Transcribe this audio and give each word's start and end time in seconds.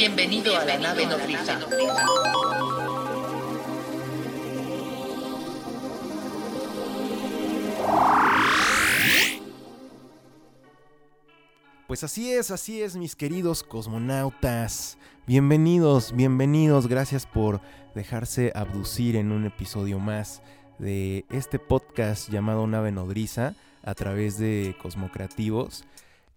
Bienvenido 0.00 0.56
a 0.56 0.64
la 0.64 0.78
nave 0.78 1.04
nodriza. 1.04 1.60
Pues 11.86 12.02
así 12.02 12.32
es, 12.32 12.50
así 12.50 12.80
es, 12.80 12.96
mis 12.96 13.14
queridos 13.14 13.62
cosmonautas. 13.62 14.96
Bienvenidos, 15.26 16.16
bienvenidos. 16.16 16.86
Gracias 16.86 17.26
por 17.26 17.60
dejarse 17.94 18.52
abducir 18.54 19.16
en 19.16 19.30
un 19.32 19.44
episodio 19.44 19.98
más 19.98 20.40
de 20.78 21.26
este 21.28 21.58
podcast 21.58 22.30
llamado 22.30 22.66
Nave 22.66 22.90
Nodriza 22.90 23.54
a 23.82 23.92
través 23.94 24.38
de 24.38 24.74
Cosmocreativos. 24.80 25.84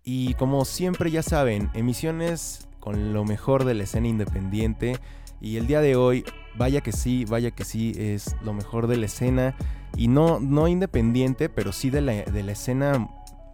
Y 0.03 0.33
como 0.33 0.65
siempre 0.65 1.11
ya 1.11 1.23
saben, 1.23 1.69
emisiones 1.73 2.67
con 2.83 3.13
lo 3.13 3.23
mejor 3.23 3.63
de 3.63 3.75
la 3.75 3.83
escena 3.83 4.09
independiente. 4.09 4.99
Y 5.39 5.55
el 5.55 5.67
día 5.67 5.79
de 5.79 5.95
hoy, 5.95 6.25
vaya 6.57 6.81
que 6.81 6.91
sí, 6.91 7.23
vaya 7.23 7.51
que 7.51 7.63
sí, 7.63 7.93
es 7.97 8.35
lo 8.43 8.51
mejor 8.53 8.87
de 8.87 8.97
la 8.97 9.05
escena. 9.05 9.55
Y 9.95 10.09
no, 10.09 10.41
no 10.41 10.67
independiente, 10.67 11.47
pero 11.47 11.71
sí 11.71 11.89
de 11.89 12.01
la, 12.01 12.11
de 12.23 12.43
la 12.43 12.51
escena 12.51 13.09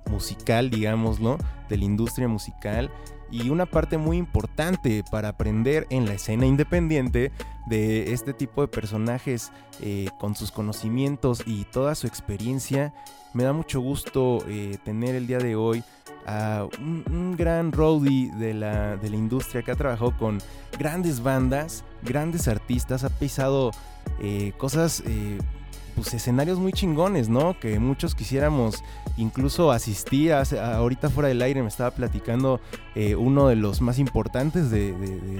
musical, 0.09 0.71
digámoslo, 0.71 1.38
de 1.69 1.77
la 1.77 1.85
industria 1.85 2.27
musical 2.27 2.89
y 3.31 3.49
una 3.49 3.67
parte 3.67 3.99
muy 3.99 4.17
importante 4.17 5.03
para 5.11 5.30
aprender 5.30 5.85
en 5.91 6.07
la 6.07 6.13
escena 6.13 6.47
independiente 6.47 7.31
de 7.67 8.13
este 8.13 8.33
tipo 8.33 8.61
de 8.61 8.67
personajes 8.67 9.52
eh, 9.81 10.07
con 10.19 10.35
sus 10.35 10.52
conocimientos 10.52 11.43
y 11.45 11.66
toda 11.66 11.93
su 11.93 12.07
experiencia. 12.07 12.93
Me 13.35 13.43
da 13.43 13.53
mucho 13.53 13.80
gusto 13.80 14.43
eh, 14.47 14.77
tener 14.83 15.13
el 15.13 15.27
día 15.27 15.38
de 15.38 15.55
hoy 15.55 15.83
a 16.25 16.67
un, 16.79 17.35
gran 17.37 17.71
roadie 17.71 18.31
de 18.35 18.53
la, 18.53 18.97
de 18.97 19.09
la, 19.09 19.15
industria 19.15 19.61
que 19.61 19.71
ha 19.71 19.75
trabajado 19.75 20.17
con 20.17 20.39
grandes 20.77 21.21
bandas, 21.21 21.83
grandes 22.03 22.47
artistas, 22.47 23.03
ha 23.03 23.09
pisado 23.09 23.71
eh, 24.19 24.53
cosas 24.57 25.02
pues, 26.02 26.14
escenarios 26.14 26.59
muy 26.59 26.72
chingones, 26.72 27.30
¿no? 27.30 27.59
Que 27.59 27.80
muchos 27.80 28.16
quisiéramos 28.16 28.83
incluso 29.17 29.72
asistir. 29.72 30.33
ahorita 30.33 31.09
fuera 31.09 31.30
del 31.30 31.41
aire 31.41 31.61
me 31.61 31.67
estaba 31.67 31.91
platicando 31.91 32.59
eh, 32.95 33.16
uno 33.16 33.47
de 33.47 33.56
los 33.56 33.81
más 33.81 34.00
importantes 34.00 34.72
de, 34.72 34.94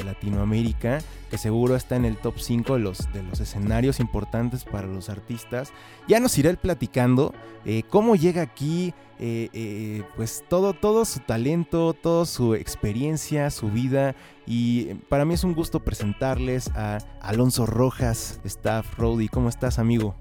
Latinoamérica, 0.06 1.00
que 1.30 1.38
seguro 1.38 1.76
está 1.76 1.96
en 1.96 2.06
el 2.06 2.18
top 2.18 2.40
5 2.40 2.74
de 2.74 2.80
los, 2.80 3.12
de 3.14 3.24
los 3.24 3.40
escenarios 3.40 4.00
importantes 4.00 4.64
para 4.64 4.88
los 4.88 5.10
artistas. 5.10 5.72
Ya 6.08 6.20
nos 6.20 6.38
irá 6.38 6.50
él 6.50 6.58
platicando 6.58 7.34
eh, 7.66 7.84
cómo 7.90 8.16
llega 8.16 8.42
aquí, 8.42 8.94
eh, 9.20 10.04
pues 10.16 10.44
todo, 10.48 10.74
todo 10.74 11.06
su 11.06 11.20
talento, 11.20 11.94
toda 11.94 12.26
su 12.26 12.56
experiencia, 12.56 13.50
su 13.50 13.70
vida. 13.70 14.16
Y 14.46 14.96
para 15.10 15.26
mí 15.26 15.34
es 15.34 15.44
un 15.44 15.54
gusto 15.54 15.80
presentarles 15.80 16.70
a 16.76 17.00
Alonso 17.22 17.66
Rojas, 17.66 18.40
staff 18.44 18.98
Rody. 18.98 19.28
¿Cómo 19.28 19.50
estás, 19.50 19.80
amigo? 19.80 20.16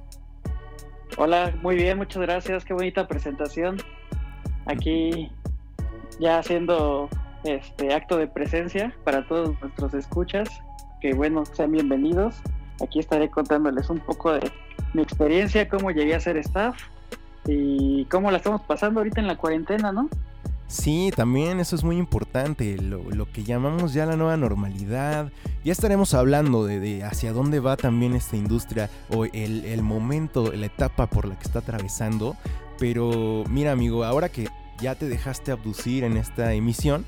Hola, 1.16 1.52
muy 1.62 1.74
bien, 1.76 1.98
muchas 1.98 2.22
gracias, 2.22 2.64
qué 2.64 2.74
bonita 2.74 3.08
presentación. 3.08 3.78
Aquí 4.66 5.32
ya 6.20 6.38
haciendo 6.38 7.08
este 7.44 7.92
acto 7.94 8.18
de 8.18 8.28
presencia 8.28 8.94
para 9.04 9.26
todos 9.26 9.60
nuestros 9.60 9.94
escuchas, 9.94 10.48
que 11.00 11.14
bueno, 11.14 11.44
sean 11.44 11.72
bienvenidos. 11.72 12.40
Aquí 12.84 13.00
estaré 13.00 13.30
contándoles 13.30 13.90
un 13.90 13.98
poco 13.98 14.32
de 14.32 14.52
mi 14.94 15.02
experiencia, 15.02 15.68
cómo 15.68 15.90
llegué 15.90 16.14
a 16.14 16.20
ser 16.20 16.36
staff 16.36 16.76
y 17.46 18.04
cómo 18.06 18.30
la 18.30 18.36
estamos 18.36 18.62
pasando 18.62 19.00
ahorita 19.00 19.20
en 19.20 19.26
la 19.26 19.36
cuarentena, 19.36 19.90
¿no? 19.90 20.08
Sí, 20.68 21.10
también 21.16 21.60
eso 21.60 21.74
es 21.74 21.82
muy 21.82 21.96
importante, 21.96 22.76
lo, 22.76 23.32
que 23.32 23.42
llamamos 23.42 23.94
ya 23.94 24.04
la 24.04 24.16
nueva 24.16 24.36
normalidad. 24.36 25.32
Ya 25.64 25.72
estaremos 25.72 26.12
hablando 26.12 26.66
de, 26.66 27.02
hacia 27.04 27.32
dónde 27.32 27.58
va 27.58 27.78
también 27.78 28.14
esta 28.14 28.36
industria 28.36 28.90
o 29.08 29.24
el, 29.24 29.64
el, 29.64 29.82
momento, 29.82 30.52
la 30.52 30.66
etapa 30.66 31.08
por 31.08 31.26
la 31.26 31.38
que 31.38 31.44
está 31.44 31.60
atravesando. 31.60 32.36
Pero 32.78 33.44
mira 33.48 33.72
amigo, 33.72 34.04
ahora 34.04 34.28
que 34.28 34.46
ya 34.78 34.94
te 34.94 35.08
dejaste 35.08 35.52
abducir 35.52 36.04
en 36.04 36.18
esta 36.18 36.52
emisión, 36.52 37.06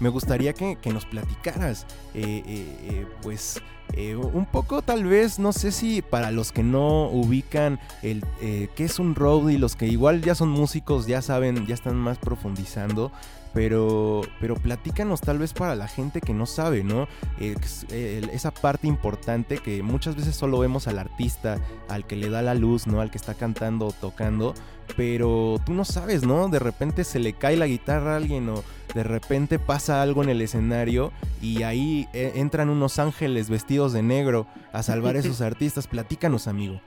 me 0.00 0.08
gustaría 0.08 0.52
que, 0.52 0.76
nos 0.92 1.06
platicaras, 1.06 1.86
eh, 2.14 2.42
eh, 2.46 2.76
eh, 2.82 3.06
pues, 3.22 3.60
un 3.96 4.46
poco 4.46 4.82
tal 4.82 5.04
vez, 5.04 5.38
no 5.38 5.52
sé 5.52 5.72
si 5.72 6.02
para 6.02 6.30
los 6.30 6.52
que 6.52 6.62
no 6.62 7.08
ubican 7.08 7.78
el 8.02 8.24
qué 8.40 8.84
es 8.84 8.98
un 8.98 9.14
roadie, 9.14 9.58
los 9.58 9.76
que 9.76 9.86
igual 9.86 10.22
ya 10.22 10.34
son 10.34 10.48
músicos, 10.48 11.06
ya 11.06 11.22
saben, 11.22 11.66
ya 11.66 11.74
están 11.74 11.96
más 11.96 12.18
profundizando, 12.18 13.12
pero, 13.52 14.22
pero 14.40 14.54
platícanos 14.54 15.20
tal 15.20 15.38
vez 15.38 15.52
para 15.52 15.74
la 15.74 15.88
gente 15.88 16.20
que 16.20 16.32
no 16.32 16.46
sabe, 16.46 16.84
¿no? 16.84 17.06
esa 17.38 18.50
parte 18.50 18.86
importante 18.86 19.58
que 19.58 19.82
muchas 19.82 20.16
veces 20.16 20.34
solo 20.34 20.58
vemos 20.58 20.88
al 20.88 20.98
artista, 20.98 21.58
al 21.88 22.06
que 22.06 22.16
le 22.16 22.30
da 22.30 22.42
la 22.42 22.54
luz, 22.54 22.86
¿no? 22.86 23.00
Al 23.00 23.10
que 23.10 23.18
está 23.18 23.34
cantando 23.34 23.88
o 23.88 23.92
tocando, 23.92 24.54
pero 24.96 25.60
tú 25.64 25.74
no 25.74 25.84
sabes, 25.84 26.24
¿no? 26.24 26.48
De 26.48 26.58
repente 26.58 27.04
se 27.04 27.18
le 27.18 27.34
cae 27.34 27.56
la 27.56 27.66
guitarra 27.66 28.14
a 28.14 28.16
alguien 28.16 28.48
o 28.48 28.62
de 28.94 29.02
repente 29.02 29.58
pasa 29.58 30.02
algo 30.02 30.22
en 30.22 30.28
el 30.28 30.40
escenario 30.40 31.12
y 31.40 31.62
ahí 31.62 32.08
eh, 32.12 32.32
entran 32.36 32.70
unos 32.70 32.98
ángeles 32.98 33.48
vestidos 33.48 33.92
de 33.92 34.02
negro 34.02 34.46
a 34.72 34.82
salvar 34.82 35.16
a 35.16 35.20
esos 35.20 35.40
artistas. 35.42 35.86
Platícanos, 35.86 36.46
amigo. 36.48 36.80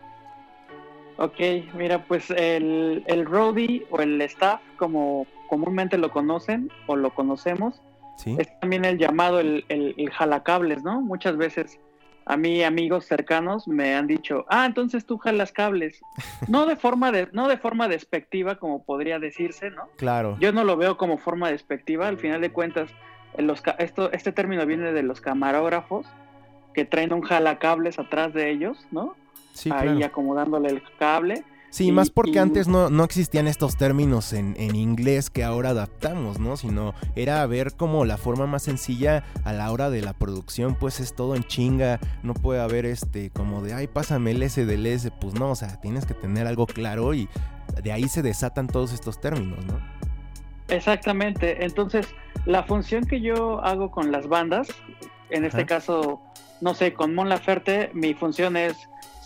Ok, 1.18 1.40
mira, 1.76 2.04
pues 2.06 2.30
el, 2.30 3.04
el 3.08 3.26
roadie 3.26 3.86
o 3.90 4.02
el 4.02 4.22
staff, 4.22 4.60
como 4.78 5.26
comúnmente 5.48 5.98
lo 5.98 6.12
conocen 6.12 6.70
o 6.88 6.96
lo 6.96 7.14
conocemos, 7.14 7.82
es 8.26 8.60
también 8.60 8.86
el 8.86 8.98
llamado 8.98 9.40
el, 9.40 9.66
el, 9.70 10.10
jalacables, 10.10 10.84
¿no? 10.84 11.02
Muchas 11.02 11.38
veces 11.38 11.80
a 12.26 12.38
mí 12.38 12.64
amigos 12.64 13.06
cercanos 13.06 13.68
me 13.68 13.96
han 13.96 14.08
dicho, 14.08 14.46
ah, 14.50 14.66
entonces 14.66 15.06
tú 15.06 15.18
jalas 15.18 15.52
cables. 15.52 16.02
No 16.48 16.66
de 16.66 16.76
forma 16.76 17.12
de, 17.12 17.30
no 17.32 17.48
de 17.48 17.58
forma 17.58 17.88
despectiva, 17.88 18.56
como 18.56 18.84
podría 18.84 19.20
decirse, 19.20 19.70
¿no? 19.72 19.88
Claro. 19.96 20.38
Yo 20.40 20.52
no 20.52 20.64
lo 20.64 20.78
veo 20.78 20.98
como 20.98 21.18
forma 21.18 21.50
despectiva. 21.50 22.08
Al 22.08 22.18
final 22.18 22.42
de 22.42 22.52
cuentas, 22.52 22.90
los, 23.38 23.64
esto, 23.80 24.12
este 24.12 24.32
término 24.32 24.66
viene 24.66 24.92
de 24.92 25.04
los 25.04 25.22
camarógrafos 25.22 26.08
que 26.74 26.86
traen 26.86 27.14
un 27.14 27.22
jalacables 27.22 28.00
atrás 28.00 28.34
de 28.34 28.52
ellos, 28.52 28.86
¿no? 28.92 29.16
Sí, 29.54 29.72
Ahí 29.74 30.04
acomodándole 30.04 30.70
el 30.70 30.84
cable. 31.00 31.44
Sí, 31.70 31.92
más 31.92 32.10
porque 32.10 32.40
antes 32.40 32.70
no, 32.70 32.90
no, 32.90 33.04
existían 33.04 33.48
estos 33.48 33.76
términos 33.76 34.32
en, 34.32 34.56
en, 34.58 34.78
inglés 34.78 35.30
que 35.30 35.44
ahora 35.44 35.72
adaptamos, 35.72 36.40
¿no? 36.40 36.56
Sino 36.56 36.94
era 37.18 37.46
ver 37.48 37.74
como 37.76 38.06
la 38.06 38.18
forma 38.18 38.48
más 38.48 38.64
sencilla 38.64 39.26
a 39.44 39.52
la 39.52 39.70
hora 39.72 39.90
de 39.90 40.02
la 40.02 40.14
producción, 40.14 40.76
pues 40.76 41.02
es 41.02 41.14
todo 41.14 41.36
en 41.36 41.44
chinga, 41.44 42.00
no 42.24 42.34
puede 42.34 42.62
haber 42.62 42.86
este 42.86 43.30
como 43.30 43.62
de, 43.62 43.74
ay, 43.74 43.88
pásame 43.88 44.32
el 44.32 44.44
S 44.44 44.66
del 44.66 44.86
S, 44.86 45.12
pues 45.20 45.34
no, 45.34 45.52
o 45.52 45.56
sea, 45.56 45.82
tienes 45.82 46.06
que 46.06 46.14
tener 46.14 46.48
algo 46.48 46.66
claro 46.66 47.14
y 47.14 47.28
de 47.84 47.92
ahí 47.92 48.08
se 48.08 48.22
desatan 48.22 48.68
todos 48.68 48.94
estos 48.94 49.20
términos, 49.20 49.66
¿no? 49.66 49.80
Exactamente, 50.70 51.64
entonces 51.66 52.08
la 52.46 52.64
función 52.64 53.06
que 53.06 53.22
yo 53.22 53.64
hago 53.64 53.92
con 53.92 54.12
las 54.12 54.28
bandas, 54.28 54.70
en 55.30 55.46
este 55.46 55.66
caso, 55.66 56.22
no 56.62 56.74
sé, 56.74 56.94
con 56.94 57.14
Mon 57.14 57.30
Laferte, 57.30 57.92
mi 57.94 58.14
función 58.14 58.56
es 58.56 58.76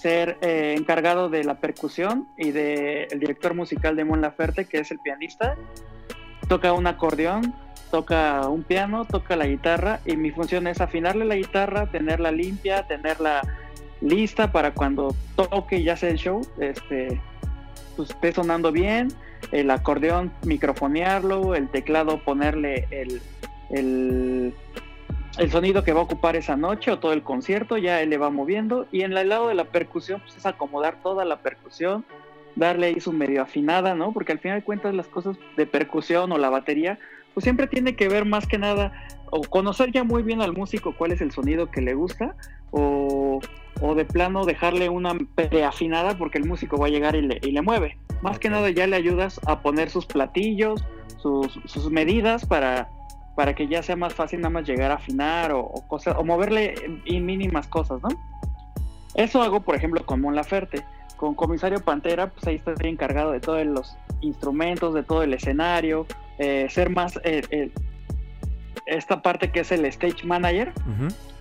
ser 0.02 0.38
eh, 0.42 0.76
encargado 0.78 1.30
de 1.30 1.44
la 1.44 1.56
percusión 1.56 2.28
y 2.38 2.52
del 2.52 3.08
el 3.12 3.20
director 3.20 3.54
musical 3.54 3.96
de 3.96 4.06
Mon 4.06 4.22
Laferte, 4.22 4.66
que 4.66 4.80
es 4.80 4.92
el 4.92 5.00
pianista. 5.00 5.56
Toca 6.48 6.74
un 6.74 6.88
acordeón, 6.88 7.54
toca 7.92 8.48
un 8.48 8.64
piano, 8.64 9.06
toca 9.06 9.36
la 9.36 9.46
guitarra 9.46 10.00
y 10.06 10.16
mi 10.16 10.32
función 10.32 10.68
es 10.68 10.80
afinarle 10.80 11.26
la 11.26 11.36
guitarra, 11.36 11.88
tenerla 11.88 12.32
limpia, 12.32 12.88
tenerla 12.88 13.42
lista 14.02 14.52
para 14.52 14.74
cuando 14.74 15.16
toque 15.36 15.84
ya 15.84 15.98
sea 15.98 16.10
el 16.10 16.18
show, 16.18 16.42
este, 16.60 17.22
pues 17.98 18.12
esté 18.12 18.32
sonando 18.32 18.72
bien, 18.72 19.10
el 19.52 19.70
acordeón 19.70 20.32
microfonearlo, 20.46 21.56
el 21.56 21.68
teclado 21.70 22.24
ponerle 22.24 22.88
el, 22.92 23.22
el 23.70 24.54
el 25.38 25.52
sonido 25.52 25.84
que 25.84 25.94
va 25.94 26.02
a 26.02 26.04
ocupar 26.04 26.36
esa 26.36 26.56
noche 26.56 26.92
o 26.92 27.00
todo 27.00 27.14
el 27.14 27.24
concierto, 27.24 27.78
ya 27.78 28.02
él 28.02 28.10
le 28.10 28.18
va 28.18 28.30
moviendo. 28.30 28.88
Y 28.92 29.02
en 29.02 29.16
el 29.16 29.30
lado 29.30 29.48
de 29.48 29.56
la 29.56 29.66
percusión, 29.66 30.22
pues 30.22 30.36
es 30.38 30.46
acomodar 30.46 31.02
toda 31.02 31.26
la 31.26 31.38
percusión, 31.38 32.04
darle 32.56 32.88
ahí 32.88 33.00
su 33.00 33.14
medio 33.14 33.42
afinada, 33.42 33.96
¿no? 33.96 34.12
Porque 34.12 34.32
al 34.32 34.40
final 34.40 34.60
de 34.60 34.66
cuentas 34.66 34.94
las 34.94 35.08
cosas 35.08 35.38
de 35.56 35.66
percusión 35.66 36.32
o 36.32 36.38
la 36.38 36.50
batería, 36.50 37.00
pues 37.34 37.44
siempre 37.44 37.68
tiene 37.68 37.96
que 37.96 38.10
ver 38.10 38.26
más 38.26 38.48
que 38.48 38.58
nada, 38.58 38.92
o 39.32 39.42
conocer 39.42 39.92
ya 39.92 40.04
muy 40.04 40.24
bien 40.24 40.42
al 40.42 40.54
músico 40.54 40.96
cuál 40.98 41.12
es 41.12 41.22
el 41.22 41.32
sonido 41.32 41.70
que 41.70 41.82
le 41.82 41.94
gusta, 41.94 42.36
o, 42.72 43.40
o 43.82 43.96
de 43.96 44.06
plano 44.06 44.46
dejarle 44.46 44.90
una 44.90 45.16
preafinada 45.36 46.18
porque 46.18 46.38
el 46.38 46.46
músico 46.46 46.78
va 46.78 46.88
a 46.88 46.90
llegar 46.90 47.16
y 47.16 47.22
le, 47.22 47.40
y 47.44 47.52
le 47.52 47.62
mueve. 47.62 47.98
Más 48.22 48.40
que 48.40 48.50
nada 48.50 48.70
ya 48.70 48.88
le 48.88 48.96
ayudas 48.96 49.40
a 49.46 49.62
poner 49.62 49.90
sus 49.90 50.06
platillos, 50.06 50.84
sus, 51.18 51.60
sus 51.66 51.90
medidas 51.90 52.46
para 52.46 52.90
para 53.36 53.54
que 53.56 53.68
ya 53.68 53.82
sea 53.84 53.96
más 53.96 54.14
fácil 54.14 54.42
nada 54.42 54.50
más 54.50 54.68
llegar 54.68 54.92
a 54.92 54.96
afinar 54.96 55.52
o, 55.52 55.72
cosas, 55.88 56.16
o 56.18 56.24
moverle 56.24 56.76
mínimas 57.06 57.68
cosas, 57.68 58.02
¿no? 58.02 58.10
Eso 59.16 59.42
hago, 59.42 59.62
por 59.62 59.76
ejemplo, 59.76 60.06
con 60.06 60.22
Mon 60.22 60.36
Laferte. 60.36 60.84
Con 61.18 61.36
Comisario 61.36 61.82
Pantera, 61.82 62.30
pues 62.30 62.48
ahí 62.48 62.56
estoy 62.56 62.90
encargado 62.90 63.32
de 63.32 63.42
todos 63.42 63.66
los 63.66 63.98
instrumentos, 64.22 64.94
de 64.94 65.04
todo 65.04 65.24
el 65.24 65.34
escenario, 65.34 66.06
eh, 66.38 66.68
ser 66.70 66.90
más, 66.90 67.20
eh, 67.26 67.72
esta 68.86 69.22
parte 69.22 69.52
que 69.52 69.62
es 69.62 69.72
el 69.72 69.86
stage 69.86 70.26
manager, 70.26 70.74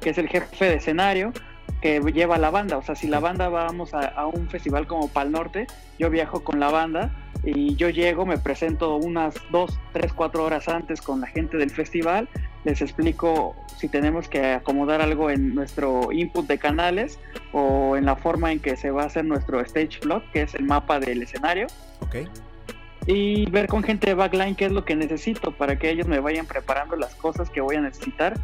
que 0.00 0.10
es 0.10 0.18
el 0.18 0.28
jefe 0.28 0.64
de 0.64 0.74
escenario, 0.74 1.32
que 1.80 2.00
lleva 2.12 2.38
la 2.38 2.50
banda. 2.50 2.76
O 2.76 2.82
sea, 2.82 2.94
si 2.94 3.06
la 3.06 3.20
banda 3.20 3.48
vamos 3.48 3.94
a, 3.94 4.26
un 4.26 4.48
festival 4.48 4.86
como 4.86 5.08
Pal 5.08 5.32
Norte, 5.32 5.66
yo 5.98 6.10
viajo 6.10 6.44
con 6.44 6.60
la 6.60 6.70
banda 6.70 7.10
y 7.44 7.74
yo 7.76 7.88
llego, 7.88 8.26
me 8.26 8.38
presento 8.38 8.96
unas 8.96 9.34
dos, 9.50 9.78
tres, 9.92 10.12
cuatro 10.12 10.44
horas 10.44 10.68
antes 10.68 11.00
con 11.00 11.20
la 11.20 11.26
gente 11.26 11.56
del 11.56 11.70
festival, 11.70 12.28
les 12.64 12.82
explico 12.82 13.54
si 13.76 13.88
tenemos 13.88 14.28
que 14.28 14.52
acomodar 14.52 15.00
algo 15.00 15.30
en 15.30 15.54
nuestro 15.54 16.10
input 16.12 16.46
de 16.46 16.58
canales 16.58 17.18
o 17.52 17.96
en 17.96 18.04
la 18.04 18.16
forma 18.16 18.52
en 18.52 18.60
que 18.60 18.76
se 18.76 18.90
va 18.90 19.04
a 19.04 19.06
hacer 19.06 19.24
nuestro 19.24 19.60
stage 19.60 20.00
plot, 20.00 20.30
que 20.32 20.42
es 20.42 20.54
el 20.54 20.64
mapa 20.64 20.98
del 20.98 21.22
escenario. 21.22 21.68
Ok. 22.00 22.16
Y 23.06 23.48
ver 23.50 23.68
con 23.68 23.82
gente 23.82 24.08
de 24.08 24.14
backline 24.14 24.54
qué 24.54 24.66
es 24.66 24.72
lo 24.72 24.84
que 24.84 24.94
necesito 24.96 25.52
para 25.52 25.78
que 25.78 25.90
ellos 25.90 26.06
me 26.06 26.20
vayan 26.20 26.44
preparando 26.44 26.96
las 26.96 27.14
cosas 27.14 27.48
que 27.48 27.60
voy 27.60 27.76
a 27.76 27.80
necesitar 27.80 28.34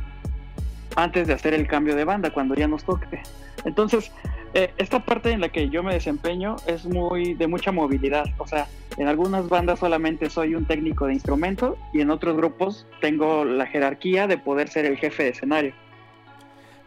antes 0.96 1.26
de 1.26 1.34
hacer 1.34 1.52
el 1.52 1.66
cambio 1.66 1.96
de 1.96 2.04
banda, 2.04 2.30
cuando 2.30 2.54
ya 2.54 2.68
nos 2.68 2.84
toque. 2.84 3.20
Entonces, 3.64 4.12
eh, 4.54 4.72
esta 4.78 5.04
parte 5.04 5.32
en 5.32 5.40
la 5.40 5.48
que 5.48 5.68
yo 5.68 5.82
me 5.82 5.92
desempeño 5.92 6.56
es 6.66 6.86
muy 6.86 7.34
de 7.34 7.48
mucha 7.48 7.72
movilidad. 7.72 8.26
O 8.38 8.46
sea, 8.46 8.68
en 8.96 9.08
algunas 9.08 9.48
bandas 9.48 9.80
solamente 9.80 10.30
soy 10.30 10.54
un 10.54 10.64
técnico 10.64 11.06
de 11.06 11.14
instrumento 11.14 11.76
y 11.92 12.00
en 12.00 12.10
otros 12.10 12.36
grupos 12.36 12.86
tengo 13.00 13.44
la 13.44 13.66
jerarquía 13.66 14.28
de 14.28 14.38
poder 14.38 14.68
ser 14.68 14.86
el 14.86 14.96
jefe 14.96 15.24
de 15.24 15.28
escenario. 15.30 15.74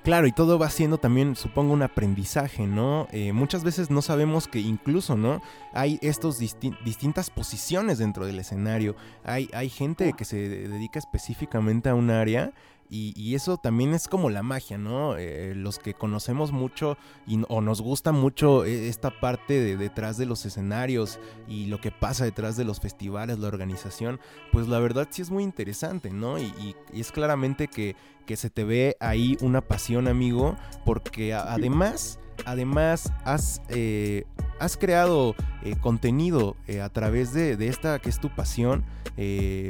Claro, 0.03 0.25
y 0.25 0.31
todo 0.31 0.57
va 0.57 0.69
siendo 0.69 0.99
también, 0.99 1.35
supongo, 1.35 1.73
un 1.73 1.81
aprendizaje, 1.81 2.65
¿no? 2.65 3.09
Eh, 3.11 3.33
muchas 3.33 3.65
veces 3.65 3.91
no 3.91 4.01
sabemos 4.01 4.47
que 4.47 4.59
incluso, 4.59 5.17
¿no? 5.17 5.41
Hay 5.73 5.99
estos 6.01 6.39
distintas 6.39 7.29
posiciones 7.29 7.97
dentro 7.97 8.25
del 8.25 8.39
escenario. 8.39 8.95
Hay, 9.25 9.49
hay 9.51 9.67
gente 9.67 10.13
que 10.13 10.23
se 10.23 10.37
dedica 10.47 10.97
específicamente 10.97 11.89
a 11.89 11.95
un 11.95 12.09
área 12.09 12.53
y, 12.89 13.36
eso 13.36 13.57
también 13.57 13.94
es 13.94 14.07
como 14.07 14.30
la 14.30 14.44
magia, 14.44 14.78
¿no? 14.78 15.18
Eh, 15.18 15.54
los 15.56 15.78
que 15.78 15.94
conocemos 15.94 16.51
mucho 16.51 16.98
y, 17.28 17.42
o 17.50 17.62
nos 17.62 17.81
gusta 17.81 18.12
mucho 18.12 18.63
eh, 18.66 18.88
esta 18.88 19.12
parte 19.19 19.60
de 19.60 19.75
detrás 19.75 20.18
de 20.18 20.25
los 20.25 20.45
escenarios 20.45 21.19
y 21.48 21.66
lo 21.66 21.81
que 21.81 21.92
pasa 21.92 22.24
detrás 22.24 22.56
de 22.56 22.63
los 22.63 22.80
festivales, 22.80 23.39
la 23.39 23.48
organización, 23.48 24.19
pues 24.51 24.68
la 24.68 24.80
verdad 24.80 25.07
sí 25.10 25.22
es 25.22 25.30
muy 25.30 25.44
interesante, 25.44 26.10
¿no? 26.12 26.39
Y, 26.39 26.75
es 26.94 27.12
claramente 27.12 27.68
que, 27.68 27.95
que, 28.25 28.38
se 28.38 28.50
te 28.50 28.63
ve 28.63 28.95
ahí 29.00 29.38
una 29.42 29.62
pasión, 29.62 30.07
amigo, 30.07 30.56
porque 30.86 31.34
además 31.34 32.19
además 32.45 33.12
has, 33.25 33.62
eh, 33.69 34.25
has 34.60 34.78
creado 34.78 35.36
eh, 35.63 35.75
contenido 35.80 36.56
eh, 36.68 36.81
a 36.81 36.89
través 36.89 37.34
de, 37.34 37.56
esta 37.68 38.00
que 38.00 38.10
es 38.10 38.19
tu 38.19 38.30
pasión. 38.30 38.86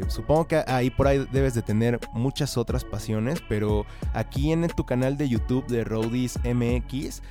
supongo 0.09 0.47
que 0.47 0.63
ahí 0.67 0.89
por 0.89 1.07
ahí 1.07 1.25
debes 1.31 1.53
de 1.53 1.61
tener 1.61 1.99
muchas 2.13 2.57
otras 2.57 2.83
pasiones, 2.83 3.41
pero 3.47 3.85
aquí 4.13 4.51
en 4.51 4.67
tu 4.67 4.85
canal 4.85 5.17
de 5.17 5.29
YouTube 5.29 5.65
de 5.67 5.85
Roadies 5.85 6.37
MX, 6.43 7.21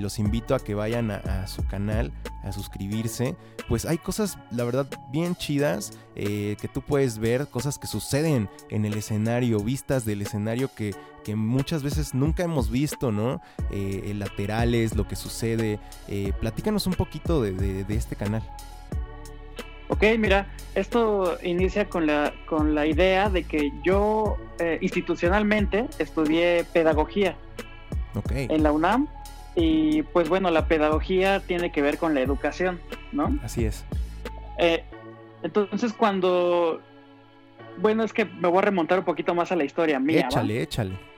los 0.00 0.18
invito 0.18 0.56
a 0.56 0.58
que 0.58 0.74
vayan 0.74 1.12
a, 1.12 1.46
su 1.46 1.64
canal, 1.66 2.12
a 2.42 2.50
suscribirse. 2.50 3.36
Pues 3.68 3.86
hay 3.86 3.98
cosas, 3.98 4.36
la 4.50 4.64
verdad, 4.64 4.88
bien 5.12 5.36
chidas 5.36 5.92
que 6.16 6.70
tú 6.74 6.82
puedes 6.82 7.18
ver, 7.18 7.46
cosas 7.46 7.78
que 7.78 7.86
suceden 7.86 8.50
en 8.68 8.84
el 8.84 8.94
escenario, 8.94 9.60
vistas 9.60 10.04
del 10.04 10.22
escenario 10.22 10.70
que, 10.74 10.92
que 11.24 11.36
muchas 11.36 11.82
veces 11.82 12.14
nunca 12.14 12.42
hemos 12.42 12.70
visto, 12.70 13.12
¿no? 13.12 13.40
Eh, 13.70 14.12
laterales, 14.16 14.96
lo 14.96 15.06
que 15.06 15.16
sucede. 15.16 15.78
Eh, 16.08 16.32
platícanos 16.40 16.86
un 16.86 16.94
poquito 16.94 17.42
de, 17.42 17.84
este 17.88 18.16
canal. 18.16 18.42
Ok, 19.88 20.04
mira, 20.18 20.46
esto 20.74 21.36
inicia 21.42 21.88
con 21.88 22.06
la, 22.06 22.32
con 22.46 22.74
la 22.74 22.86
idea 22.86 23.28
de 23.28 23.44
que 23.44 23.72
yo 23.84 24.36
eh, 24.58 24.78
institucionalmente 24.80 25.86
estudié 25.98 26.64
pedagogía 26.72 27.36
en 28.32 28.62
la 28.62 28.72
UNAM 28.72 29.08
y 29.56 30.02
pues 30.02 30.28
bueno, 30.28 30.50
la 30.50 30.66
pedagogía 30.66 31.40
tiene 31.40 31.72
que 31.72 31.82
ver 31.82 31.98
con 31.98 32.14
la 32.14 32.20
educación, 32.20 32.80
¿no? 33.12 33.36
Así 33.42 33.64
es. 33.64 33.84
entonces 35.42 35.92
cuando 35.92 36.80
bueno, 37.78 38.04
es 38.04 38.12
que 38.12 38.24
me 38.24 38.48
voy 38.48 38.58
a 38.58 38.62
remontar 38.62 38.98
un 38.98 39.04
poquito 39.04 39.34
más 39.34 39.50
a 39.52 39.56
la 39.56 39.64
historia 39.64 39.98
mía. 39.98 40.26
Échale, 40.26 40.62
échale. 40.62 41.09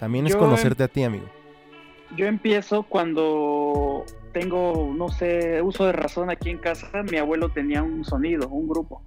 También 0.00 0.26
es 0.26 0.36
conocerte 0.36 0.82
a 0.84 0.88
ti, 0.88 1.04
amigo. 1.04 1.26
Yo 2.16 2.26
empiezo 2.26 2.82
cuando 2.84 4.04
tengo, 4.32 4.92
no 4.94 5.08
sé, 5.08 5.60
uso 5.62 5.86
de 5.86 5.92
razón 5.92 6.30
aquí 6.30 6.50
en 6.50 6.58
casa. 6.58 6.88
Mi 7.10 7.16
abuelo 7.16 7.48
tenía 7.48 7.82
un 7.82 8.04
sonido, 8.04 8.48
un 8.48 8.68
grupo. 8.68 9.02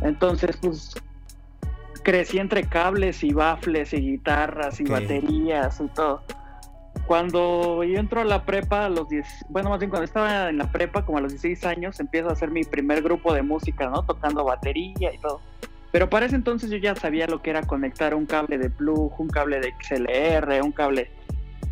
Entonces, 0.00 0.56
pues 0.56 0.94
crecí 2.02 2.38
entre 2.38 2.64
cables 2.64 3.24
y 3.24 3.32
bafles 3.32 3.92
y 3.92 3.96
guitarras 3.98 4.80
y 4.80 4.84
baterías 4.84 5.80
y 5.80 5.88
todo. 5.88 6.22
Cuando 7.06 7.84
yo 7.84 7.98
entro 7.98 8.22
a 8.22 8.24
la 8.24 8.44
prepa 8.44 8.86
a 8.86 8.88
los 8.88 9.08
10, 9.08 9.26
bueno, 9.50 9.68
más 9.68 9.78
bien 9.78 9.90
cuando 9.90 10.04
estaba 10.04 10.48
en 10.48 10.58
la 10.58 10.70
prepa, 10.72 11.04
como 11.04 11.18
a 11.18 11.20
los 11.20 11.32
16 11.32 11.64
años, 11.64 12.00
empiezo 12.00 12.30
a 12.30 12.32
hacer 12.32 12.50
mi 12.50 12.64
primer 12.64 13.02
grupo 13.02 13.34
de 13.34 13.42
música, 13.42 13.90
¿no? 13.90 14.02
Tocando 14.04 14.44
batería 14.44 15.12
y 15.12 15.18
todo. 15.18 15.40
Pero 15.94 16.10
para 16.10 16.26
ese 16.26 16.34
entonces 16.34 16.70
yo 16.70 16.76
ya 16.76 16.96
sabía 16.96 17.28
lo 17.28 17.40
que 17.40 17.50
era 17.50 17.62
conectar 17.62 18.16
un 18.16 18.26
cable 18.26 18.58
de 18.58 18.68
plug, 18.68 19.12
un 19.20 19.28
cable 19.28 19.60
de 19.60 19.72
XLR, 19.80 20.60
un 20.60 20.72
cable, 20.72 21.08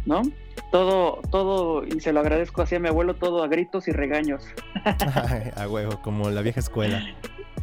¿no? 0.06 0.22
Todo, 0.70 1.20
todo, 1.32 1.84
y 1.84 1.98
se 1.98 2.12
lo 2.12 2.20
agradezco 2.20 2.62
así 2.62 2.76
a 2.76 2.78
mi 2.78 2.86
abuelo, 2.86 3.16
todo 3.16 3.42
a 3.42 3.48
gritos 3.48 3.88
y 3.88 3.90
regaños. 3.90 4.44
a 5.56 5.66
huevo, 5.68 6.00
como 6.02 6.30
la 6.30 6.40
vieja 6.40 6.60
escuela. 6.60 7.04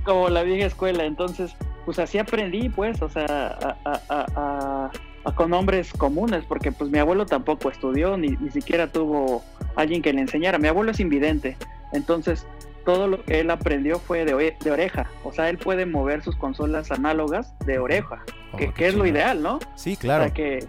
Como 0.04 0.28
la 0.28 0.44
vieja 0.44 0.66
escuela, 0.66 1.06
entonces, 1.06 1.56
pues 1.86 1.98
así 1.98 2.18
aprendí, 2.18 2.68
pues, 2.68 3.02
o 3.02 3.08
sea, 3.08 3.78
a, 3.86 4.92
con 5.36 5.54
hombres 5.54 5.94
comunes, 5.94 6.44
porque 6.44 6.74
pues 6.74 6.92
mi 6.92 6.98
abuelo 7.00 7.26
tampoco 7.26 7.72
estudió, 7.72 8.18
ni, 8.18 8.32
ni 8.32 8.52
siquiera 8.52 8.92
tuvo 8.92 9.46
alguien 9.78 10.02
que 10.02 10.12
le 10.12 10.20
enseñara. 10.20 10.58
Mi 10.58 10.68
abuelo 10.68 10.92
es 10.92 11.00
invidente, 11.00 11.56
entonces 11.94 12.46
todo 12.86 13.08
lo 13.08 13.24
que 13.24 13.40
él 13.40 13.50
aprendió 13.50 14.00
fue 14.00 14.26
de, 14.26 14.56
de 14.60 14.72
oreja. 14.72 15.10
O 15.24 15.32
sea, 15.32 15.50
él 15.50 15.58
puede 15.58 15.86
mover 15.86 16.24
sus 16.24 16.36
consolas 16.36 16.92
análogas 16.92 17.54
de 17.66 17.80
oreja, 17.80 18.24
oh, 18.54 18.58
que, 18.58 18.88
es 18.88 18.96
lo 18.96 19.06
ideal, 19.06 19.42
¿no? 19.42 19.60
Sí, 19.76 19.96
claro. 19.96 20.24
O 20.24 20.26
sea, 20.26 20.34
que, 20.34 20.66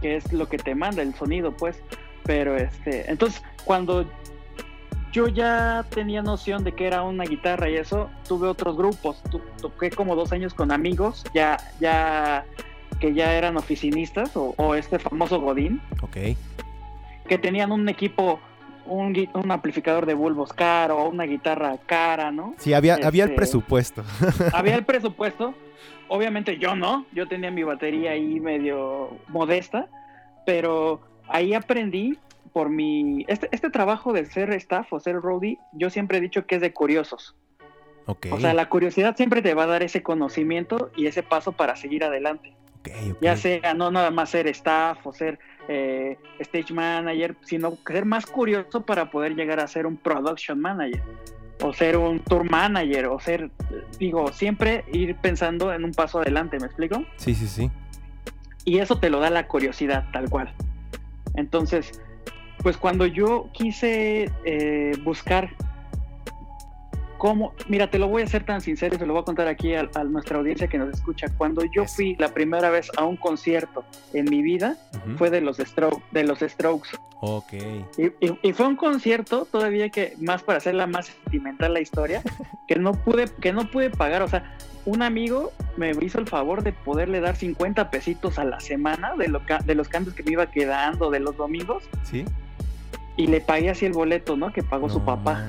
que 0.00 0.16
es 0.16 0.32
lo 0.32 0.48
que 0.48 0.58
te 0.58 0.74
manda 0.74 1.02
el 1.02 1.14
sonido, 1.14 1.52
pues. 1.56 1.82
Pero 2.24 2.56
este, 2.56 3.10
entonces, 3.10 3.42
cuando 3.64 4.06
yo 5.12 5.28
ya 5.28 5.84
tenía 5.90 6.22
noción 6.22 6.64
de 6.64 6.72
que 6.72 6.86
era 6.86 7.02
una 7.02 7.24
guitarra 7.24 7.68
y 7.68 7.76
eso, 7.76 8.10
tuve 8.28 8.48
otros 8.48 8.76
grupos. 8.76 9.22
toqué 9.60 9.90
como 9.90 10.14
dos 10.14 10.32
años 10.32 10.54
con 10.54 10.70
amigos, 10.70 11.24
ya, 11.34 11.56
ya, 11.80 12.44
que 13.00 13.12
ya 13.14 13.34
eran 13.34 13.56
oficinistas 13.56 14.36
o, 14.36 14.54
o 14.56 14.74
este 14.74 14.98
famoso 14.98 15.40
Godín. 15.40 15.80
Ok. 16.02 16.16
Que 17.28 17.38
tenían 17.38 17.72
un 17.72 17.88
equipo 17.88 18.40
un, 18.86 19.50
amplificador 19.50 20.06
de 20.06 20.14
bulbos 20.14 20.52
caro, 20.52 21.08
una 21.08 21.24
guitarra 21.24 21.76
cara, 21.86 22.30
¿no? 22.30 22.54
Sí, 22.58 22.74
había, 22.74 22.94
había 22.94 23.24
el 23.24 23.30
este, 23.30 23.36
presupuesto. 23.36 24.04
Había 24.52 24.76
el 24.76 24.84
presupuesto. 24.84 25.54
Obviamente 26.08 26.58
yo 26.58 26.74
no, 26.74 27.06
yo 27.12 27.28
tenía 27.28 27.50
mi 27.50 27.62
batería 27.62 28.12
ahí 28.12 28.40
medio 28.40 29.16
modesta, 29.28 29.88
pero 30.44 31.00
ahí 31.28 31.54
aprendí 31.54 32.18
por 32.52 32.68
mi... 32.68 33.24
Este, 33.28 33.48
este 33.52 33.70
trabajo 33.70 34.12
de 34.12 34.26
ser 34.26 34.52
staff 34.54 34.92
o 34.92 34.98
ser 34.98 35.16
roadie, 35.16 35.58
yo 35.72 35.88
siempre 35.88 36.18
he 36.18 36.20
dicho 36.20 36.46
que 36.46 36.56
es 36.56 36.60
de 36.60 36.72
curiosos. 36.72 37.36
Okay. 38.06 38.32
O 38.32 38.40
sea, 38.40 38.54
la 38.54 38.68
curiosidad 38.68 39.16
siempre 39.16 39.40
te 39.40 39.54
va 39.54 39.64
a 39.64 39.66
dar 39.66 39.82
ese 39.84 40.02
conocimiento 40.02 40.90
y 40.96 41.06
ese 41.06 41.22
paso 41.22 41.52
para 41.52 41.76
seguir 41.76 42.02
adelante. 42.02 42.54
Ya 43.20 43.36
sea 43.36 43.74
no 43.74 43.90
nada 43.90 44.10
más 44.10 44.30
ser 44.30 44.46
staff 44.48 45.06
o 45.06 45.12
ser 45.12 45.38
eh, 45.72 46.18
stage 46.40 46.74
manager, 46.74 47.36
sino 47.42 47.78
ser 47.86 48.04
más 48.04 48.26
curioso 48.26 48.80
para 48.84 49.08
poder 49.08 49.36
llegar 49.36 49.60
a 49.60 49.68
ser 49.68 49.86
un 49.86 49.96
production 49.96 50.60
manager 50.60 51.00
o 51.62 51.72
ser 51.72 51.96
un 51.96 52.18
tour 52.18 52.50
manager 52.50 53.06
o 53.06 53.20
ser, 53.20 53.50
digo, 53.96 54.32
siempre 54.32 54.84
ir 54.92 55.14
pensando 55.14 55.72
en 55.72 55.84
un 55.84 55.92
paso 55.92 56.18
adelante, 56.18 56.58
¿me 56.58 56.66
explico? 56.66 57.04
Sí, 57.16 57.36
sí, 57.36 57.46
sí. 57.46 57.70
Y 58.64 58.78
eso 58.78 58.98
te 58.98 59.10
lo 59.10 59.20
da 59.20 59.30
la 59.30 59.46
curiosidad, 59.46 60.06
tal 60.12 60.28
cual. 60.28 60.52
Entonces, 61.34 62.02
pues 62.64 62.76
cuando 62.76 63.06
yo 63.06 63.48
quise 63.52 64.28
eh, 64.44 64.92
buscar 65.04 65.50
mira, 67.68 67.90
te 67.90 67.98
lo 67.98 68.08
voy 68.08 68.22
a 68.22 68.24
hacer 68.24 68.44
tan 68.44 68.60
sincero 68.60 68.96
y 68.96 68.98
se 68.98 69.06
lo 69.06 69.12
voy 69.12 69.22
a 69.22 69.24
contar 69.24 69.48
aquí 69.48 69.74
a, 69.74 69.88
nuestra 70.04 70.38
audiencia 70.38 70.68
que 70.68 70.78
nos 70.78 70.90
escucha. 70.90 71.26
Cuando 71.36 71.62
yo 71.64 71.86
fui 71.86 72.16
la 72.18 72.32
primera 72.32 72.70
vez 72.70 72.90
a 72.96 73.04
un 73.04 73.16
concierto 73.16 73.84
en 74.12 74.26
mi 74.26 74.42
vida, 74.42 74.76
fue 75.16 75.30
de 75.30 75.40
los, 75.40 75.58
de 75.58 76.24
los 76.24 76.38
Strokes. 76.40 76.90
Ok. 77.20 77.52
Y, 78.42 78.52
fue 78.52 78.66
un 78.66 78.76
concierto, 78.76 79.46
todavía 79.50 79.90
que 79.90 80.14
más 80.18 80.42
para 80.42 80.58
hacerla 80.58 80.86
más 80.86 81.06
sentimental 81.06 81.74
la 81.74 81.80
historia, 81.80 82.22
que 82.68 82.76
no 82.76 82.92
pude, 82.92 83.26
que 83.40 83.52
no 83.52 83.70
pude 83.70 83.90
pagar. 83.90 84.22
O 84.22 84.28
sea, 84.28 84.56
un 84.86 85.02
amigo 85.02 85.52
me 85.76 85.92
hizo 86.00 86.18
el 86.18 86.26
favor 86.26 86.62
de 86.62 86.72
poderle 86.72 87.20
dar 87.20 87.36
50 87.36 87.90
pesitos 87.90 88.38
a 88.38 88.44
la 88.44 88.60
semana 88.60 89.14
de, 89.16 89.28
lo, 89.28 89.42
de 89.64 89.74
los 89.74 89.88
cambios 89.88 90.14
que 90.14 90.22
me 90.22 90.32
iba 90.32 90.46
quedando 90.46 91.10
de 91.10 91.20
los 91.20 91.36
domingos. 91.36 91.84
Sí. 92.04 92.24
Y 93.16 93.26
le 93.26 93.40
pagué 93.40 93.68
así 93.68 93.84
el 93.84 93.92
boleto, 93.92 94.36
¿no? 94.36 94.52
Que 94.52 94.62
pagó 94.62 94.88
su 94.88 95.04
papá. 95.04 95.46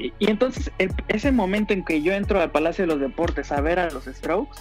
Y, 0.00 0.14
y 0.18 0.30
entonces 0.30 0.72
el- 0.78 0.92
ese 1.08 1.30
momento 1.30 1.74
en 1.74 1.84
que 1.84 2.00
yo 2.00 2.12
entro 2.14 2.40
al 2.40 2.50
Palacio 2.50 2.84
de 2.84 2.88
los 2.88 3.00
Deportes 3.00 3.52
a 3.52 3.60
ver 3.60 3.78
a 3.78 3.90
los 3.90 4.04
Strokes 4.06 4.58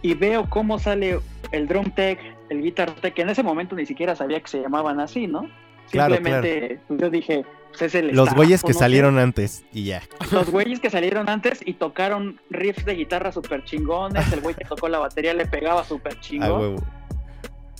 y 0.00 0.14
veo 0.14 0.48
cómo 0.48 0.78
sale 0.78 1.18
el 1.50 1.66
drum 1.66 1.90
tech, 1.90 2.20
el 2.50 2.62
guitar 2.62 2.92
tech, 2.92 3.14
que 3.14 3.22
en 3.22 3.30
ese 3.30 3.42
momento 3.42 3.74
ni 3.74 3.84
siquiera 3.84 4.14
sabía 4.14 4.38
que 4.40 4.48
se 4.48 4.60
llamaban 4.60 5.00
así, 5.00 5.26
¿no? 5.26 5.48
Claro, 5.90 6.14
Simplemente 6.14 6.78
pues, 6.86 7.00
yo 7.00 7.10
dije, 7.10 7.44
pues 7.70 7.82
es 7.82 7.94
el 7.96 8.14
Los 8.14 8.32
güeyes 8.32 8.62
que 8.62 8.72
no 8.72 8.78
salieron 8.78 9.18
antes 9.18 9.64
y 9.72 9.84
ya. 9.86 10.02
Los 10.30 10.48
güeyes 10.50 10.78
que 10.78 10.88
salieron 10.88 11.28
antes 11.28 11.60
y 11.64 11.74
tocaron 11.74 12.40
riffs 12.50 12.84
de 12.84 12.94
guitarra 12.94 13.32
súper 13.32 13.64
chingones, 13.64 14.32
el 14.32 14.40
güey 14.40 14.54
que 14.54 14.64
tocó 14.64 14.88
la 14.88 14.98
batería 15.00 15.34
le 15.34 15.46
pegaba 15.46 15.84
súper 15.84 16.20
chingón. 16.20 16.76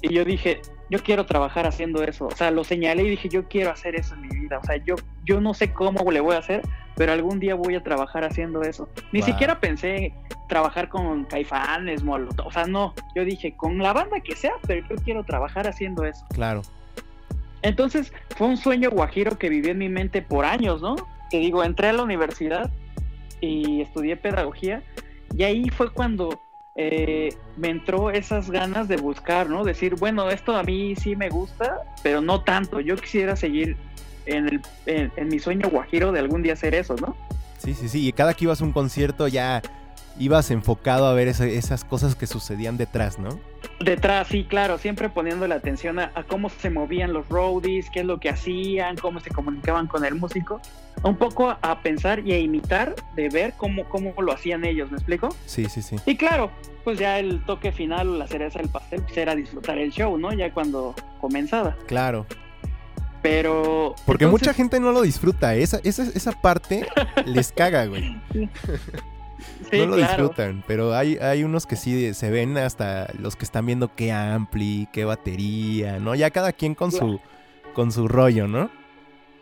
Y 0.02 0.12
yo 0.12 0.22
dije, 0.22 0.60
yo 0.90 0.98
quiero 1.02 1.26
trabajar 1.26 1.66
haciendo 1.66 2.02
eso. 2.02 2.26
O 2.26 2.30
sea, 2.30 2.50
lo 2.50 2.64
señalé 2.64 3.04
y 3.04 3.10
dije, 3.10 3.28
yo 3.28 3.48
quiero 3.48 3.70
hacer 3.70 3.94
eso 3.96 4.14
en 4.14 4.22
mi 4.22 4.28
vida. 4.28 4.58
O 4.58 4.64
sea, 4.64 4.76
yo, 4.76 4.96
yo 5.24 5.40
no 5.40 5.54
sé 5.54 5.72
cómo 5.72 6.10
le 6.10 6.20
voy 6.20 6.34
a 6.36 6.38
hacer, 6.38 6.62
pero 6.96 7.12
algún 7.12 7.40
día 7.40 7.54
voy 7.54 7.74
a 7.74 7.82
trabajar 7.82 8.24
haciendo 8.24 8.62
eso. 8.62 8.88
Ni 9.12 9.20
Wow. 9.20 9.28
siquiera 9.28 9.60
pensé 9.60 10.12
trabajar 10.48 10.88
con 10.88 11.24
caifanes, 11.24 12.02
molotov. 12.02 12.46
O 12.48 12.52
sea, 12.52 12.64
no. 12.66 12.94
Yo 13.16 13.24
dije, 13.24 13.56
con 13.56 13.78
la 13.78 13.92
banda 13.92 14.20
que 14.20 14.36
sea, 14.36 14.52
pero 14.66 14.86
yo 14.88 14.96
quiero 15.02 15.24
trabajar 15.24 15.66
haciendo 15.66 16.04
eso. 16.04 16.24
Claro. 16.34 16.62
Entonces, 17.62 18.12
fue 18.36 18.46
un 18.48 18.56
sueño 18.56 18.90
guajiro 18.90 19.38
que 19.38 19.48
viví 19.48 19.70
en 19.70 19.78
mi 19.78 19.88
mente 19.88 20.20
por 20.22 20.44
años, 20.44 20.82
¿no? 20.82 20.96
Que 21.30 21.38
digo, 21.38 21.64
entré 21.64 21.88
a 21.88 21.92
la 21.94 22.02
universidad 22.02 22.70
y 23.40 23.80
estudié 23.80 24.16
pedagogía 24.16 24.82
y 25.34 25.42
ahí 25.44 25.68
fue 25.70 25.90
cuando 25.92 26.40
eh, 26.76 27.34
me 27.56 27.70
entró 27.70 28.10
esas 28.10 28.50
ganas 28.50 28.88
de 28.88 28.96
buscar, 28.96 29.48
¿no? 29.48 29.64
Decir, 29.64 29.94
bueno, 29.96 30.30
esto 30.30 30.56
a 30.56 30.62
mí 30.62 30.94
sí 30.96 31.16
me 31.16 31.28
gusta, 31.28 31.78
pero 32.02 32.20
no 32.20 32.42
tanto. 32.42 32.80
Yo 32.80 32.96
quisiera 32.96 33.36
seguir 33.36 33.76
en, 34.26 34.48
el, 34.48 34.60
en, 34.86 35.12
en 35.16 35.28
mi 35.28 35.38
sueño 35.38 35.68
guajiro 35.70 36.12
de 36.12 36.20
algún 36.20 36.42
día 36.42 36.54
hacer 36.54 36.74
eso, 36.74 36.96
¿no? 36.96 37.16
Sí, 37.58 37.74
sí, 37.74 37.88
sí. 37.88 38.08
Y 38.08 38.12
cada 38.12 38.34
que 38.34 38.44
ibas 38.44 38.60
a 38.60 38.64
un 38.64 38.72
concierto 38.72 39.28
ya 39.28 39.62
ibas 40.18 40.50
enfocado 40.50 41.06
a 41.06 41.14
ver 41.14 41.28
esas 41.28 41.84
cosas 41.84 42.14
que 42.14 42.26
sucedían 42.26 42.76
detrás, 42.76 43.18
¿no? 43.18 43.38
Detrás, 43.80 44.28
sí, 44.28 44.44
claro, 44.44 44.78
siempre 44.78 45.08
poniendo 45.08 45.46
la 45.46 45.56
atención 45.56 45.98
a, 45.98 46.12
a 46.14 46.24
cómo 46.24 46.48
se 46.48 46.70
movían 46.70 47.12
los 47.12 47.28
roadies, 47.28 47.90
qué 47.90 48.00
es 48.00 48.06
lo 48.06 48.20
que 48.20 48.30
hacían, 48.30 48.96
cómo 48.96 49.20
se 49.20 49.30
comunicaban 49.30 49.86
con 49.86 50.04
el 50.04 50.14
músico. 50.14 50.60
Un 51.02 51.16
poco 51.16 51.54
a, 51.60 51.80
pensar 51.82 52.26
y 52.26 52.32
a 52.32 52.38
imitar 52.38 52.94
de 53.14 53.28
ver 53.28 53.52
cómo, 53.58 53.84
cómo 53.90 54.14
lo 54.22 54.32
hacían 54.32 54.64
ellos, 54.64 54.90
¿me 54.90 54.96
explico? 54.96 55.28
Sí, 55.44 55.66
sí, 55.66 55.82
sí. 55.82 55.96
Y 56.06 56.16
claro, 56.16 56.50
pues 56.82 56.98
ya 56.98 57.18
el 57.18 57.44
toque 57.44 57.72
final 57.72 58.08
o 58.08 58.16
la 58.16 58.26
cereza 58.26 58.58
del 58.58 58.70
pastel 58.70 59.02
pues 59.02 59.16
era 59.18 59.34
disfrutar 59.34 59.76
el 59.76 59.90
show, 59.92 60.16
¿no? 60.16 60.32
Ya 60.32 60.50
cuando 60.52 60.94
comenzaba. 61.20 61.76
Claro. 61.86 62.26
Pero... 63.20 63.94
Porque 64.06 64.24
entonces, 64.24 64.48
mucha 64.48 64.54
gente 64.54 64.80
no 64.80 64.92
lo 64.92 65.02
disfruta. 65.02 65.54
Esa, 65.54 65.78
esa, 65.84 66.04
esa 66.04 66.32
parte 66.32 66.86
les 67.26 67.52
caga, 67.52 67.84
güey. 67.86 68.18
Sí, 69.70 69.78
no 69.78 69.86
lo 69.86 69.96
claro. 69.96 70.22
disfrutan. 70.22 70.64
Pero 70.66 70.94
hay, 70.94 71.16
hay 71.16 71.44
unos 71.44 71.66
que 71.66 71.76
sí 71.76 72.14
se 72.14 72.30
ven 72.30 72.56
hasta 72.58 73.08
los 73.18 73.36
que 73.36 73.44
están 73.44 73.66
viendo 73.66 73.94
qué 73.94 74.12
ampli, 74.12 74.88
qué 74.92 75.04
batería, 75.04 75.98
¿no? 75.98 76.14
Ya 76.14 76.30
cada 76.30 76.52
quien 76.52 76.74
con 76.74 76.92
su, 76.92 77.20
con 77.74 77.92
su 77.92 78.08
rollo, 78.08 78.46
¿no? 78.48 78.70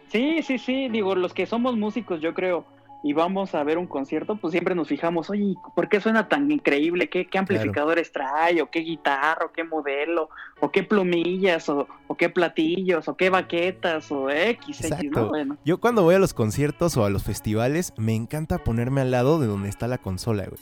Sí, 0.08 0.42
sí, 0.42 0.58
sí, 0.58 0.88
digo, 0.88 1.14
los 1.14 1.32
que 1.32 1.46
somos 1.46 1.76
músicos, 1.76 2.20
yo 2.20 2.34
creo, 2.34 2.66
y 3.04 3.12
vamos 3.14 3.54
a 3.54 3.64
ver 3.64 3.78
un 3.78 3.86
concierto, 3.88 4.36
pues 4.36 4.52
siempre 4.52 4.74
nos 4.76 4.86
fijamos, 4.88 5.28
oye, 5.30 5.54
¿por 5.74 5.88
qué 5.88 6.00
suena 6.00 6.28
tan 6.28 6.50
increíble? 6.50 7.08
¿Qué, 7.10 7.26
qué 7.26 7.38
amplificadores 7.38 8.12
trae? 8.12 8.62
¿O 8.62 8.70
qué 8.70 8.80
guitarra? 8.80 9.46
¿O 9.46 9.52
qué 9.52 9.64
modelo? 9.64 10.28
¿O 10.60 10.70
qué 10.70 10.84
plumillas? 10.84 11.68
¿O, 11.68 11.88
o 12.06 12.16
qué 12.16 12.28
platillos? 12.30 13.08
¿O 13.08 13.16
qué 13.16 13.28
baquetas? 13.28 14.12
¿O 14.12 14.30
X, 14.30 14.84
X. 14.84 15.10
¿no? 15.10 15.28
Bueno, 15.28 15.56
Yo 15.64 15.80
cuando 15.80 16.02
voy 16.04 16.14
a 16.14 16.20
los 16.20 16.32
conciertos 16.32 16.96
o 16.96 17.04
a 17.04 17.10
los 17.10 17.24
festivales, 17.24 17.92
me 17.96 18.14
encanta 18.14 18.58
ponerme 18.58 19.00
al 19.00 19.10
lado 19.10 19.40
de 19.40 19.48
donde 19.48 19.68
está 19.68 19.88
la 19.88 19.98
consola, 19.98 20.44
güey. 20.44 20.60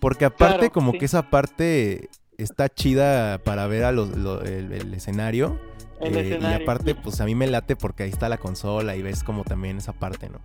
Porque 0.00 0.24
aparte 0.24 0.56
Claro, 0.58 0.72
como 0.72 0.92
sí. 0.92 0.98
que 0.98 1.04
esa 1.04 1.28
parte 1.30 2.08
está 2.38 2.68
chida 2.70 3.38
para 3.38 3.66
ver 3.66 3.84
a 3.84 3.92
los, 3.92 4.16
lo- 4.16 4.40
el, 4.42 4.72
el 4.72 4.94
escenario. 4.94 5.60
el 6.00 6.16
eh, 6.16 6.20
escenario. 6.22 6.58
Y 6.58 6.62
aparte, 6.62 6.94
pues 6.94 7.20
a 7.20 7.26
mí 7.26 7.34
me 7.34 7.46
late 7.46 7.76
porque 7.76 8.04
ahí 8.04 8.10
está 8.10 8.28
la 8.28 8.38
consola 8.38 8.96
y 8.96 9.02
ves 9.02 9.22
como 9.22 9.44
también 9.44 9.76
esa 9.76 9.92
parte, 9.92 10.28
¿no? 10.30 10.40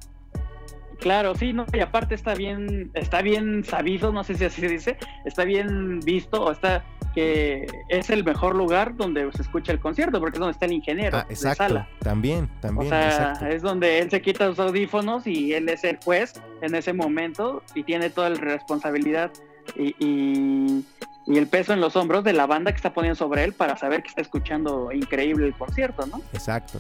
Claro, 1.00 1.36
sí, 1.36 1.54
no, 1.54 1.66
y 1.74 1.80
aparte 1.80 2.16
está 2.16 2.34
bien, 2.34 2.90
está 2.94 3.22
bien 3.22 3.64
sabido, 3.64 4.12
no 4.12 4.24
sé 4.24 4.36
si 4.36 4.46
así 4.46 4.62
se 4.62 4.68
dice, 4.68 4.98
está 5.26 5.44
bien 5.46 6.00
visto, 6.02 6.44
o 6.44 6.52
está 6.52 6.84
que 7.14 7.66
es 7.90 8.10
el 8.12 8.24
mejor 8.24 8.56
lugar 8.56 8.96
donde 8.96 9.32
se 9.32 9.42
escucha 9.42 9.72
el 9.72 9.80
concierto, 9.80 10.20
porque 10.20 10.36
es 10.36 10.40
donde 10.40 10.52
está 10.52 10.66
el 10.68 10.74
ingeniero 10.74 11.18
Ah, 11.18 11.26
de 11.28 11.34
exacto. 11.34 11.58
sala. 11.64 11.88
También, 12.00 12.46
O 12.58 12.62
también, 12.62 12.90
sea, 12.90 13.08
exacto. 13.08 13.46
es 13.48 13.62
donde 13.64 14.00
él 14.00 14.10
se 14.12 14.22
quita 14.22 14.46
los 14.48 14.60
audífonos 14.60 15.26
y 15.26 15.54
él 15.54 15.68
es 15.70 15.84
el 15.84 15.98
juez 16.04 16.34
en 16.62 16.76
ese 16.76 16.94
momento 16.94 17.64
y 17.74 17.84
tiene 17.84 18.12
toda 18.12 18.30
la 18.30 18.36
responsabilidad 18.40 19.32
y, 19.76 19.96
y- 20.00 20.86
y 21.26 21.38
el 21.38 21.48
peso 21.48 21.74
en 21.74 21.82
los 21.82 21.96
hombros 21.96 22.24
de 22.24 22.34
la 22.34 22.46
banda 22.46 22.72
que 22.72 22.78
está 22.78 22.94
poniendo 22.94 23.16
sobre 23.16 23.44
él 23.44 23.54
para 23.54 23.76
saber 23.78 24.02
que 24.04 24.10
está 24.10 24.22
escuchando 24.22 24.92
increíble 24.92 25.48
el 25.48 25.54
concierto, 25.56 26.06
¿no? 26.06 26.22
Exacto. 26.34 26.80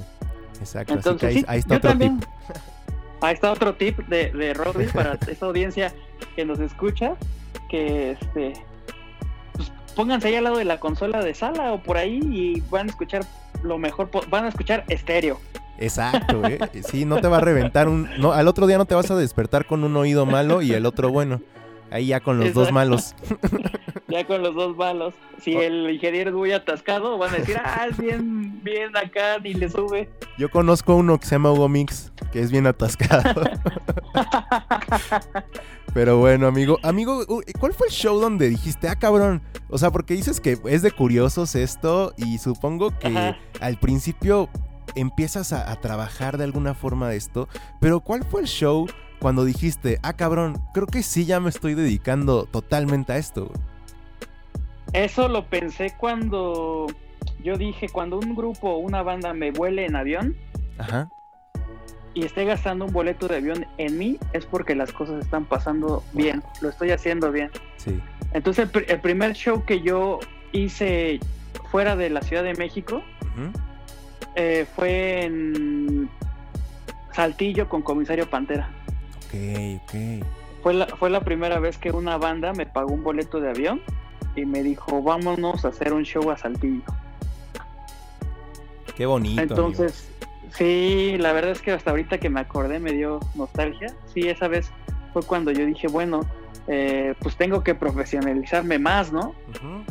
Exacto. 0.60 0.94
Entonces, 0.94 1.30
Así 1.30 1.38
sí, 1.40 1.44
que 1.46 1.50
ahí, 1.50 1.56
ahí 1.56 1.60
está 1.60 1.74
yo 1.74 1.78
otro 1.80 1.90
también- 1.90 2.20
tip. 2.20 2.30
Ahí 3.22 3.34
está 3.34 3.52
otro 3.52 3.74
tip 3.76 3.98
de, 4.08 4.32
de 4.32 4.90
para 4.94 5.14
esta 5.28 5.46
audiencia 5.46 5.94
que 6.36 6.46
nos 6.46 6.60
escucha, 6.60 7.16
que 7.70 8.12
este 8.12 8.54
pues, 9.54 9.72
pónganse 9.96 10.28
ahí 10.30 10.36
al 10.36 10.44
lado 10.46 10.58
de 10.58 10.66
la 10.66 10.80
consola 10.80 11.24
de 11.24 11.34
sala 11.34 11.74
o 11.74 11.82
por 11.82 11.98
ahí 11.98 12.20
y 12.24 12.62
van 12.70 12.88
a 12.88 12.90
escuchar 12.92 13.24
lo 13.64 13.78
mejor, 13.78 14.10
van 14.30 14.46
a 14.46 14.50
escuchar 14.50 14.86
estéreo. 14.88 15.40
Exacto, 15.80 16.40
güey. 16.40 16.58
Sí, 16.90 17.06
no 17.06 17.22
te 17.22 17.28
va 17.28 17.38
a 17.38 17.42
reventar 17.42 17.88
un. 17.88 18.10
No, 18.20 18.32
al 18.32 18.48
otro 18.48 18.66
día 18.66 18.78
no 18.80 18.86
te 18.86 18.96
vas 18.96 19.12
a 19.12 19.16
despertar 19.16 19.66
con 19.66 19.84
un 19.84 19.96
oído 19.96 20.26
malo 20.26 20.62
y 20.62 20.74
el 20.74 20.86
otro 20.86 21.10
bueno. 21.10 21.42
Ahí 21.92 22.08
ya 22.08 22.20
con 22.20 22.40
los 22.40 22.54
dos 22.54 22.72
malos. 22.72 23.16
Ya 24.10 24.26
con 24.26 24.42
los 24.42 24.56
dos 24.56 24.78
malos. 24.78 25.14
Si 25.42 25.54
Oh. 25.54 25.62
el 25.62 25.90
ingeniero 25.90 26.30
es 26.30 26.36
muy 26.38 26.54
atascado, 26.54 27.18
van 27.18 27.34
a 27.34 27.40
decir, 27.40 27.58
ah, 27.62 27.88
es 27.90 27.98
bien, 27.98 28.64
bien 28.64 28.96
acá, 28.96 29.38
ni 29.44 29.54
le 29.54 29.70
sube. 29.70 30.10
Yo 30.38 30.50
conozco 30.50 30.96
uno 30.96 31.20
que 31.20 31.26
se 31.26 31.36
llama 31.36 31.52
Hugo 31.52 31.68
Mix, 31.68 32.14
que 32.32 32.42
es 32.42 32.52
bien 32.52 32.68
atascado. 32.68 33.42
Pero 35.94 36.18
bueno, 36.18 36.48
amigo, 36.48 36.78
amigo, 36.84 37.26
¿cuál 37.60 37.74
fue 37.74 37.88
el 37.88 37.94
show 37.94 38.20
donde 38.20 38.50
dijiste, 38.50 38.88
ah, 38.88 38.96
cabrón? 38.96 39.42
O 39.70 39.78
sea, 39.78 39.92
porque 39.92 40.14
dices 40.14 40.40
que 40.40 40.58
es 40.66 40.82
de 40.82 40.92
curiosos 40.92 41.56
esto 41.56 42.14
y 42.18 42.38
supongo 42.38 42.92
que 42.98 43.08
Ajá. 43.08 43.38
al 43.62 43.78
principio 43.80 44.50
empiezas 44.96 45.54
a, 45.54 45.72
a 45.72 45.80
trabajar 45.82 46.38
de 46.38 46.44
alguna 46.44 46.74
forma 46.76 47.10
de 47.10 47.18
esto, 47.18 47.48
pero 47.80 48.00
¿cuál 48.00 48.24
fue 48.24 48.42
el 48.42 48.48
show 48.48 48.88
cuando 49.20 49.46
dijiste, 49.46 50.00
ah, 50.04 50.14
cabrón, 50.14 50.62
creo 50.74 50.88
que 50.88 51.02
sí 51.04 51.26
ya 51.26 51.40
me 51.40 51.50
estoy 51.50 51.74
dedicando 51.74 52.46
totalmente 52.46 53.14
a 53.14 53.18
esto? 53.18 53.46
güey"? 53.48 53.60
Eso 54.94 55.28
lo 55.28 55.46
pensé 55.50 55.94
cuando 55.98 56.88
yo 57.44 57.58
dije, 57.58 57.90
cuando 57.90 58.18
un 58.20 58.36
grupo 58.36 58.70
o 58.70 58.78
una 58.78 59.04
banda 59.04 59.34
me 59.34 59.52
vuele 59.52 59.86
en 59.86 59.96
avión 59.96 60.36
Ajá, 60.78 61.10
y 62.18 62.24
esté 62.26 62.46
gastando 62.46 62.86
un 62.86 62.92
boleto 62.94 63.28
de 63.28 63.36
avión 63.38 63.66
en 63.78 63.98
mí, 63.98 64.18
es 64.34 64.46
porque 64.46 64.74
las 64.74 64.92
cosas 64.92 65.24
están 65.24 65.46
pasando 65.46 66.04
bien, 66.14 66.42
lo 66.62 66.70
estoy 66.70 66.90
haciendo 66.92 67.32
bien. 67.32 67.52
sí. 67.78 68.00
Entonces 68.34 68.66
el, 68.66 68.72
pr- 68.72 68.86
el 68.92 69.00
primer 69.00 69.34
show 69.34 69.64
que 69.66 69.82
yo 69.82 70.20
hice 70.52 71.20
fuera 71.72 71.96
de 71.96 72.10
la 72.10 72.22
Ciudad 72.22 72.44
de 72.44 72.56
México 72.56 73.02
eh, 74.36 74.66
fue 74.76 75.24
en 75.26 76.10
Saltillo 77.14 77.70
con 77.70 77.82
Comisario 77.84 78.30
Pantera. 78.30 78.70
Ok, 79.28 79.34
ok. 79.84 80.26
Fue 80.62 80.74
la, 80.74 80.88
fue 80.88 81.10
la 81.10 81.22
primera 81.22 81.60
vez 81.60 81.78
que 81.78 81.92
una 81.92 82.18
banda 82.18 82.52
me 82.54 82.66
pagó 82.66 82.94
un 82.94 83.04
boleto 83.04 83.40
de 83.40 83.50
avión 83.52 83.82
y 84.36 84.46
me 84.46 84.62
dijo, 84.62 85.02
vámonos 85.02 85.64
a 85.64 85.70
hacer 85.70 85.94
un 85.94 86.04
show 86.04 86.30
a 86.30 86.38
Saltillo. 86.38 86.82
Qué 88.96 89.06
bonito. 89.06 89.42
amigo. 89.42 89.86
Sí, 90.54 91.16
la 91.20 91.34
verdad 91.34 91.52
es 91.52 91.62
que 91.62 91.72
hasta 91.72 91.92
ahorita 91.92 92.18
que 92.20 92.30
me 92.30 92.40
acordé 92.40 92.80
me 92.80 92.92
dio 92.94 93.20
nostalgia. 93.36 93.88
Sí, 94.14 94.28
esa 94.30 94.48
vez 94.48 94.72
fue 95.14 95.24
cuando 95.24 95.52
yo 95.52 95.66
dije, 95.66 95.88
bueno, 95.88 96.22
eh, 96.68 97.14
pues 97.20 97.36
tengo 97.38 97.64
que 97.64 97.76
profesionalizarme 97.76 98.80
más, 98.80 99.12
¿no? 99.12 99.34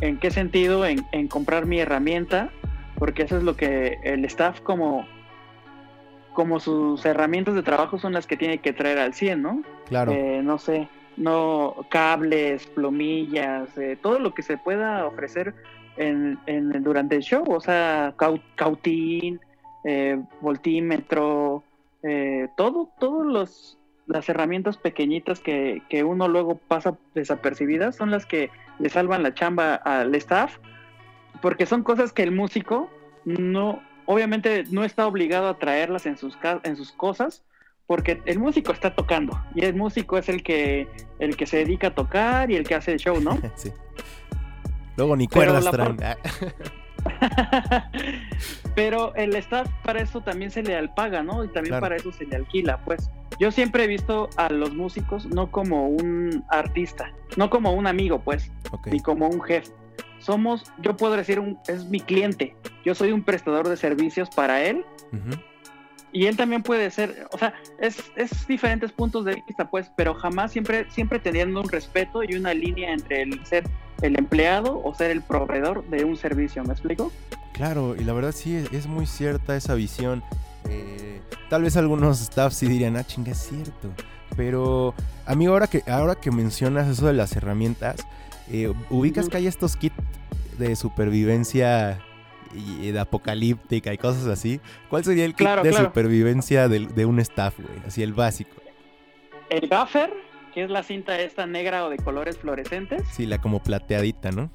¿En 0.00 0.18
qué 0.18 0.30
sentido? 0.30 0.84
En, 0.86 1.04
en 1.12 1.28
comprar 1.28 1.66
mi 1.66 1.80
herramienta, 1.80 2.50
porque 2.98 3.22
eso 3.22 3.36
es 3.38 3.42
lo 3.42 3.56
que 3.56 3.98
el 4.02 4.25
staff 4.25 4.60
como, 4.60 5.06
como 6.32 6.60
sus 6.60 7.04
herramientas 7.06 7.54
de 7.54 7.62
trabajo 7.62 7.98
son 7.98 8.12
las 8.12 8.26
que 8.26 8.36
tiene 8.36 8.58
que 8.58 8.72
traer 8.72 8.98
al 8.98 9.14
100, 9.14 9.42
¿no? 9.42 9.62
Claro. 9.88 10.12
Eh, 10.12 10.40
no 10.42 10.58
sé, 10.58 10.88
no 11.16 11.76
cables, 11.90 12.66
plumillas, 12.68 13.76
eh, 13.78 13.96
todo 14.00 14.18
lo 14.18 14.34
que 14.34 14.42
se 14.42 14.58
pueda 14.58 15.06
ofrecer 15.06 15.54
en, 15.96 16.38
en- 16.46 16.82
durante 16.84 17.16
el 17.16 17.22
show, 17.22 17.42
o 17.48 17.60
sea, 17.60 18.14
cau- 18.18 18.42
cautín, 18.54 19.40
eh, 19.87 20.21
voltímetro, 20.40 21.62
eh, 22.02 22.49
todo, 22.57 22.90
todos 22.99 23.25
los 23.25 23.78
las 24.07 24.28
herramientas 24.28 24.76
pequeñitas 24.76 25.40
que, 25.40 25.83
que 25.88 26.05
uno 26.05 26.28
luego 26.28 26.57
pasa 26.57 26.97
desapercibidas 27.14 27.97
son 27.97 28.11
las 28.11 28.25
que 28.25 28.50
le 28.78 28.88
salvan 28.88 29.23
la 29.23 29.35
chamba 29.35 29.75
al 29.75 30.14
staff, 30.14 30.59
porque 31.43 31.66
son 31.66 31.83
cosas 31.83 32.12
que 32.12 32.23
el 32.23 32.33
músico 32.33 32.88
no, 33.25 33.83
obviamente 34.07 34.64
no 34.71 34.85
está 34.85 35.07
obligado 35.07 35.49
a 35.49 35.59
traerlas 35.59 36.07
en 36.07 36.16
sus, 36.16 36.38
en 36.62 36.76
sus 36.76 36.93
cosas, 36.93 37.45
porque 37.87 38.21
el 38.26 38.38
músico 38.38 38.73
está 38.73 38.95
tocando 38.95 39.40
y 39.55 39.64
el 39.64 39.75
músico 39.75 40.19
es 40.19 40.28
el 40.28 40.43
que 40.43 40.88
el 41.19 41.37
que 41.37 41.47
se 41.47 41.59
dedica 41.59 41.88
a 41.88 41.95
tocar 41.95 42.50
y 42.50 42.57
el 42.57 42.66
que 42.66 42.75
hace 42.75 42.93
el 42.93 42.99
show, 42.99 43.21
¿no? 43.21 43.38
sí. 43.55 43.73
Luego 44.97 45.16
ni 45.16 45.28
cuerdas 45.28 45.71
traen. 45.71 45.97
Pero 48.75 49.14
el 49.14 49.34
staff 49.36 49.68
para 49.82 50.00
eso 50.02 50.20
también 50.20 50.50
se 50.50 50.62
le 50.62 50.88
paga, 50.88 51.22
¿no? 51.22 51.44
Y 51.44 51.48
también 51.48 51.72
Claro. 51.72 51.80
para 51.80 51.96
eso 51.96 52.12
se 52.12 52.26
le 52.26 52.36
alquila. 52.36 52.78
Pues 52.84 53.10
yo 53.40 53.50
siempre 53.50 53.84
he 53.84 53.86
visto 53.86 54.28
a 54.36 54.48
los 54.50 54.75
músicos 54.75 55.26
no 55.26 55.50
como 55.50 55.88
un 55.88 56.44
artista, 56.48 57.10
no 57.36 57.48
como 57.50 57.72
un 57.72 57.86
amigo, 57.86 58.20
pues, 58.20 58.50
ni 58.86 59.00
como 59.00 59.28
un 59.28 59.40
jefe. 59.42 59.72
Somos, 60.18 60.64
yo 60.78 60.96
puedo 60.96 61.16
decir, 61.16 61.38
un, 61.40 61.58
es 61.68 61.84
mi 61.86 62.00
cliente. 62.00 62.54
Yo 62.84 62.94
soy 62.94 63.12
un 63.12 63.22
prestador 63.22 63.68
de 63.68 63.76
servicios 63.76 64.28
para 64.30 64.62
él 64.64 64.84
y 66.12 66.26
él 66.26 66.36
también 66.36 66.62
puede 66.62 66.90
ser, 66.90 67.26
o 67.32 67.38
sea, 67.38 67.52
es, 67.78 68.10
es 68.16 68.46
diferentes 68.46 68.90
puntos 68.92 69.25
de 69.25 69.42
vista, 69.46 69.68
pues, 69.70 69.90
pero 69.96 70.14
jamás 70.14 70.52
siempre, 70.52 70.86
siempre 70.90 71.18
teniendo 71.18 71.60
un 71.60 71.68
respeto 71.68 72.22
y 72.22 72.34
una 72.34 72.54
línea 72.54 72.92
entre 72.92 73.22
el 73.22 73.44
ser 73.44 73.64
el 74.02 74.18
empleado 74.18 74.80
o 74.82 74.94
ser 74.94 75.10
el 75.10 75.22
proveedor 75.22 75.84
de 75.88 76.04
un 76.04 76.16
servicio, 76.16 76.62
¿me 76.64 76.72
explico? 76.72 77.12
Claro, 77.52 77.96
y 77.96 78.04
la 78.04 78.12
verdad 78.12 78.32
sí 78.32 78.54
es, 78.70 78.86
muy 78.86 79.06
cierta 79.06 79.56
esa 79.56 79.74
visión. 79.74 80.22
Eh, 80.68 81.20
tal 81.48 81.62
vez 81.62 81.76
algunos 81.76 82.18
staffs 82.20 82.56
sí 82.56 82.66
dirían, 82.66 82.96
ah, 82.96 83.04
chinga, 83.04 83.32
es 83.32 83.38
cierto. 83.38 83.90
Pero, 84.36 84.94
amigo, 85.24 85.52
ahora 85.54 85.66
que, 85.66 85.82
ahora 85.86 86.14
que 86.16 86.30
mencionas 86.30 86.88
eso 86.88 87.06
de 87.06 87.14
las 87.14 87.34
herramientas, 87.34 87.96
eh, 88.50 88.72
ubicas 88.90 89.28
que 89.28 89.38
hay 89.38 89.46
estos 89.46 89.76
kits 89.76 89.96
de 90.58 90.76
supervivencia 90.76 92.00
y, 92.54 92.90
de 92.90 92.98
apocalíptica 92.98 93.92
y 93.92 93.98
cosas 93.98 94.26
así. 94.26 94.60
¿Cuál 94.90 95.04
sería 95.04 95.24
el 95.24 95.32
kit 95.32 95.46
Claro, 95.46 95.62
de 95.62 95.70
claro. 95.70 95.86
supervivencia 95.86 96.68
del- 96.68 96.94
de, 96.94 97.06
un 97.06 97.20
staff, 97.20 97.54
güey? 97.58 97.78
Así 97.86 98.02
el 98.02 98.12
básico. 98.12 98.50
El 99.48 99.68
gaffer, 99.68 100.12
que 100.56 100.64
es 100.64 100.70
la 100.70 100.82
cinta 100.82 101.20
esta 101.20 101.44
negra 101.46 101.84
o 101.84 101.90
de 101.90 101.98
colores 101.98 102.38
fluorescentes, 102.38 103.02
Sí, 103.12 103.26
la 103.26 103.36
como 103.42 103.62
plateadita, 103.62 104.30
¿no? 104.30 104.50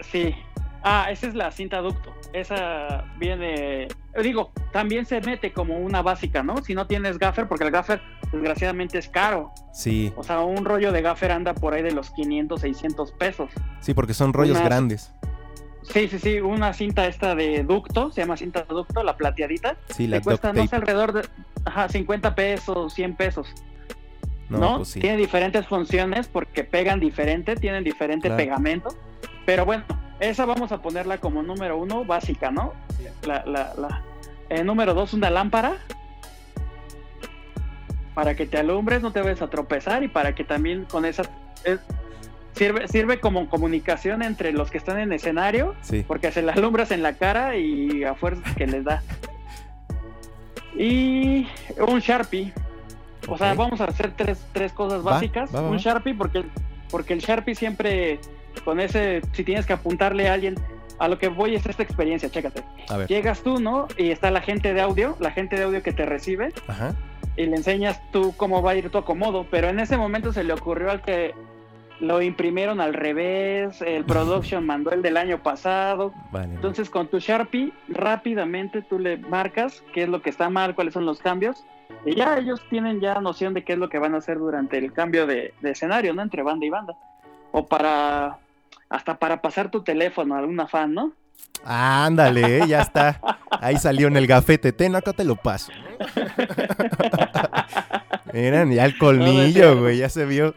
sí. 0.00 0.34
Ah, 0.82 1.06
esa 1.10 1.28
es 1.28 1.34
la 1.36 1.50
cinta 1.52 1.78
ducto. 1.78 2.12
Esa 2.34 3.04
viene, 3.16 3.86
digo, 4.22 4.50
también 4.72 5.06
se 5.06 5.20
mete 5.22 5.52
como 5.52 5.78
una 5.78 6.02
básica, 6.02 6.42
¿no? 6.42 6.62
Si 6.64 6.74
no 6.74 6.86
tienes 6.88 7.16
gaffer, 7.18 7.46
porque 7.48 7.62
el 7.64 7.70
gaffer 7.70 8.02
desgraciadamente 8.32 8.98
es 8.98 9.08
caro. 9.08 9.50
Sí, 9.72 10.12
O 10.16 10.24
sea, 10.24 10.40
un 10.40 10.64
rollo 10.64 10.90
de 10.92 11.00
gaffer 11.00 11.30
anda 11.30 11.54
por 11.54 11.72
ahí 11.74 11.82
de 11.82 11.92
los 11.92 12.10
500, 12.10 12.60
600 12.60 13.12
pesos. 13.12 13.50
sí, 13.80 13.94
porque 13.94 14.12
son 14.14 14.32
rollos 14.32 14.60
grandes. 14.60 15.10
Sí, 15.82 16.08
sí, 16.08 16.18
sí, 16.18 16.40
una 16.40 16.72
cinta 16.72 17.06
esta 17.06 17.34
de 17.36 17.62
ducto, 17.62 18.10
se 18.10 18.22
llama 18.22 18.36
cinta 18.36 18.64
ducto, 18.68 19.02
la 19.04 19.16
plateadita, 19.16 19.76
Sí, 19.94 20.06
la 20.08 20.18
te 20.18 20.24
cuesta, 20.24 20.52
no 20.52 20.66
sé, 20.66 20.74
alrededor 20.76 21.12
de 21.12 21.22
ajá, 21.64 21.88
50 21.88 22.34
pesos, 22.34 22.92
100 22.94 23.16
pesos, 23.16 23.46
No, 24.54 24.70
¿no? 24.70 24.76
pues 24.78 24.88
sí. 24.88 25.00
Tiene 25.00 25.16
diferentes 25.16 25.66
funciones 25.66 26.26
porque 26.28 26.64
pegan 26.64 27.00
diferente, 27.00 27.56
tienen 27.56 27.84
diferente 27.84 28.28
Claro. 28.28 28.36
pegamento, 28.42 28.88
pero 29.46 29.64
bueno, 29.64 29.84
esa 30.20 30.44
vamos 30.46 30.72
a 30.72 30.80
ponerla 30.82 31.18
como 31.18 31.42
número 31.42 31.76
uno, 31.76 32.04
básica, 32.04 32.50
¿no? 32.50 32.72
La, 33.26 33.44
la, 33.46 33.72
la. 33.76 34.02
Eh, 34.48 34.62
número 34.64 34.94
dos, 34.94 35.12
una 35.14 35.30
lámpara, 35.30 35.76
para 38.14 38.34
que 38.36 38.46
te 38.46 38.58
alumbres, 38.58 39.02
no 39.02 39.12
te 39.12 39.20
vayas 39.20 39.42
a 39.42 39.48
tropezar 39.50 40.02
y 40.04 40.08
para 40.08 40.34
que 40.34 40.44
también 40.44 40.84
con 40.84 41.04
esa... 41.04 41.22
es- 41.64 41.80
sirve, 42.52 42.86
sirve 42.86 43.18
como 43.18 43.48
comunicación 43.50 44.22
entre 44.22 44.52
los 44.52 44.70
que 44.70 44.78
están 44.78 45.00
en 45.00 45.12
escenario 45.12 45.74
Sí. 45.82 46.04
porque 46.06 46.30
se 46.30 46.40
la 46.40 46.52
alumbras 46.52 46.92
en 46.92 47.02
la 47.02 47.14
cara 47.14 47.56
y 47.56 48.04
a 48.04 48.14
fuerza 48.14 48.42
que 48.54 48.66
les 48.68 48.84
da. 48.84 49.02
Y 50.76 51.46
un 51.78 52.00
Sharpie. 52.00 52.52
O 53.28 53.38
sea, 53.38 53.54
vamos 53.54 53.80
a 53.80 53.84
hacer 53.84 54.12
tres, 54.16 54.44
tres 54.52 54.72
cosas 54.72 55.04
Va, 55.04 55.12
básicas. 55.12 55.54
va, 55.54 55.60
va, 55.62 55.70
un. 55.70 55.78
Sharpie 55.78 56.14
porque, 56.14 56.44
porque 56.90 57.14
el 57.14 57.20
Sharpie 57.20 57.54
siempre 57.54 58.20
con 58.64 58.80
ese, 58.80 59.20
si 59.32 59.44
tienes 59.44 59.66
que 59.66 59.72
apuntarle 59.72 60.28
a 60.28 60.34
alguien, 60.34 60.54
a 60.98 61.08
lo 61.08 61.18
que 61.18 61.28
voy 61.28 61.54
es 61.54 61.66
esta 61.66 61.82
experiencia, 61.82 62.30
chécate. 62.30 62.62
A 62.88 62.96
ver. 62.96 63.08
Llegas 63.08 63.42
tú, 63.42 63.60
¿no? 63.60 63.88
Y 63.96 64.10
está 64.10 64.30
la 64.30 64.40
gente 64.40 64.72
de 64.74 64.80
audio, 64.80 65.16
la 65.18 65.30
gente 65.32 65.56
de 65.56 65.64
audio 65.64 65.82
que 65.82 65.92
te 65.92 66.06
recibe 66.06 66.52
Ajá. 66.68 66.94
y 67.36 67.46
le 67.46 67.56
enseñas 67.56 68.00
tú 68.12 68.32
cómo 68.36 68.62
va 68.62 68.72
a 68.72 68.76
ir 68.76 68.90
tu 68.90 68.98
acomodo, 68.98 69.46
pero 69.50 69.68
en 69.68 69.80
ese 69.80 69.96
momento 69.96 70.32
se 70.32 70.44
le 70.44 70.52
ocurrió 70.52 70.90
al 70.90 71.02
que 71.02 71.34
lo 72.00 72.22
imprimieron 72.22 72.80
al 72.80 72.94
revés, 72.94 73.80
el 73.82 74.04
production 74.04 74.64
mandó 74.72 74.90
el 74.90 75.02
del 75.02 75.16
año 75.16 75.42
pasado, 75.42 76.12
Vale. 76.30 76.54
entonces 76.54 76.90
con 76.90 77.08
tu 77.08 77.18
Sharpie 77.18 77.72
rápidamente 77.88 78.82
tú 78.82 78.98
le 78.98 79.16
marcas 79.16 79.82
qué 79.92 80.04
es 80.04 80.08
lo 80.08 80.22
que 80.22 80.30
está 80.30 80.50
mal, 80.50 80.74
cuáles 80.74 80.94
son 80.94 81.06
los 81.06 81.20
cambios 81.20 81.64
y 82.04 82.14
ya 82.14 82.38
ellos 82.38 82.60
tienen 82.68 83.00
ya 83.00 83.20
noción 83.20 83.54
de 83.54 83.64
qué 83.64 83.74
es 83.74 83.78
lo 83.78 83.88
que 83.88 83.98
van 83.98 84.14
a 84.14 84.18
hacer 84.18 84.38
durante 84.38 84.78
el 84.78 84.92
cambio 84.92 85.26
de, 85.26 85.54
de 85.60 85.70
escenario, 85.70 86.12
¿no? 86.14 86.22
Entre 86.22 86.42
banda 86.42 86.66
y 86.66 86.70
banda. 86.70 86.94
O 87.52 87.66
para, 87.66 88.38
hasta 88.88 89.16
para 89.16 89.40
pasar 89.40 89.70
tu 89.70 89.82
teléfono 89.82 90.34
a 90.34 90.38
alguna 90.38 90.66
fan, 90.66 90.92
¿no? 90.92 91.12
Ándale, 91.64 92.58
eh, 92.58 92.68
ya 92.68 92.82
está. 92.82 93.20
Ahí 93.50 93.76
salió 93.78 94.08
en 94.08 94.16
el 94.16 94.26
gafete. 94.26 94.72
Ten, 94.72 94.96
acá 94.96 95.12
te 95.12 95.24
lo 95.24 95.36
paso. 95.36 95.72
Miren, 98.32 98.72
ya 98.72 98.84
el 98.84 98.94
No, 99.00 99.12
no 99.12 99.26
es 99.30 99.38
colmillo, 99.54 99.80
güey, 99.80 99.98
ya 99.98 100.08
se 100.08 100.26
vio. 100.26 100.54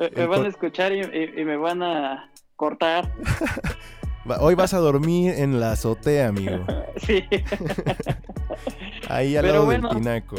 Eh, 0.00 0.10
Me 0.14 0.26
van 0.26 0.44
a 0.44 0.48
escuchar 0.48 0.92
y, 0.92 1.00
y- 1.00 1.40
y 1.40 1.44
me 1.44 1.56
van 1.56 1.82
a 1.82 2.30
cortar. 2.56 3.10
Hoy 4.40 4.54
vas 4.56 4.74
a 4.74 4.78
dormir 4.78 5.34
en 5.36 5.60
la 5.60 5.72
azotea, 5.72 6.28
amigo. 6.28 6.64
Sí. 6.96 7.24
Ahí 9.08 9.36
al 9.36 9.42
Pero 9.42 9.54
lado 9.54 9.64
bueno. 9.66 9.88
del 9.90 9.98
tinaco. 9.98 10.36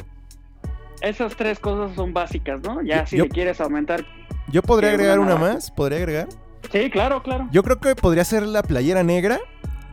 Esas 1.01 1.35
tres 1.35 1.59
cosas 1.59 1.95
son 1.95 2.13
básicas, 2.13 2.61
¿no? 2.61 2.81
Ya 2.81 3.01
Yo- 3.01 3.07
si 3.07 3.17
le 3.17 3.29
quieres 3.29 3.61
aumentar. 3.61 4.03
Yo 4.49 4.61
podría 4.63 4.89
agregar 4.91 5.19
una 5.19 5.35
más, 5.35 5.69
podría 5.71 5.99
agregar. 5.99 6.27
Sí, 6.71 6.89
claro, 6.89 7.21
claro. 7.21 7.47
Yo 7.51 7.63
creo 7.63 7.79
que 7.79 7.95
podría 7.95 8.23
ser 8.25 8.43
la 8.43 8.63
playera 8.63 9.03
negra. 9.03 9.39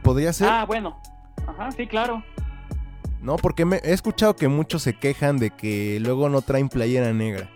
Podría 0.03 0.33
ser. 0.33 0.48
Ah, 0.48 0.64
bueno. 0.64 1.00
Ajá, 1.46 1.70
sí, 1.72 1.87
claro. 1.87 2.22
No, 3.20 3.37
porque 3.37 3.64
me- 3.64 3.81
he 3.85 3.92
escuchado 3.92 4.35
que 4.37 4.48
muchos 4.48 4.83
se 4.83 4.94
quejan 4.98 5.37
de 5.38 5.50
que 5.50 5.98
luego 6.00 6.29
no 6.29 6.40
traen 6.42 6.68
playera 6.68 7.12
negra. 7.12 7.50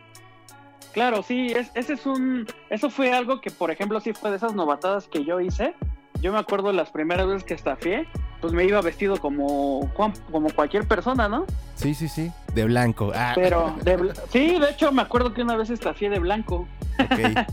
Claro, 0.99 1.23
sí, 1.23 1.53
es, 1.55 1.71
ese 1.77 1.93
es 1.93 2.07
un, 2.07 2.45
eso 2.71 2.91
fue 2.91 3.13
algo 3.13 3.41
que, 3.41 3.53
por 3.53 3.71
ejemplo, 3.71 4.01
sí 4.01 4.13
fue 4.15 4.31
de 4.31 4.37
esas 4.37 4.53
novatadas 4.55 5.07
que 5.07 5.25
yo 5.25 5.39
hice. 5.41 5.75
Yo 6.21 6.33
me 6.33 6.41
acuerdo 6.41 6.73
las 6.73 6.91
primeras 6.91 7.29
veces 7.29 7.45
que 7.45 7.55
estafié, 7.55 8.09
pues 8.41 8.53
me 8.53 8.65
iba 8.65 8.81
vestido 8.81 9.17
como, 9.19 9.89
como 9.95 10.51
cualquier 10.51 10.89
persona, 10.89 11.29
¿no? 11.29 11.47
Sí, 11.77 11.95
sí, 11.95 12.09
sí. 12.09 12.33
De 12.53 12.65
blanco. 12.65 13.13
Ah, 13.15 13.31
Pero, 13.37 13.77
de 13.85 13.97
bl- 13.97 14.21
sí, 14.31 14.59
de 14.59 14.71
hecho 14.71 14.91
me 14.91 15.03
acuerdo 15.03 15.33
que 15.33 15.43
una 15.43 15.55
vez 15.57 15.71
estafié 15.71 16.11
de 16.11 16.19
blanco. 16.19 16.67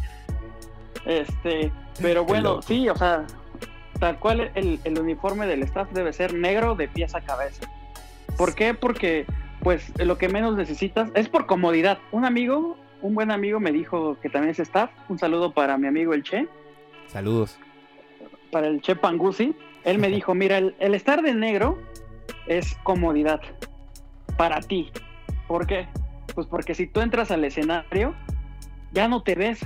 Este, 1.05 1.71
pero 2.01 2.25
bueno, 2.25 2.63
sí, 2.63 2.89
o 2.89 2.95
sea, 2.97 3.25
tal 3.99 4.17
cual 4.17 4.49
el, 4.55 4.79
el 4.83 4.99
uniforme 4.99 5.45
del 5.45 5.61
staff 5.61 5.87
debe 5.91 6.11
ser 6.13 6.33
negro 6.33 6.73
de 6.75 6.87
pies 6.87 7.13
a 7.13 7.21
cabeza. 7.21 7.69
¿Por 8.37 8.55
qué? 8.55 8.73
Porque, 8.73 9.27
pues, 9.61 9.91
lo 9.99 10.17
que 10.17 10.29
menos 10.29 10.55
necesitas 10.55 11.11
es 11.13 11.29
por 11.29 11.45
comodidad. 11.45 11.99
Un 12.11 12.25
amigo, 12.25 12.75
un 13.05 13.13
buen 13.13 13.29
amigo 13.31 13.59
me 13.59 13.71
dijo 13.71 14.17
que 14.21 14.29
también 14.29 14.51
es 14.51 14.59
staff. 14.59 14.89
Un 15.09 15.19
saludo 15.19 15.53
para 15.53 15.77
mi 15.77 15.87
amigo 15.87 16.13
el 16.13 16.23
Che, 16.23 16.47
Saludos. 17.07 17.59
para 18.51 18.67
el 18.67 18.81
Che 18.81 18.95
Pangusi. 18.95 19.55
Él 19.83 19.99
me 19.99 20.07
dijo, 20.17 20.33
mira, 20.33 20.57
el, 20.57 20.75
el 20.79 20.95
estar 20.95 21.21
de 21.21 21.33
negro 21.35 21.77
es 22.47 22.75
comodidad 22.83 23.41
para 24.37 24.59
ti. 24.59 24.91
¿Por 25.47 25.67
qué? 25.67 25.87
Pues 26.33 26.47
porque 26.47 26.73
si 26.73 26.87
tú 26.87 27.01
entras 27.01 27.29
al 27.31 27.43
escenario, 27.45 28.15
ya 28.91 29.07
no 29.07 29.21
te 29.21 29.35
ves. 29.35 29.59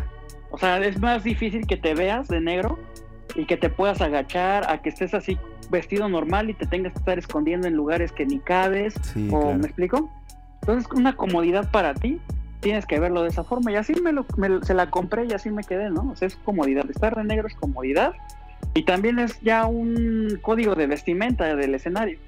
O 0.52 0.58
sea, 0.58 0.78
es 0.80 0.99
más 0.99 1.23
difícil 1.23 1.65
que 1.65 1.78
te 1.78 1.93
veas 1.93 2.28
de 2.28 2.41
negro 2.41 2.78
y 3.36 3.45
que 3.45 3.56
te 3.56 3.69
puedas 3.69 4.02
agachar 4.02 4.69
a 4.69 4.82
que 4.82 4.89
estés 4.89 5.13
así 5.13 5.38
vestido 5.69 6.10
normal 6.10 6.49
y 6.49 6.56
te 6.56 6.65
tengas 6.65 6.91
que 6.93 6.99
estar 6.99 7.17
escondiendo 7.19 7.67
en 7.67 7.75
lugares 7.75 8.12
que 8.12 8.25
ni 8.25 8.39
cabes. 8.39 8.95
Sí, 9.13 9.30
¿O 9.32 9.39
claro. 9.39 9.58
me 9.60 9.65
explico? 9.65 10.10
Entonces, 10.62 10.91
una 10.91 11.15
comodidad 11.15 11.71
para 11.71 11.93
ti, 11.93 12.19
tienes 12.60 12.86
que 12.86 13.00
verlo 13.00 13.24
de 13.24 13.30
esa 13.30 13.43
forma. 13.43 13.72
Y 13.72 13.76
así 13.76 13.93
me 14.02 14.12
lo, 14.12 14.26
me 14.38 14.62
se 14.63 14.74
la 14.74 14.89
compré 14.89 15.26
y 15.26 15.34
así 15.34 15.50
me 15.50 15.63
quedé, 15.63 15.89
¿no? 15.89 16.10
O 16.12 16.15
sea, 16.15 16.28
es 16.28 16.36
comodidad. 16.36 16.89
Estar 16.89 17.15
de 17.15 17.24
negro 17.24 17.48
es 17.48 17.56
comodidad. 17.56 18.13
Y 18.74 18.84
también 18.84 19.19
es 19.19 19.39
ya 19.41 19.65
un 19.65 20.38
código 20.41 20.76
de 20.76 20.86
vestimenta 20.88 21.56
del 21.56 21.74
escenario, 21.76 22.19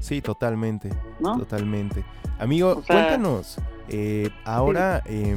Sí, 0.00 0.20
totalmente. 0.20 0.90
¿no? 1.20 1.38
Totalmente. 1.38 2.04
Amigo, 2.38 2.72
O 2.78 2.82
sea- 2.82 2.96
cuéntanos. 3.06 3.56
eh, 3.88 4.28
ahora, 4.44 5.02
eh, 5.06 5.36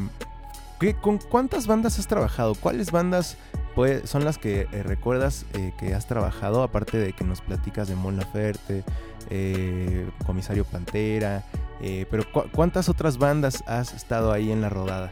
¿qué- 0.79 0.93
¿con 0.95 1.19
cuántas 1.19 1.67
bandas 1.67 1.97
has 1.99 2.07
trabajado? 2.07 2.53
¿Cuáles 2.55 2.91
bandas 2.91 3.37
pues, 3.75 4.09
son 4.09 4.25
las 4.25 4.37
que 4.39 4.67
eh, 4.73 4.83
recuerdas 4.83 5.45
eh, 5.53 5.71
que 5.79 5.93
has 5.93 6.07
trabajado? 6.07 6.63
Aparte 6.63 6.97
de 6.97 7.13
que 7.13 7.23
nos 7.23 7.39
platicas 7.41 7.87
de 7.87 7.95
Mon 7.95 8.17
Laferte, 8.17 8.83
eh, 9.29 10.09
Comisario 10.25 10.65
Pantera. 10.65 11.43
Eh, 11.81 12.05
pero 12.09 12.23
cu- 12.31 12.45
¿cuántas 12.51 12.89
otras 12.89 13.17
bandas 13.17 13.63
has 13.67 13.93
estado 13.93 14.31
ahí 14.31 14.51
en 14.51 14.61
la 14.61 14.69
rodada? 14.69 15.11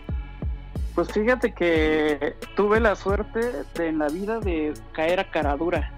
Pues 0.95 1.11
fíjate 1.11 1.51
que 1.53 2.35
tuve 2.55 2.79
la 2.79 2.95
suerte 2.95 3.39
de, 3.75 3.87
en 3.89 3.97
la 3.99 4.07
vida 4.07 4.39
de 4.39 4.73
caer 4.93 5.19
a 5.19 5.29
Caradura. 5.29 5.91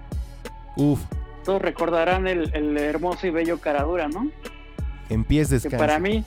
Uf, 0.76 1.00
Todos 1.44 1.62
recordarán 1.62 2.26
el, 2.26 2.50
el 2.54 2.76
hermoso 2.76 3.26
y 3.26 3.30
bello 3.30 3.58
Caradura, 3.60 4.08
¿no? 4.08 4.28
En 5.08 5.24
pies 5.24 5.48
que 5.48 5.54
descansa. 5.54 5.78
para 5.78 5.98
mí, 5.98 6.24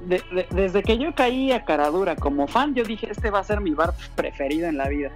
de- 0.00 0.22
de- 0.32 0.46
desde 0.50 0.82
que 0.82 0.98
yo 0.98 1.14
caí 1.14 1.50
a 1.52 1.64
Caradura 1.64 2.14
como 2.14 2.46
fan, 2.46 2.74
yo 2.74 2.84
dije, 2.84 3.08
este 3.10 3.30
va 3.30 3.38
a 3.40 3.44
ser 3.44 3.60
mi 3.60 3.70
bar 3.72 3.94
preferido 4.14 4.68
en 4.68 4.76
la 4.76 4.88
vida. 4.88 5.10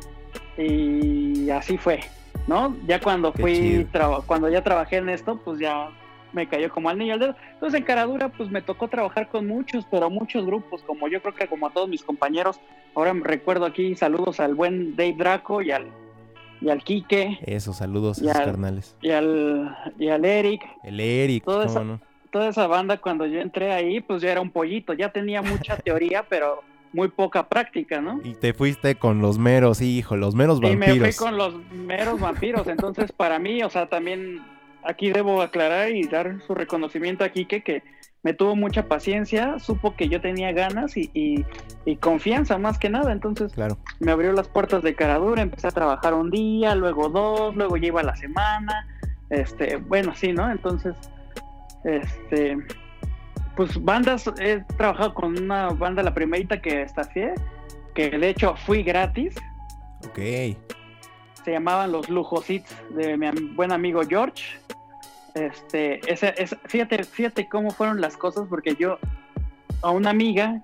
Y 0.56 1.50
así 1.50 1.78
fue, 1.78 2.00
¿no? 2.46 2.74
Ya 2.86 3.00
cuando 3.00 3.32
Qué 3.32 3.42
fui, 3.42 3.86
cuando 4.26 4.48
ya 4.48 4.62
trabajé 4.64 4.96
en 4.96 5.08
esto, 5.10 5.36
pues 5.44 5.60
ya 5.60 5.90
me 6.32 6.46
cayó 6.48 6.70
como 6.70 6.88
al 6.90 6.98
niño 6.98 7.14
al 7.14 7.20
dedo. 7.20 7.36
Entonces 7.54 7.80
en 7.80 7.86
Caradura, 7.86 8.28
pues 8.28 8.50
me 8.50 8.62
tocó 8.62 8.88
trabajar 8.88 9.28
con 9.28 9.46
muchos, 9.46 9.84
pero 9.90 10.10
muchos 10.10 10.44
grupos, 10.46 10.82
como 10.82 11.08
yo 11.08 11.20
creo 11.22 11.34
que 11.34 11.46
como 11.46 11.66
a 11.66 11.70
todos 11.70 11.88
mis 11.88 12.02
compañeros. 12.02 12.60
Ahora 12.94 13.14
me 13.14 13.24
recuerdo 13.24 13.64
aquí 13.66 13.94
saludos 13.94 14.40
al 14.40 14.54
buen 14.54 14.96
Dave 14.96 15.14
Draco 15.16 15.62
y 15.62 15.70
al, 15.70 15.86
y 16.60 16.68
al 16.70 16.82
Quique 16.82 17.38
Eso, 17.42 17.72
saludos 17.72 18.18
Ya. 18.18 18.32
esos 18.32 18.42
carnales. 18.44 18.96
y 19.00 19.10
al, 19.10 19.76
y 19.98 20.08
al 20.08 20.24
Eric. 20.24 20.62
El 20.84 21.00
Eric, 21.00 21.44
Todo 21.44 21.58
¿cómo 21.66 21.70
eso- 21.70 21.84
no? 21.84 22.00
toda 22.30 22.48
esa 22.48 22.66
banda 22.66 22.98
cuando 22.98 23.24
yo 23.24 23.40
entré 23.40 23.72
ahí, 23.72 24.00
pues 24.00 24.20
yo 24.20 24.28
era 24.28 24.42
un 24.42 24.50
pollito, 24.50 24.92
ya 24.92 25.10
tenía 25.10 25.40
mucha 25.40 25.76
teoría, 25.84 26.24
pero 26.28 26.62
muy 26.92 27.08
poca 27.08 27.48
práctica, 27.48 28.00
¿no? 28.02 28.20
Y 28.22 28.34
te 28.34 28.52
fuiste 28.52 28.96
con 28.96 29.20
los 29.22 29.38
meros, 29.38 29.80
hijo, 29.80 30.16
los 30.16 30.34
meros 30.34 30.58
Y 30.58 30.76
me 30.76 30.88
fui 30.88 30.98
vampiros. 30.98 31.16
con 31.16 31.36
los 31.38 31.54
meros 31.72 32.20
vampiros, 32.20 32.66
entonces 32.66 33.12
para 33.12 33.38
mí, 33.38 33.62
o 33.62 33.70
sea, 33.70 33.88
también 33.88 34.42
aquí 34.88 35.12
debo 35.12 35.42
aclarar 35.42 35.90
y 35.90 36.02
dar 36.08 36.40
su 36.46 36.54
reconocimiento 36.54 37.22
a 37.22 37.28
Quique 37.28 37.62
que 37.62 37.82
me 38.22 38.32
tuvo 38.34 38.56
mucha 38.56 38.86
paciencia, 38.88 39.58
supo 39.60 39.94
que 39.94 40.08
yo 40.08 40.20
tenía 40.20 40.50
ganas 40.52 40.96
y, 40.96 41.10
y- 41.14 41.44
y 41.84 41.96
confianza 41.96 42.58
más 42.58 42.78
que 42.78 42.88
nada, 42.90 43.12
entonces 43.12 43.52
Claro. 43.52 43.78
me 44.00 44.10
abrió 44.10 44.32
las 44.32 44.48
puertas 44.48 44.82
de 44.82 44.94
Caradura, 44.94 45.42
empecé 45.42 45.68
a 45.68 45.70
trabajar 45.70 46.14
un 46.14 46.30
día, 46.30 46.74
luego 46.74 47.08
dos, 47.10 47.54
luego 47.54 47.76
ya 47.76 47.86
iba 47.88 48.02
la 48.02 48.16
semana, 48.16 48.86
este, 49.30 49.76
bueno, 49.76 50.14
sí, 50.16 50.32
¿no? 50.32 50.50
Entonces, 50.50 50.96
este, 51.84 52.58
pues 53.56 53.82
bandas, 53.84 54.28
he 54.40 54.64
trabajado 54.76 55.14
con 55.14 55.38
una 55.40 55.68
banda, 55.68 56.02
la 56.02 56.14
primerita 56.14 56.60
que 56.60 56.82
estafié, 56.82 57.34
que 57.94 58.10
de 58.10 58.30
hecho 58.30 58.56
fui 58.66 58.82
gratis, 58.82 59.36
Ok. 60.08 60.18
se 61.44 61.52
llamaban 61.52 61.92
los 61.92 62.08
Lujosits 62.08 62.74
de 62.90 63.16
mi 63.16 63.30
buen 63.54 63.70
amigo 63.72 64.02
George. 64.08 64.58
Este, 65.34 66.00
ese, 66.12 66.34
ese- 66.36 66.56
fíjate, 66.66 67.02
fíjate 67.04 67.48
cómo 67.48 67.70
fueron 67.70 68.00
las 68.00 68.16
cosas, 68.16 68.46
porque 68.48 68.74
yo 68.78 68.98
a 69.82 69.90
una 69.90 70.10
amiga 70.10 70.60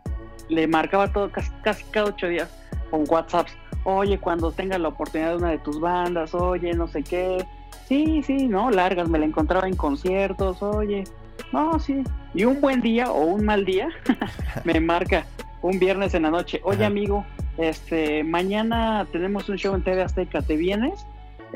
le 0.48 0.66
marcaba 0.66 1.12
todo 1.12 1.31
casi, 1.31 1.50
casi 1.62 1.85
cada 1.90 2.07
ocho 2.07 2.27
días 2.29 2.50
con 2.90 3.05
WhatsApps. 3.09 3.57
Oye, 3.85 4.18
cuando 4.18 4.50
tenga 4.50 4.79
la 4.79 4.88
oportunidad 4.88 5.31
de 5.31 5.37
una 5.37 5.50
de 5.50 5.59
tus 5.59 5.79
bandas, 5.81 6.35
oye, 6.35 6.72
no 6.74 6.88
sé 6.88 7.03
qué. 7.03 7.44
Sí, 7.87 8.22
sí, 8.22 8.48
no, 8.48 8.70
largas, 8.70 9.09
me 9.09 9.18
la 9.18 9.27
encontraba 9.27 9.68
en 9.68 9.77
conciertos, 9.77 10.62
oye, 10.62 11.05
no, 11.53 11.79
sí. 11.79 12.03
Y 12.33 12.44
un 12.44 12.61
buen 12.61 12.81
día 12.81 13.11
o 13.12 13.24
un 13.27 13.44
mal 13.44 13.64
día 13.64 13.88
me 14.64 14.81
marca 14.81 15.27
un 15.61 15.79
viernes 15.79 16.14
en 16.14 16.22
la 16.22 16.31
noche, 16.31 16.61
oye, 16.64 16.79
Ajá. 16.79 16.87
amigo, 16.87 17.24
este, 17.59 18.24
mañana 18.24 19.07
tenemos 19.12 19.48
un 19.48 19.57
show 19.57 19.74
en 19.74 19.83
TV 19.83 20.03
Azteca, 20.03 20.40
¿te 20.42 20.57
vienes? 20.57 21.07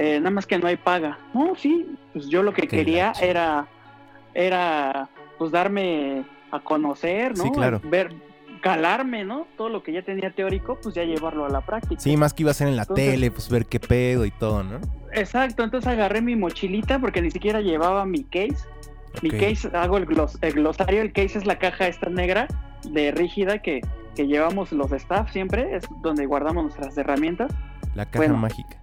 Eh, 0.01 0.19
nada 0.21 0.31
más 0.31 0.47
que 0.47 0.59
no 0.59 0.69
hay 0.69 0.77
paga. 0.77 1.19
No, 1.35 1.55
sí, 1.57 1.87
pues 2.13 2.29
yo 2.29 2.43
lo 2.45 2.53
que 2.55 2.69
quería 2.69 3.13
era, 3.21 3.67
era, 4.35 5.09
pues 5.39 5.51
darme 5.51 6.25
a 6.53 6.61
conocer, 6.61 7.37
¿no? 7.37 7.43
Sí, 7.45 7.51
claro. 7.51 7.81
Ver, 7.85 8.15
calarme, 8.63 9.25
¿no? 9.25 9.47
Todo 9.57 9.69
lo 9.69 9.83
que 9.83 9.93
ya 9.93 10.03
tenía 10.03 10.31
teórico, 10.31 10.79
pues 10.83 10.95
ya 10.95 11.03
llevarlo 11.05 11.45
a 11.45 11.49
la 11.49 11.61
práctica. 11.61 12.01
Sí, 12.01 12.17
más 12.17 12.33
que 12.35 12.43
iba 12.45 12.51
a 12.53 12.55
ser 12.55 12.69
en 12.69 12.77
la 12.77 12.83
Entonces- 12.83 13.11
tele, 13.13 13.31
pues 13.31 13.49
ver 13.51 13.67
qué 13.67 13.81
pedo 13.81 14.25
y 14.25 14.31
todo, 14.31 14.63
¿no? 14.63 14.81
Exacto, 15.13 15.63
entonces 15.65 15.89
agarré 15.91 16.21
mi 16.23 16.37
mochilita 16.37 16.99
porque 16.99 17.21
ni 17.23 17.31
siquiera 17.31 17.61
llevaba 17.61 18.05
mi 18.05 18.25
case. 18.25 18.57
Mi 19.23 19.31
case, 19.31 19.69
hago 19.77 19.97
el, 19.97 20.07
glos- 20.07 20.39
el 20.43 20.53
glosario, 20.53 21.03
el 21.03 21.13
case 21.13 21.39
es 21.39 21.47
la 21.47 21.59
caja 21.59 21.89
esta 21.89 22.09
negra 22.09 22.47
de 22.85 23.11
rígida 23.11 23.59
que, 23.63 23.81
que 24.15 24.27
llevamos 24.27 24.71
los 24.71 24.93
staff 24.93 25.33
siempre, 25.33 25.75
es 25.75 25.85
donde 26.03 26.27
guardamos 26.27 26.63
nuestras 26.65 26.97
herramientas. 26.99 27.53
La 27.95 28.05
caja 28.07 28.19
bueno. 28.19 28.37
mágica. 28.37 28.77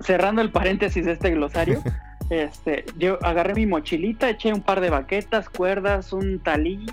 Cerrando 0.00 0.42
el 0.42 0.50
paréntesis 0.50 1.04
de 1.04 1.12
este 1.12 1.30
glosario, 1.30 1.82
este, 2.30 2.84
yo 2.98 3.18
agarré 3.22 3.54
mi 3.54 3.66
mochilita, 3.66 4.28
eché 4.30 4.52
un 4.52 4.60
par 4.62 4.80
de 4.80 4.90
baquetas, 4.90 5.48
cuerdas, 5.48 6.12
un 6.12 6.38
talí, 6.40 6.86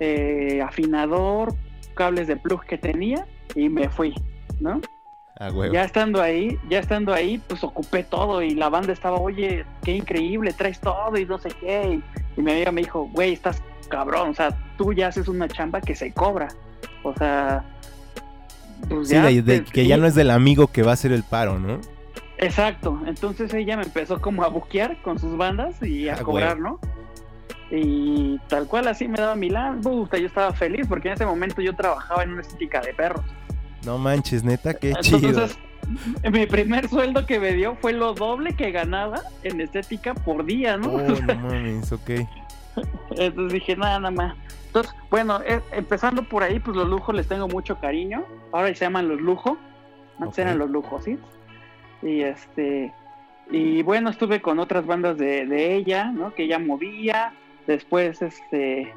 eh, 0.00 0.62
afinador, 0.64 1.54
cables 1.94 2.26
de 2.28 2.36
plug 2.36 2.64
que 2.64 2.78
tenía 2.78 3.26
y 3.54 3.68
me 3.68 3.88
fui, 3.88 4.14
¿no? 4.60 4.80
Ya 5.72 5.84
estando 5.84 6.20
ahí, 6.20 6.58
ya 6.68 6.80
estando 6.80 7.14
ahí, 7.14 7.38
pues 7.46 7.62
ocupé 7.62 8.02
todo 8.02 8.42
y 8.42 8.50
la 8.56 8.68
banda 8.68 8.92
estaba, 8.92 9.18
oye, 9.18 9.64
qué 9.84 9.92
increíble, 9.92 10.52
traes 10.52 10.80
todo 10.80 11.16
y 11.16 11.24
no 11.26 11.38
sé 11.38 11.50
qué. 11.60 12.00
Y, 12.36 12.40
y 12.40 12.42
mi 12.42 12.50
amiga 12.52 12.72
me 12.72 12.80
dijo, 12.80 13.08
güey, 13.12 13.34
estás 13.34 13.62
cabrón, 13.88 14.30
o 14.30 14.34
sea, 14.34 14.50
tú 14.76 14.92
ya 14.92 15.06
haces 15.08 15.28
una 15.28 15.46
chamba 15.48 15.80
que 15.80 15.94
se 15.94 16.12
cobra. 16.12 16.48
O 17.04 17.14
sea, 17.14 17.64
pues 18.88 19.08
Sí, 19.08 19.14
ya 19.14 19.26
de- 19.26 19.42
de- 19.42 19.60
te- 19.60 19.72
que 19.72 19.86
ya 19.86 19.96
no 19.96 20.06
es 20.06 20.14
del 20.16 20.30
amigo 20.30 20.66
que 20.68 20.82
va 20.82 20.90
a 20.90 20.94
hacer 20.94 21.12
el 21.12 21.22
paro, 21.22 21.58
¿no? 21.60 21.80
Exacto, 22.38 23.00
entonces 23.06 23.52
ella 23.52 23.76
me 23.76 23.82
empezó 23.82 24.20
como 24.20 24.44
a 24.44 24.48
buquear 24.48 25.00
con 25.02 25.18
sus 25.18 25.36
bandas 25.36 25.82
y 25.82 26.08
a 26.08 26.14
Ah, 26.14 26.22
cobrar, 26.22 26.58
¿no? 26.58 26.78
Y 27.70 28.38
tal 28.48 28.66
cual 28.66 28.88
así 28.88 29.08
me 29.08 29.18
daba 29.18 29.34
mi 29.34 29.50
puta, 29.82 30.16
yo 30.16 30.26
estaba 30.26 30.52
feliz 30.52 30.86
porque 30.88 31.08
en 31.08 31.14
ese 31.14 31.26
momento 31.26 31.60
yo 31.60 31.74
trabajaba 31.74 32.22
en 32.22 32.32
una 32.32 32.40
estética 32.42 32.80
de 32.80 32.94
perros. 32.94 33.24
No 33.84 33.98
manches, 33.98 34.42
neta, 34.44 34.74
qué 34.74 34.94
chido. 35.00 35.28
Entonces, 35.28 35.58
mi 36.32 36.46
primer 36.46 36.88
sueldo 36.88 37.26
que 37.26 37.38
me 37.38 37.52
dio 37.52 37.76
fue 37.76 37.92
lo 37.92 38.14
doble 38.14 38.54
que 38.54 38.70
ganaba 38.70 39.20
en 39.42 39.60
estética 39.60 40.14
por 40.14 40.44
día, 40.44 40.76
¿no? 40.76 40.92
Oh, 40.92 41.00
no 41.26 41.34
mames, 41.34 41.92
ok. 41.92 42.10
Entonces 43.10 43.52
dije, 43.52 43.76
nada, 43.76 43.98
nada 43.98 44.10
más. 44.10 44.36
Entonces, 44.66 44.94
bueno, 45.10 45.40
eh, 45.46 45.60
empezando 45.72 46.22
por 46.22 46.42
ahí, 46.42 46.60
pues 46.60 46.76
los 46.76 46.88
lujos 46.88 47.14
les 47.14 47.26
tengo 47.26 47.48
mucho 47.48 47.78
cariño. 47.80 48.24
Ahora 48.52 48.68
se 48.68 48.84
llaman 48.84 49.08
los 49.08 49.20
lujos. 49.20 49.58
Antes 50.20 50.38
eran 50.38 50.58
los 50.58 50.70
lujos, 50.70 51.04
¿sí? 51.04 51.18
Y 52.02 52.22
este. 52.22 52.92
Y 53.50 53.82
bueno, 53.82 54.10
estuve 54.10 54.42
con 54.42 54.58
otras 54.58 54.86
bandas 54.86 55.16
de, 55.18 55.46
de 55.46 55.74
ella, 55.74 56.12
¿no? 56.12 56.34
Que 56.34 56.44
ella 56.44 56.58
movía. 56.58 57.32
Después, 57.66 58.22
este. 58.22 58.92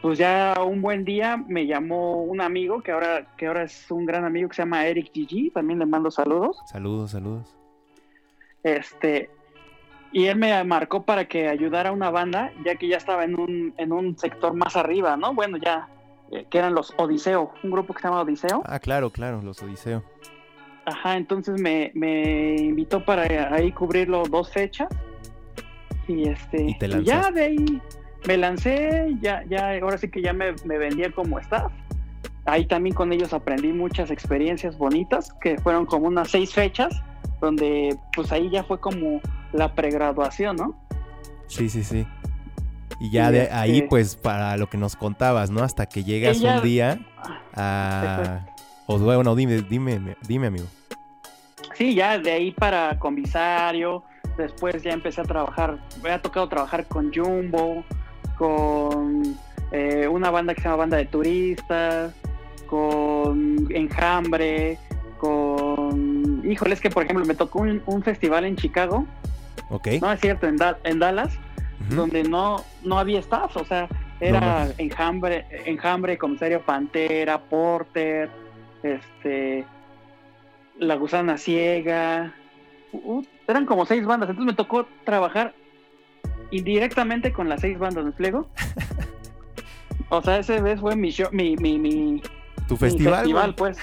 Pues 0.00 0.18
ya 0.18 0.54
un 0.64 0.80
buen 0.80 1.04
día 1.04 1.36
me 1.36 1.66
llamó 1.66 2.22
un 2.22 2.40
amigo 2.40 2.82
que 2.82 2.92
ahora, 2.92 3.26
que 3.36 3.48
ahora 3.48 3.64
es 3.64 3.90
un 3.90 4.06
gran 4.06 4.24
amigo 4.24 4.48
que 4.48 4.54
se 4.54 4.62
llama 4.62 4.86
Eric 4.86 5.10
Gigi. 5.12 5.50
También 5.50 5.80
le 5.80 5.86
mando 5.86 6.10
saludos. 6.10 6.56
Saludos, 6.66 7.10
saludos. 7.10 7.56
Este, 8.62 9.30
y 10.12 10.26
él 10.26 10.36
me 10.36 10.62
marcó 10.64 11.02
para 11.04 11.26
que 11.26 11.48
ayudara 11.48 11.90
a 11.90 11.92
una 11.92 12.10
banda, 12.10 12.52
ya 12.64 12.76
que 12.76 12.88
ya 12.88 12.96
estaba 12.96 13.24
en 13.24 13.38
un, 13.38 13.74
en 13.76 13.92
un 13.92 14.16
sector 14.16 14.54
más 14.54 14.76
arriba, 14.76 15.16
¿no? 15.16 15.34
Bueno, 15.34 15.58
ya, 15.58 15.88
eh, 16.30 16.46
que 16.48 16.58
eran 16.58 16.74
los 16.74 16.94
Odiseo, 16.96 17.52
un 17.62 17.70
grupo 17.70 17.92
que 17.92 18.00
se 18.00 18.08
llama 18.08 18.22
Odiseo. 18.22 18.62
Ah, 18.64 18.78
claro, 18.78 19.10
claro, 19.10 19.42
los 19.42 19.62
Odiseo. 19.62 20.02
Ajá, 20.88 21.16
entonces 21.16 21.60
me, 21.60 21.90
me 21.94 22.56
invitó 22.56 23.04
para 23.04 23.54
ahí 23.54 23.72
cubrirlo 23.72 24.22
dos 24.24 24.50
fechas. 24.50 24.88
Y 26.06 26.28
este, 26.28 26.62
Y 26.62 26.78
te 26.78 26.86
y 26.86 27.04
ya 27.04 27.30
de 27.30 27.42
ahí 27.44 27.82
me 28.26 28.36
lancé, 28.38 29.14
ya, 29.20 29.44
ya, 29.48 29.72
ahora 29.82 29.98
sí 29.98 30.08
que 30.08 30.22
ya 30.22 30.32
me, 30.32 30.54
me 30.64 30.78
vendía 30.78 31.10
como 31.12 31.38
staff. 31.40 31.70
Ahí 32.46 32.64
también 32.64 32.94
con 32.96 33.12
ellos 33.12 33.34
aprendí 33.34 33.72
muchas 33.74 34.10
experiencias 34.10 34.78
bonitas, 34.78 35.34
que 35.42 35.58
fueron 35.58 35.84
como 35.84 36.06
unas 36.06 36.30
seis 36.30 36.54
fechas, 36.54 37.02
donde 37.42 37.94
pues 38.16 38.32
ahí 38.32 38.48
ya 38.50 38.64
fue 38.64 38.80
como 38.80 39.20
la 39.52 39.74
pregraduación, 39.74 40.56
¿no? 40.56 40.80
Sí, 41.48 41.68
sí, 41.68 41.84
sí. 41.84 42.06
Y 43.00 43.10
ya 43.10 43.28
Y 43.28 43.32
de 43.32 43.42
este- 43.42 43.54
ahí, 43.54 43.82
pues, 43.82 44.16
para 44.16 44.56
lo 44.56 44.68
que 44.70 44.78
nos 44.78 44.96
contabas, 44.96 45.50
¿no? 45.50 45.62
Hasta 45.62 45.84
que 45.86 46.02
llegas 46.04 46.38
Ella- 46.38 46.56
un 46.56 46.62
día 46.62 46.98
a... 47.54 48.46
O 48.90 48.98
bueno, 48.98 49.36
dime, 49.36 49.60
dime, 49.62 50.16
dime, 50.26 50.46
amigo. 50.46 50.64
Sí, 51.74 51.94
ya 51.94 52.18
de 52.18 52.32
ahí 52.32 52.50
para 52.52 52.98
comisario, 52.98 54.02
después 54.38 54.82
ya 54.82 54.92
empecé 54.92 55.20
a 55.20 55.24
trabajar, 55.24 55.78
me 56.02 56.10
ha 56.10 56.22
tocado 56.22 56.48
trabajar 56.48 56.86
con 56.86 57.12
Jumbo, 57.12 57.84
con 58.38 59.36
eh, 59.72 60.08
una 60.08 60.30
banda 60.30 60.54
que 60.54 60.62
se 60.62 60.68
llama 60.68 60.78
Banda 60.78 60.96
de 60.96 61.04
Turistas, 61.04 62.14
con 62.66 63.66
Enjambre, 63.70 64.78
con... 65.18 66.42
Híjole, 66.50 66.72
es 66.72 66.80
que 66.80 66.88
por 66.88 67.02
ejemplo 67.04 67.26
me 67.26 67.34
tocó 67.34 67.60
un, 67.60 67.82
un 67.84 68.02
festival 68.02 68.46
en 68.46 68.56
Chicago, 68.56 69.04
Ok. 69.68 69.88
no 70.00 70.10
es 70.10 70.20
cierto, 70.20 70.46
en, 70.46 70.56
Da- 70.56 70.78
en 70.84 70.98
Dallas, 70.98 71.38
donde 71.90 72.22
no, 72.22 72.64
no 72.84 72.98
había 72.98 73.20
staff, 73.20 73.54
o 73.56 73.64
sea, 73.66 73.86
era 74.18 74.68
enjambre, 74.78 75.44
enjambre, 75.66 76.16
comisario 76.16 76.62
Pantera, 76.62 77.38
Porter, 77.38 78.30
este, 78.82 79.64
La 80.78 80.94
Gusana 80.96 81.36
Ciega, 81.38 82.34
uh, 82.92 83.22
eran 83.46 83.66
como 83.66 83.86
seis 83.86 84.04
bandas, 84.06 84.28
entonces 84.30 84.52
me 84.52 84.56
tocó 84.56 84.86
trabajar 85.04 85.54
indirectamente 86.50 87.32
con 87.32 87.48
las 87.48 87.60
seis 87.60 87.78
bandas, 87.78 88.04
¿me 88.04 88.10
explico? 88.10 88.48
O 90.10 90.22
sea, 90.22 90.38
ese 90.38 90.62
vez 90.62 90.80
fue 90.80 90.96
mi 90.96 91.10
show, 91.10 91.28
mi, 91.32 91.54
mi, 91.56 91.78
mi, 91.78 92.22
Tu 92.66 92.74
mi 92.74 92.78
festival, 92.78 93.14
festival, 93.16 93.54
güey, 93.58 93.74
pues. 93.74 93.78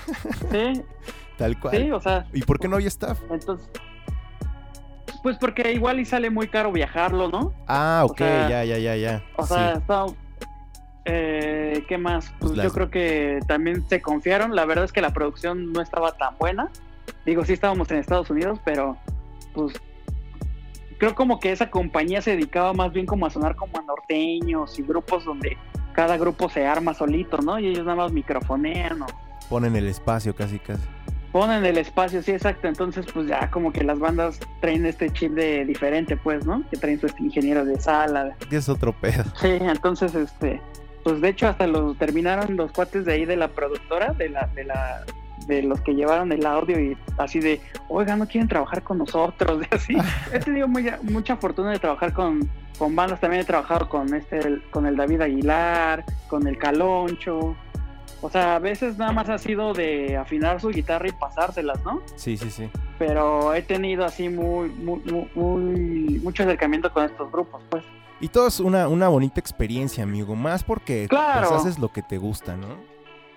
Sí, 0.52 0.82
tal 1.38 1.60
cual. 1.60 1.76
sí, 1.78 1.92
o 1.92 2.02
sea, 2.02 2.26
¿Y 2.34 2.42
por 2.42 2.60
qué 2.60 2.68
no 2.68 2.78
había 2.78 2.88
staff? 2.88 3.20
entonces, 3.30 3.70
pues 5.22 5.38
porque 5.38 5.72
igual 5.74 6.00
y 6.00 6.06
sale 6.06 6.32
muy 6.32 6.48
caro 6.48 6.72
viajar, 6.72 7.14
¿no? 7.14 7.54
Ah, 7.68 8.02
ok, 8.06 8.18
sea, 8.18 8.50
ya, 8.50 8.64
ya, 8.64 8.78
ya, 8.80 8.96
ya. 8.96 9.24
O 9.36 9.46
Sí. 9.46 9.54
sea, 9.54 9.74
está- 9.74 10.06
Eh, 11.06 11.84
¿Qué 11.88 11.98
más? 11.98 12.34
Pues, 12.39 12.54
Pues 12.54 12.63
yo 12.63 12.72
creo 12.74 12.89
que 12.89 13.39
también 13.48 13.88
se 13.88 14.02
confiaron. 14.02 14.56
La 14.56 14.65
verdad 14.65 14.86
es 14.86 14.91
que 14.91 15.02
la 15.02 15.12
producción 15.13 15.72
no 15.72 15.82
estaba 15.82 16.12
tan 16.18 16.38
buena. 16.38 16.70
Digo, 17.26 17.46
sí 17.46 17.54
estábamos 17.54 17.89
en 17.91 17.98
Estados 17.98 18.30
Unidos, 18.30 18.60
pero 18.65 18.98
pues 19.54 19.74
creo 20.98 21.13
como 21.15 21.39
que 21.39 21.52
esa 21.52 21.70
compañía 21.70 22.22
se 22.22 22.32
dedicaba 22.32 22.74
más 22.74 22.91
bien 22.94 23.06
como 23.06 23.26
a 23.26 23.30
sonar 23.30 23.56
como 23.56 23.78
a 23.78 23.82
norteños 23.84 24.78
y 24.80 24.84
grupos 24.84 25.26
donde 25.26 25.58
cada 25.94 26.18
grupo 26.18 26.50
se 26.50 26.65
arma 26.65 26.94
solito, 26.94 27.38
¿no? 27.38 27.60
Y 27.60 27.68
ellos 27.68 27.86
nada 27.86 27.96
más 27.98 28.12
microfonean 28.12 29.02
o 29.02 29.06
Ponen 29.50 29.76
el 29.76 29.88
espacio 29.88 30.36
casi, 30.36 30.58
casi. 30.60 30.82
ponen 31.32 31.63
el 31.65 31.78
espacio, 31.78 32.24
sí, 32.24 32.32
exacto. 32.32 32.68
Entonces, 32.68 33.06
pues 33.13 33.28
ya 33.28 33.52
como 33.52 33.72
que 33.72 33.84
las 33.84 34.00
bandas 34.00 34.39
traen 34.60 34.86
este 34.88 35.10
chip 35.12 35.34
de 35.34 35.63
diferente, 35.65 36.18
pues, 36.18 36.46
¿no? 36.46 36.63
Que 36.72 36.78
traen 36.78 37.00
su 37.00 37.08
ingeniero 37.20 37.63
de 37.63 37.80
sala, 37.80 38.36
Que 38.50 38.58
es 38.58 38.68
otro 38.70 38.91
pedo. 38.94 39.24
Sí, 39.39 39.50
entonces, 39.62 40.15
este, 40.15 40.60
pues 41.06 41.22
de 41.22 41.30
hecho 41.30 41.48
hasta 41.48 41.68
los 41.68 41.96
terminaron 42.00 42.58
los 42.58 42.72
cuates 42.72 43.06
de 43.06 43.13
ahí 43.13 43.26
de 43.26 43.36
la 43.38 43.48
productora, 43.50 44.13
de 44.13 44.28
la, 44.28 44.48
de 44.56 44.63
la, 44.63 45.04
de 45.46 45.62
los 45.62 45.80
que 45.82 45.94
llevaron 45.94 46.32
el 46.32 46.44
audio 46.48 46.80
y 46.80 46.98
así 47.20 47.39
de, 47.39 47.62
oiga, 47.89 48.15
no 48.15 48.28
quieren 48.28 48.48
trabajar 48.48 48.82
con 48.82 48.98
nosotros, 48.98 49.62
y 49.72 49.76
así. 49.76 49.96
He 50.34 50.39
tenido 50.39 50.68
muy- 50.68 50.89
mucha 51.04 51.38
fortuna 51.38 51.70
de 51.74 51.78
trabajar 51.78 52.12
con, 52.12 52.50
con 52.80 52.96
bandas, 52.96 53.20
también 53.22 53.44
he 53.44 53.46
trabajado 53.46 53.88
con 53.88 54.15
este, 54.15 54.39
el- 54.39 54.63
con 54.72 54.88
el 54.88 54.96
David 54.96 55.22
Aguilar, 55.22 56.04
con 56.28 56.48
el 56.48 56.58
Caloncho. 56.58 57.56
O 58.22 58.30
sea, 58.32 58.56
a 58.56 58.60
veces 58.60 58.98
nada 58.98 59.12
más 59.12 59.30
ha 59.30 59.38
sido 59.38 59.74
de 59.74 60.18
afinar 60.18 60.60
su 60.60 60.70
guitarra 60.70 61.08
y 61.08 61.12
pasárselas, 61.12 61.84
¿no? 61.86 62.02
Sí, 62.15 62.36
sí, 62.36 62.50
sí. 62.50 62.68
Pero 62.98 63.54
he 63.54 63.62
tenido 63.62 64.06
así 64.06 64.28
muy, 64.28 64.70
muy, 64.70 65.00
muy, 65.04 65.30
muy- 65.36 66.20
mucho 66.24 66.41
acercamiento 66.41 66.91
con 66.91 67.06
estos 67.06 67.32
grupos, 67.32 67.62
pues. 67.70 67.84
Y 68.26 68.30
todo 68.30 68.48
es 68.48 68.60
una, 68.60 68.88
una 68.88 69.08
bonita 69.08 69.40
experiencia, 69.40 70.04
amigo. 70.04 70.36
Más 70.36 70.64
porque 70.64 71.06
Claro. 71.08 71.48
pues, 71.48 71.52
haces 71.62 71.78
lo 71.78 71.90
que 71.90 72.02
te 72.02 72.18
gusta, 72.18 72.58
¿no? 72.58 72.70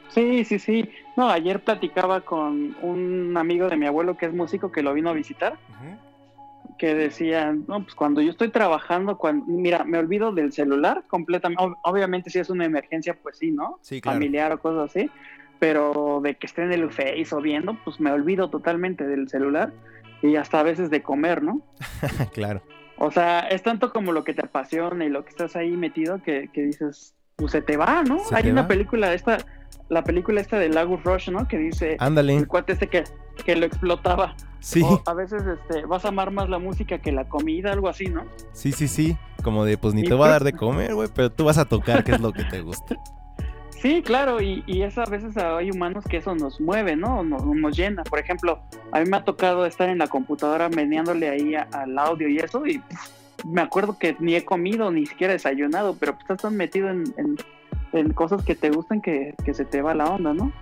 Sí, 0.09 0.47
sí, 0.47 0.59
sí. 0.59 0.89
No, 1.15 1.29
ayer 1.29 1.63
platicaba 1.63 2.23
con 2.23 2.75
un 2.81 3.37
amigo 3.37 3.69
de 3.69 3.77
mi 3.77 3.85
abuelo 3.85 4.17
que 4.17 4.25
es 4.25 4.33
músico 4.33 4.73
que 4.73 4.83
lo 4.83 4.95
vino 4.95 5.11
a 5.11 5.13
visitar, 5.13 5.59
que 6.79 6.95
decía, 6.95 7.53
no, 7.53 7.83
pues 7.83 7.95
cuando 7.95 8.23
yo 8.23 8.31
estoy 8.31 8.49
trabajando, 8.49 9.19
cuando, 9.19 9.45
mira, 9.47 9.85
me 9.85 9.99
olvido 9.99 10.33
del 10.33 10.55
celular 10.55 11.05
completamente. 11.07 11.63
Ob- 11.63 11.77
obviamente 11.83 12.31
si 12.31 12.39
es 12.39 12.49
una 12.49 12.65
emergencia, 12.65 13.15
pues 13.23 13.37
sí, 13.37 13.51
¿no? 13.51 13.79
Sí, 13.83 14.01
claro. 14.01 14.17
Familiar 14.17 14.53
o 14.55 14.59
cosas 14.59 14.89
así. 14.91 15.11
Pero 15.59 16.21
de 16.23 16.35
que 16.37 16.47
esté 16.47 16.63
en 16.63 16.73
el 16.73 16.91
Face 16.91 17.29
o 17.33 17.43
viendo, 17.43 17.77
pues 17.85 18.01
me 18.01 18.11
olvido 18.11 18.49
totalmente 18.49 19.07
del 19.07 19.29
celular 19.29 19.71
y 20.23 20.37
hasta 20.37 20.61
a 20.61 20.63
veces 20.63 20.89
de 20.89 21.03
comer, 21.03 21.43
¿no? 21.43 21.61
claro. 22.33 22.63
O 23.01 23.11
sea, 23.11 23.41
es 23.41 23.63
tanto 23.63 23.93
como 23.93 24.13
lo 24.13 24.25
que 24.25 24.35
te 24.35 24.45
apasiona 24.45 25.05
y 25.05 25.09
lo 25.09 25.25
que 25.25 25.31
estás 25.31 25.57
ahí 25.57 25.77
metido 25.77 26.23
que, 26.23 26.51
que 26.53 26.63
dices, 26.63 27.15
pues 27.37 27.53
se 27.53 27.63
te 27.63 27.77
va, 27.77 28.03
¿no? 28.03 28.21
Hay 28.33 28.51
una 28.51 28.63
va. 28.63 28.69
película 28.69 29.15
esta, 29.15 29.39
la 29.89 30.03
película 30.03 30.41
esta 30.41 30.59
de 30.59 30.69
Lago 30.69 31.01
Rush, 31.05 31.31
¿no? 31.31 31.47
Que 31.47 31.59
dice 31.59 31.97
Ándale. 32.01 32.37
el 32.37 32.49
cuate 32.49 32.73
este 32.73 32.89
que, 32.89 33.05
que 33.45 33.57
lo 33.57 33.67
explotaba. 33.67 34.35
Sí, 34.61 34.83
O 34.83 35.01
a 35.07 35.15
veces 35.15 35.45
este, 35.47 35.87
vas 35.87 36.05
a 36.05 36.09
amar 36.09 36.33
más 36.33 36.49
la 36.49 36.59
música 36.59 36.99
que 36.99 37.13
la 37.13 37.29
comida, 37.29 37.73
algo 37.73 37.89
así, 37.89 38.07
¿no? 38.07 38.25
sí, 38.53 38.73
sí, 38.73 38.89
sí. 38.89 39.17
Como 39.45 39.65
de, 39.65 39.79
pues 39.79 39.95
ni 39.95 40.03
te 40.03 40.15
voy 40.15 40.27
a 40.27 40.31
dar 40.33 40.43
de 40.43 40.53
comer, 40.53 40.95
güey, 40.97 41.09
pero 41.15 41.31
tú 41.31 41.45
vas 41.45 41.59
a 41.59 41.65
tocar, 41.65 42.03
que 42.03 42.11
es 42.13 42.21
lo 42.21 42.33
que 42.33 42.43
te 42.45 42.61
gusta. 42.61 42.97
Sí, 43.81 44.03
claro, 44.03 44.41
y, 44.43 44.65
y 44.67 44.83
eso 44.83 45.03
a 45.03 45.07
veces 45.07 45.37
hay 45.37 45.71
humanos 45.71 46.05
que 46.09 46.17
eso 46.17 46.35
nos 46.35 46.61
mueve, 46.61 46.97
¿no? 46.97 47.23
Nos, 47.23 47.45
nos 47.45 47.77
llena. 47.77 48.03
Por 48.03 48.19
ejemplo, 48.19 48.59
a 48.91 49.01
mí 49.01 49.09
me 49.09 49.17
ha 49.19 49.25
tocado 49.25 49.67
estar 49.67 49.89
en 49.89 49.99
la 49.99 50.09
computadora 50.09 50.69
meneándole 50.69 51.29
ahí 51.29 51.55
al 51.55 51.97
audio 51.99 52.29
y 52.29 52.39
eso, 52.39 52.67
y 52.67 52.83
me 53.47 53.61
acuerdo 53.61 53.97
que 53.97 54.17
ni 54.19 54.35
he 54.35 54.45
comido, 54.45 54.91
ni 54.91 55.07
siquiera 55.07 55.33
desayunado, 55.33 55.97
pero 55.99 56.13
pues 56.15 56.23
estás 56.25 56.39
tan 56.43 56.57
metido 56.57 56.89
en, 56.91 57.05
en- 57.17 57.37
en 57.93 58.13
cosas 58.13 58.43
que 58.45 58.55
te 58.55 58.69
gustan 58.71 59.01
que, 59.01 59.35
que 59.45 59.55
se 59.55 59.65
te 59.65 59.81
va 59.81 59.95
la 59.95 60.07
onda, 60.07 60.35
¿no? 60.35 60.53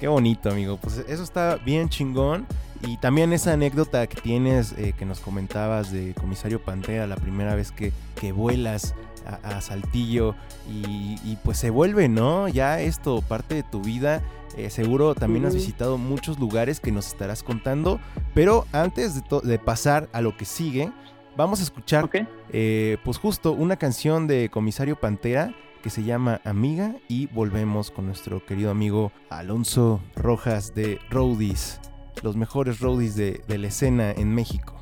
Qué 0.00 0.08
bonito, 0.08 0.50
amigo. 0.50 0.78
Pues 0.78 1.04
eso 1.08 1.22
está 1.22 1.56
bien 1.64 1.88
chingón. 1.90 2.44
Y 2.82 2.96
también 2.98 3.32
esa 3.32 3.52
anécdota 3.52 4.06
que 4.06 4.20
tienes, 4.20 4.72
eh, 4.76 4.92
que 4.98 5.04
nos 5.06 5.20
comentabas 5.20 5.92
de 5.92 6.12
Comisario 6.14 6.60
Pantera, 6.60 7.06
la 7.06 7.16
primera 7.16 7.54
vez 7.54 7.70
que, 7.70 7.92
que 8.20 8.32
vuelas 8.32 8.94
a, 9.26 9.56
a 9.56 9.60
Saltillo 9.60 10.34
y, 10.68 11.18
y 11.24 11.38
pues 11.44 11.58
se 11.58 11.70
vuelve, 11.70 12.08
¿no? 12.08 12.48
Ya 12.48 12.80
esto 12.80 13.22
parte 13.22 13.56
de 13.56 13.62
tu 13.62 13.80
vida. 13.82 14.22
Eh, 14.56 14.70
seguro 14.70 15.14
también 15.14 15.44
has 15.44 15.54
visitado 15.54 15.98
muchos 15.98 16.38
lugares 16.38 16.80
que 16.80 16.90
nos 16.90 17.08
estarás 17.08 17.42
contando. 17.42 18.00
Pero 18.34 18.66
antes 18.72 19.22
de, 19.42 19.58
pasar 19.58 20.08
a 20.12 20.20
lo 20.20 20.36
que 20.36 20.44
sigue, 20.44 20.90
vamos 21.36 21.60
a 21.60 21.62
escuchar 21.62 22.08
eh, 22.52 22.96
pues 23.04 23.18
justo 23.18 23.52
una 23.52 23.76
canción 23.76 24.26
de 24.26 24.48
Comisario 24.48 24.96
Pantera 24.96 25.54
que 25.82 25.90
se 25.90 26.02
llama 26.02 26.40
Amiga 26.44 26.96
y 27.06 27.26
volvemos 27.26 27.90
con 27.90 28.06
nuestro 28.06 28.44
querido 28.44 28.70
amigo 28.70 29.12
Alonso 29.30 30.00
Rojas 30.16 30.74
de 30.74 30.98
Roadies, 31.10 31.80
los 32.22 32.34
mejores 32.34 32.80
roadies 32.80 33.14
de, 33.14 33.44
de 33.46 33.58
la 33.58 33.68
escena 33.68 34.10
en 34.10 34.34
México. 34.34 34.80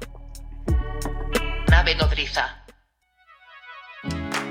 Nave 1.69 1.97
nodriza. 1.97 2.64
Quiero 4.09 4.44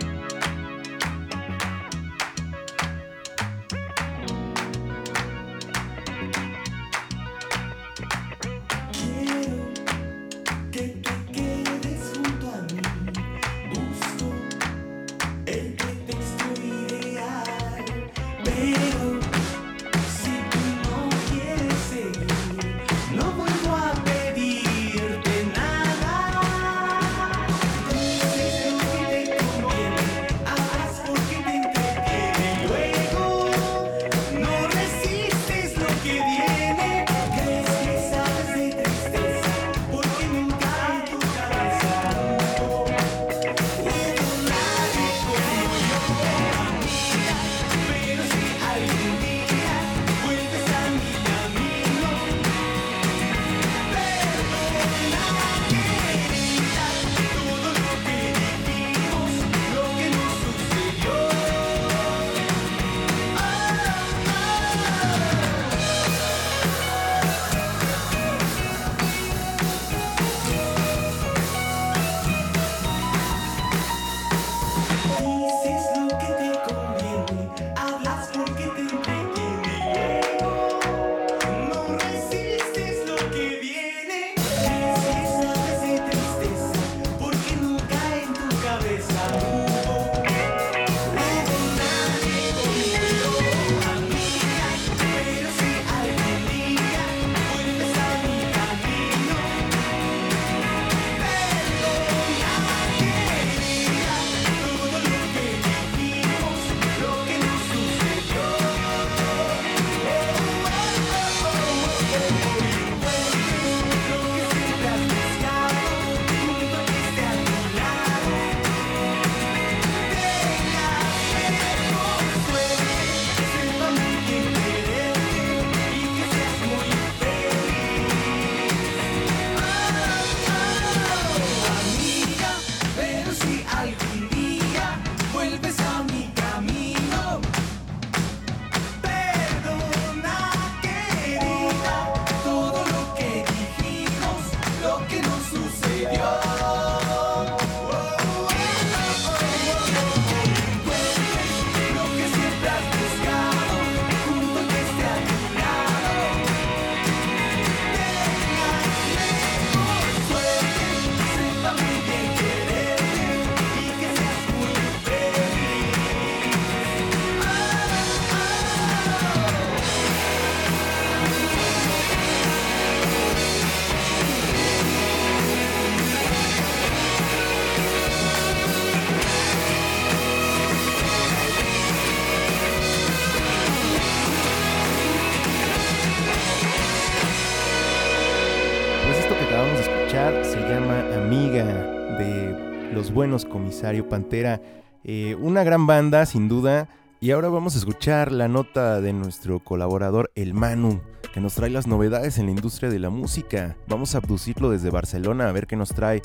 Pantera. 194.09 194.61
Eh, 195.03 195.35
una 195.39 195.63
gran 195.63 195.87
banda, 195.87 196.25
sin 196.25 196.47
duda. 196.47 196.87
Y 197.19 197.31
ahora 197.31 197.49
vamos 197.49 197.75
a 197.75 197.79
escuchar 197.79 198.31
la 198.31 198.47
nota 198.47 198.99
de 198.99 199.13
nuestro 199.13 199.59
colaborador, 199.59 200.31
el 200.35 200.53
Manu, 200.53 201.01
que 201.33 201.39
nos 201.39 201.55
trae 201.55 201.69
las 201.69 201.87
novedades 201.87 202.37
en 202.37 202.45
la 202.45 202.51
industria 202.51 202.89
de 202.89 202.99
la 202.99 203.09
música. 203.09 203.77
Vamos 203.87 204.13
a 204.13 204.17
abducirlo 204.17 204.69
desde 204.69 204.89
Barcelona 204.89 205.47
a 205.47 205.51
ver 205.51 205.67
qué 205.67 205.75
nos 205.75 205.89
trae 205.89 206.21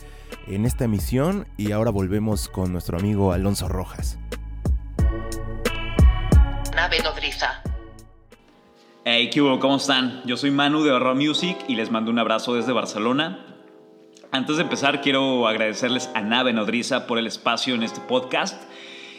en 0.47 0.65
esta 0.65 0.85
emisión. 0.85 1.47
Y 1.57 1.73
ahora 1.73 1.91
volvemos 1.91 2.49
con 2.49 2.73
nuestro 2.73 2.99
amigo 2.99 3.33
Alonso 3.33 3.69
Rojas. 3.69 4.19
Nave 6.75 7.03
nodriza. 7.03 7.63
Hey, 9.05 9.31
¿qué 9.33 9.41
hubo? 9.41 9.59
¿Cómo 9.59 9.77
están? 9.77 10.23
Yo 10.27 10.37
soy 10.37 10.51
Manu 10.51 10.83
de 10.83 10.93
Horror 10.93 11.17
Music 11.17 11.57
y 11.67 11.77
les 11.77 11.91
mando 11.91 12.11
un 12.11 12.19
abrazo 12.19 12.55
desde 12.55 12.73
Barcelona. 12.73 13.58
Antes 14.31 14.57
de 14.57 14.63
empezar, 14.63 15.01
quiero 15.01 15.49
agradecerles 15.49 16.11
a 16.15 16.21
Nave 16.21 16.53
Nodriza 16.53 17.07
por 17.07 17.19
el 17.19 17.27
espacio 17.27 17.75
en 17.75 17.83
este 17.83 18.03
podcast. 18.03 18.63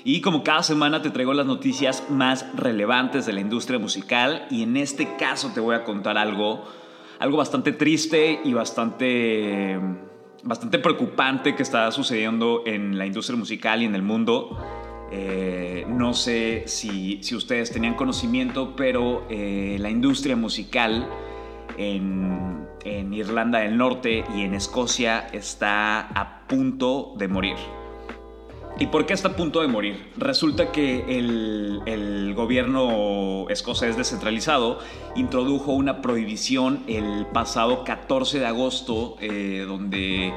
Y 0.04 0.22
como 0.22 0.44
cada 0.44 0.62
semana 0.62 1.02
te 1.02 1.10
traigo 1.10 1.34
las 1.34 1.48
noticias 1.48 2.04
más 2.12 2.46
relevantes 2.56 3.26
de 3.26 3.34
la 3.34 3.40
industria 3.40 3.80
musical 3.80 4.46
y 4.52 4.62
en 4.62 4.78
este 4.78 5.16
caso 5.18 5.52
te 5.52 5.62
voy 5.62 5.76
a 5.76 5.84
contar 5.84 6.20
algo, 6.20 6.64
algo 7.18 7.38
bastante 7.38 7.72
triste 7.72 8.40
y 8.44 8.54
bastante, 8.54 9.80
bastante 10.44 10.78
preocupante 10.78 11.56
que 11.56 11.64
está 11.64 11.92
sucediendo 11.92 12.62
en 12.68 13.00
la 13.00 13.08
industria 13.08 13.38
musical 13.38 13.82
y 13.82 13.86
en 13.86 13.96
el 13.96 14.04
mundo. 14.04 14.60
Eh, 15.12 15.88
no 15.90 16.14
sé 16.14 16.66
si, 16.68 17.18
si, 17.24 17.36
ustedes 17.36 17.72
tenían 17.72 17.96
conocimiento, 17.96 18.76
pero 18.76 19.26
eh, 19.28 19.78
la 19.80 19.90
industria 19.90 20.36
musical 20.36 21.10
en, 21.80 22.69
en, 22.84 23.14
Irlanda 23.14 23.60
del 23.60 23.78
Norte 23.78 24.24
y 24.36 24.42
en 24.42 24.54
Escocia 24.54 25.28
está 25.32 26.00
a 26.00 26.48
punto 26.48 27.14
de 27.18 27.28
morir. 27.28 27.56
¿Y 28.80 28.88
por 28.88 29.06
qué 29.06 29.14
está 29.14 29.30
a 29.30 29.36
punto 29.36 29.62
de 29.62 29.68
morir? 29.68 30.12
Resulta 30.16 30.72
que 30.72 31.18
el, 31.18 32.34
gobierno 32.36 33.50
escocés 33.50 33.98
descentralizado 33.98 34.80
introdujo 35.16 35.74
una 35.74 36.02
prohibición 36.02 36.84
el 36.88 37.26
pasado 37.34 37.84
14 37.84 38.40
de 38.40 38.46
agosto, 38.46 39.18
eh, 39.20 39.66
donde 39.68 40.34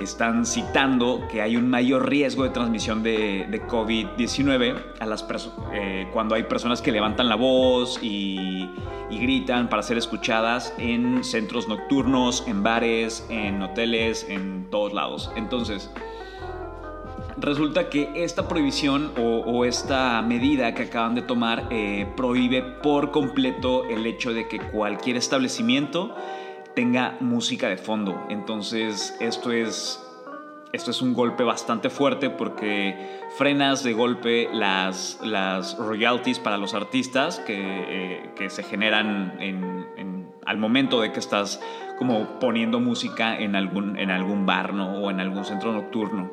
están 0.00 0.46
citando 0.46 1.26
que 1.30 1.42
hay 1.42 1.56
un 1.56 1.68
mayor 1.68 2.08
riesgo 2.08 2.44
de 2.44 2.50
transmisión 2.50 3.02
de, 3.02 3.46
de 3.50 3.62
COVID-19 3.66 4.76
a 5.00 5.06
las 5.06 5.26
eh, 5.72 6.08
cuando 6.12 6.34
hay 6.34 6.44
personas 6.44 6.82
que 6.82 6.92
levantan 6.92 7.28
la 7.28 7.36
voz 7.36 7.98
y, 8.02 8.68
gritan 9.08 9.68
para 9.68 9.82
ser 9.82 9.96
escuchadas 9.96 10.74
en 10.78 11.24
centros 11.24 11.68
nocturnos, 11.68 12.44
en 12.46 12.62
bares, 12.62 13.26
en 13.30 13.62
hoteles, 13.62 14.26
en 14.28 14.66
todos 14.68 14.92
lados. 14.92 15.30
Entonces, 15.36 15.90
resulta 17.38 17.88
que 17.88 18.10
esta 18.14 18.46
prohibición 18.46 19.12
o, 19.18 19.38
o 19.38 19.64
esta 19.64 20.20
medida 20.22 20.74
que 20.74 20.82
acaban 20.82 21.14
de 21.14 21.22
tomar 21.22 21.68
eh, 21.70 22.06
prohíbe 22.16 22.62
por 22.62 23.10
completo 23.10 23.84
el 23.84 24.04
hecho 24.06 24.34
de 24.34 24.48
que 24.48 24.58
cualquier 24.58 25.16
establecimiento 25.16 26.14
tenga 26.76 27.16
música 27.20 27.68
de 27.68 27.78
fondo. 27.78 28.26
Entonces 28.28 29.16
esto 29.18 29.50
es, 29.50 29.98
esto 30.72 30.90
es 30.90 31.00
un 31.00 31.14
golpe 31.14 31.42
bastante 31.42 31.88
fuerte 31.88 32.28
porque 32.28 33.18
frenas 33.38 33.82
de 33.82 33.94
golpe 33.94 34.48
las, 34.52 35.18
las 35.22 35.76
royalties 35.78 36.38
para 36.38 36.58
los 36.58 36.74
artistas 36.74 37.40
que, 37.40 37.56
eh, 37.56 38.30
que 38.36 38.50
se 38.50 38.62
generan 38.62 39.38
en, 39.40 40.28
al 40.44 40.58
momento 40.58 41.00
de 41.00 41.12
que 41.12 41.18
estás 41.18 41.60
como 41.98 42.38
poniendo 42.38 42.78
música 42.78 43.36
en 43.36 43.56
algún, 43.56 43.98
en 43.98 44.10
algún 44.10 44.46
bar 44.46 44.74
¿no? 44.74 44.98
o 44.98 45.10
en 45.10 45.18
algún 45.18 45.44
centro 45.44 45.72
nocturno. 45.72 46.30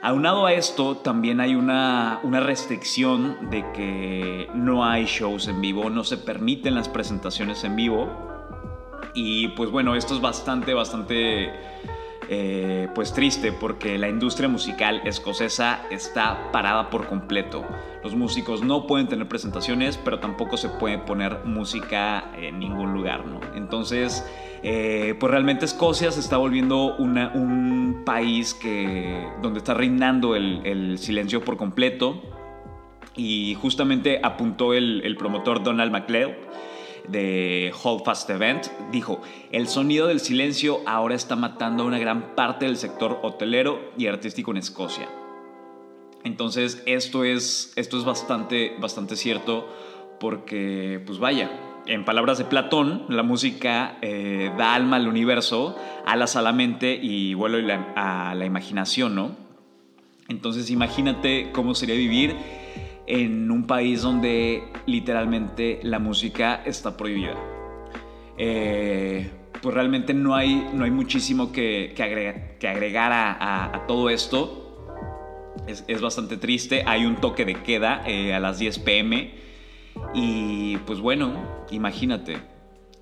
Aunado 0.00 0.46
a 0.46 0.52
esto, 0.52 0.96
también 0.96 1.40
hay 1.40 1.54
una, 1.54 2.20
una, 2.22 2.40
restricción 2.40 3.50
de 3.50 3.64
que 3.72 4.48
no 4.54 4.84
hay 4.84 5.04
shows 5.04 5.46
en 5.46 5.60
vivo, 5.60 5.90
no 5.90 6.02
se 6.02 6.16
permiten 6.16 6.74
las 6.74 6.88
presentaciones 6.88 7.62
en 7.62 7.76
vivo. 7.76 8.31
Y 9.14 9.48
pues 9.48 9.70
bueno, 9.70 9.94
esto 9.94 10.14
es 10.14 10.20
bastante, 10.20 10.74
bastante 10.74 11.52
eh, 12.28 12.88
pues 12.94 13.12
triste 13.12 13.52
porque 13.52 13.98
la 13.98 14.08
industria 14.08 14.48
musical 14.48 15.02
escocesa 15.04 15.82
está 15.90 16.50
parada 16.52 16.88
por 16.88 17.06
completo. 17.06 17.64
Los 18.02 18.14
músicos 18.14 18.62
no 18.62 18.86
pueden 18.86 19.08
tener 19.08 19.28
presentaciones, 19.28 19.98
pero 19.98 20.18
tampoco 20.18 20.56
se 20.56 20.68
puede 20.68 20.98
poner 20.98 21.44
música 21.44 22.30
en 22.36 22.58
ningún 22.58 22.94
lugar, 22.94 23.26
¿no? 23.26 23.40
Entonces, 23.54 24.26
eh, 24.62 25.14
pues 25.20 25.30
realmente 25.30 25.64
Escocia 25.64 26.10
se 26.10 26.20
está 26.20 26.36
volviendo 26.36 26.96
un 26.96 28.02
país 28.06 28.54
que, 28.54 29.28
donde 29.42 29.58
está 29.58 29.74
reinando 29.74 30.34
el, 30.34 30.96
silencio 30.98 31.44
por 31.44 31.56
completo. 31.56 32.22
Y 33.14 33.58
justamente 33.60 34.20
apuntó 34.22 34.72
el, 34.72 35.02
el 35.04 35.16
promotor 35.18 35.62
Donald 35.62 35.92
McLeod 35.92 36.32
de 37.08 37.72
Holdfast 37.82 38.28
Event, 38.30 38.66
dijo, 38.90 39.20
el 39.50 39.68
sonido 39.68 40.06
del 40.06 40.20
silencio 40.20 40.80
ahora 40.86 41.14
está 41.14 41.36
matando 41.36 41.82
a 41.82 41.86
una 41.86 41.98
gran 41.98 42.34
parte 42.34 42.66
del 42.66 42.76
sector 42.76 43.18
hotelero 43.22 43.92
y 43.98 44.06
artístico 44.06 44.50
en 44.50 44.58
Escocia. 44.58 45.08
Entonces 46.24 46.82
esto 46.86 47.24
es, 47.24 47.72
esto 47.76 47.98
es 47.98 48.04
bastante, 48.04 48.76
bastante 48.78 49.16
cierto 49.16 49.68
porque, 50.20 51.02
pues 51.04 51.18
vaya, 51.18 51.50
en 51.86 52.04
palabras 52.04 52.38
de 52.38 52.44
Platón, 52.44 53.04
la 53.08 53.24
música 53.24 53.98
eh, 54.02 54.52
da 54.56 54.74
alma 54.74 54.96
al 54.96 55.08
universo, 55.08 55.76
alas 56.06 56.36
a 56.36 56.42
la 56.42 56.52
mente 56.52 56.94
y 56.94 57.34
vuelo 57.34 57.58
a 57.96 58.34
la 58.36 58.44
imaginación, 58.44 59.16
¿no? 59.16 59.36
Entonces 60.28 60.70
imagínate 60.70 61.50
cómo 61.52 61.74
sería 61.74 61.96
vivir 61.96 62.36
en 63.06 63.50
un 63.50 63.66
país 63.66 64.02
donde 64.02 64.64
literalmente 64.86 65.80
la 65.82 65.98
música 65.98 66.62
está 66.64 66.96
prohibida. 66.96 67.36
Eh, 68.38 69.30
pues 69.60 69.74
realmente 69.74 70.14
no 70.14 70.34
hay, 70.34 70.68
no 70.72 70.84
hay 70.84 70.90
muchísimo 70.90 71.52
que, 71.52 71.92
que, 71.94 72.02
agregar, 72.02 72.58
que 72.58 72.68
agregar 72.68 73.12
a, 73.12 73.32
a, 73.32 73.76
a, 73.76 73.86
todo 73.86 74.10
esto. 74.10 74.58
Es, 75.66 75.84
es, 75.86 76.00
bastante 76.00 76.36
triste. 76.36 76.82
Hay 76.86 77.06
un 77.06 77.16
toque 77.16 77.44
de 77.44 77.62
queda 77.62 78.02
eh, 78.06 78.34
a 78.34 78.40
las 78.40 78.58
10 78.58 78.78
pm. 78.80 79.34
Y 80.14 80.76
pues 80.78 81.00
bueno, 81.00 81.64
imagínate. 81.70 82.38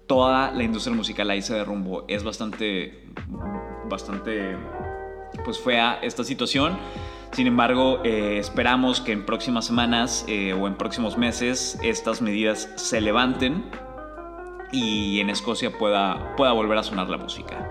Toda 0.07 0.51
la 0.51 0.65
industria 0.65 0.95
musical 0.95 1.31
ahí 1.31 1.41
se 1.41 1.55
derrumbó. 1.55 2.05
Es 2.09 2.25
bastante, 2.25 3.05
bastante, 3.89 4.57
pues 5.45 5.59
fea 5.59 6.01
esta 6.03 6.25
situación. 6.25 6.77
Sin 7.33 7.47
embargo, 7.47 8.01
eh, 8.05 8.39
esperamos 8.39 9.01
que 9.01 9.13
en 9.13 9.25
próximas 9.25 9.65
semanas 9.65 10.25
eh, 10.27 10.53
o 10.53 10.67
en 10.67 10.75
próximos 10.75 11.17
meses 11.17 11.79
estas 11.83 12.21
medidas 12.21 12.69
se 12.75 13.01
levanten 13.01 13.65
y 14.73 15.21
en 15.21 15.31
Escocia 15.31 15.71
pueda, 15.71 16.35
pueda 16.37 16.53
volver 16.53 16.79
a 16.79 16.83
sonar 16.83 17.09
la 17.09 17.19
música. 17.19 17.71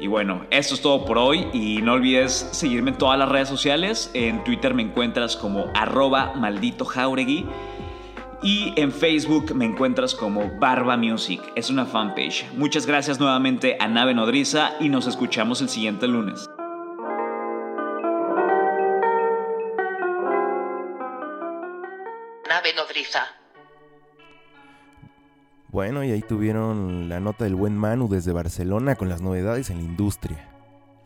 Y 0.00 0.06
bueno, 0.06 0.44
esto 0.50 0.74
es 0.74 0.82
todo 0.82 1.04
por 1.04 1.18
hoy 1.18 1.48
y 1.52 1.80
no 1.82 1.94
olvides 1.94 2.32
seguirme 2.52 2.90
en 2.90 2.98
todas 2.98 3.18
las 3.18 3.28
redes 3.28 3.48
sociales. 3.48 4.10
En 4.14 4.44
Twitter 4.44 4.74
me 4.74 4.82
encuentras 4.82 5.36
como 5.36 5.70
arroba 5.74 6.34
maldito 6.36 6.84
jauregui 6.84 7.46
y 8.42 8.74
en 8.76 8.92
Facebook 8.92 9.54
me 9.54 9.64
encuentras 9.64 10.14
como 10.14 10.58
Barba 10.60 10.96
Music. 10.96 11.40
Es 11.56 11.70
una 11.70 11.86
fanpage. 11.86 12.46
Muchas 12.56 12.86
gracias 12.86 13.18
nuevamente 13.18 13.76
a 13.80 13.88
Nave 13.88 14.14
Nodriza 14.14 14.72
y 14.80 14.88
nos 14.88 15.06
escuchamos 15.06 15.62
el 15.62 15.68
siguiente 15.68 16.06
lunes. 16.06 16.50
Nave 22.64 22.76
nodriza. 22.76 23.20
Bueno, 25.68 26.02
y 26.02 26.12
ahí 26.12 26.22
tuvieron 26.22 27.10
la 27.10 27.20
nota 27.20 27.44
del 27.44 27.56
buen 27.56 27.76
Manu 27.76 28.08
desde 28.08 28.32
Barcelona 28.32 28.94
con 28.96 29.10
las 29.10 29.20
novedades 29.20 29.68
en 29.68 29.78
la 29.78 29.82
industria. 29.82 30.48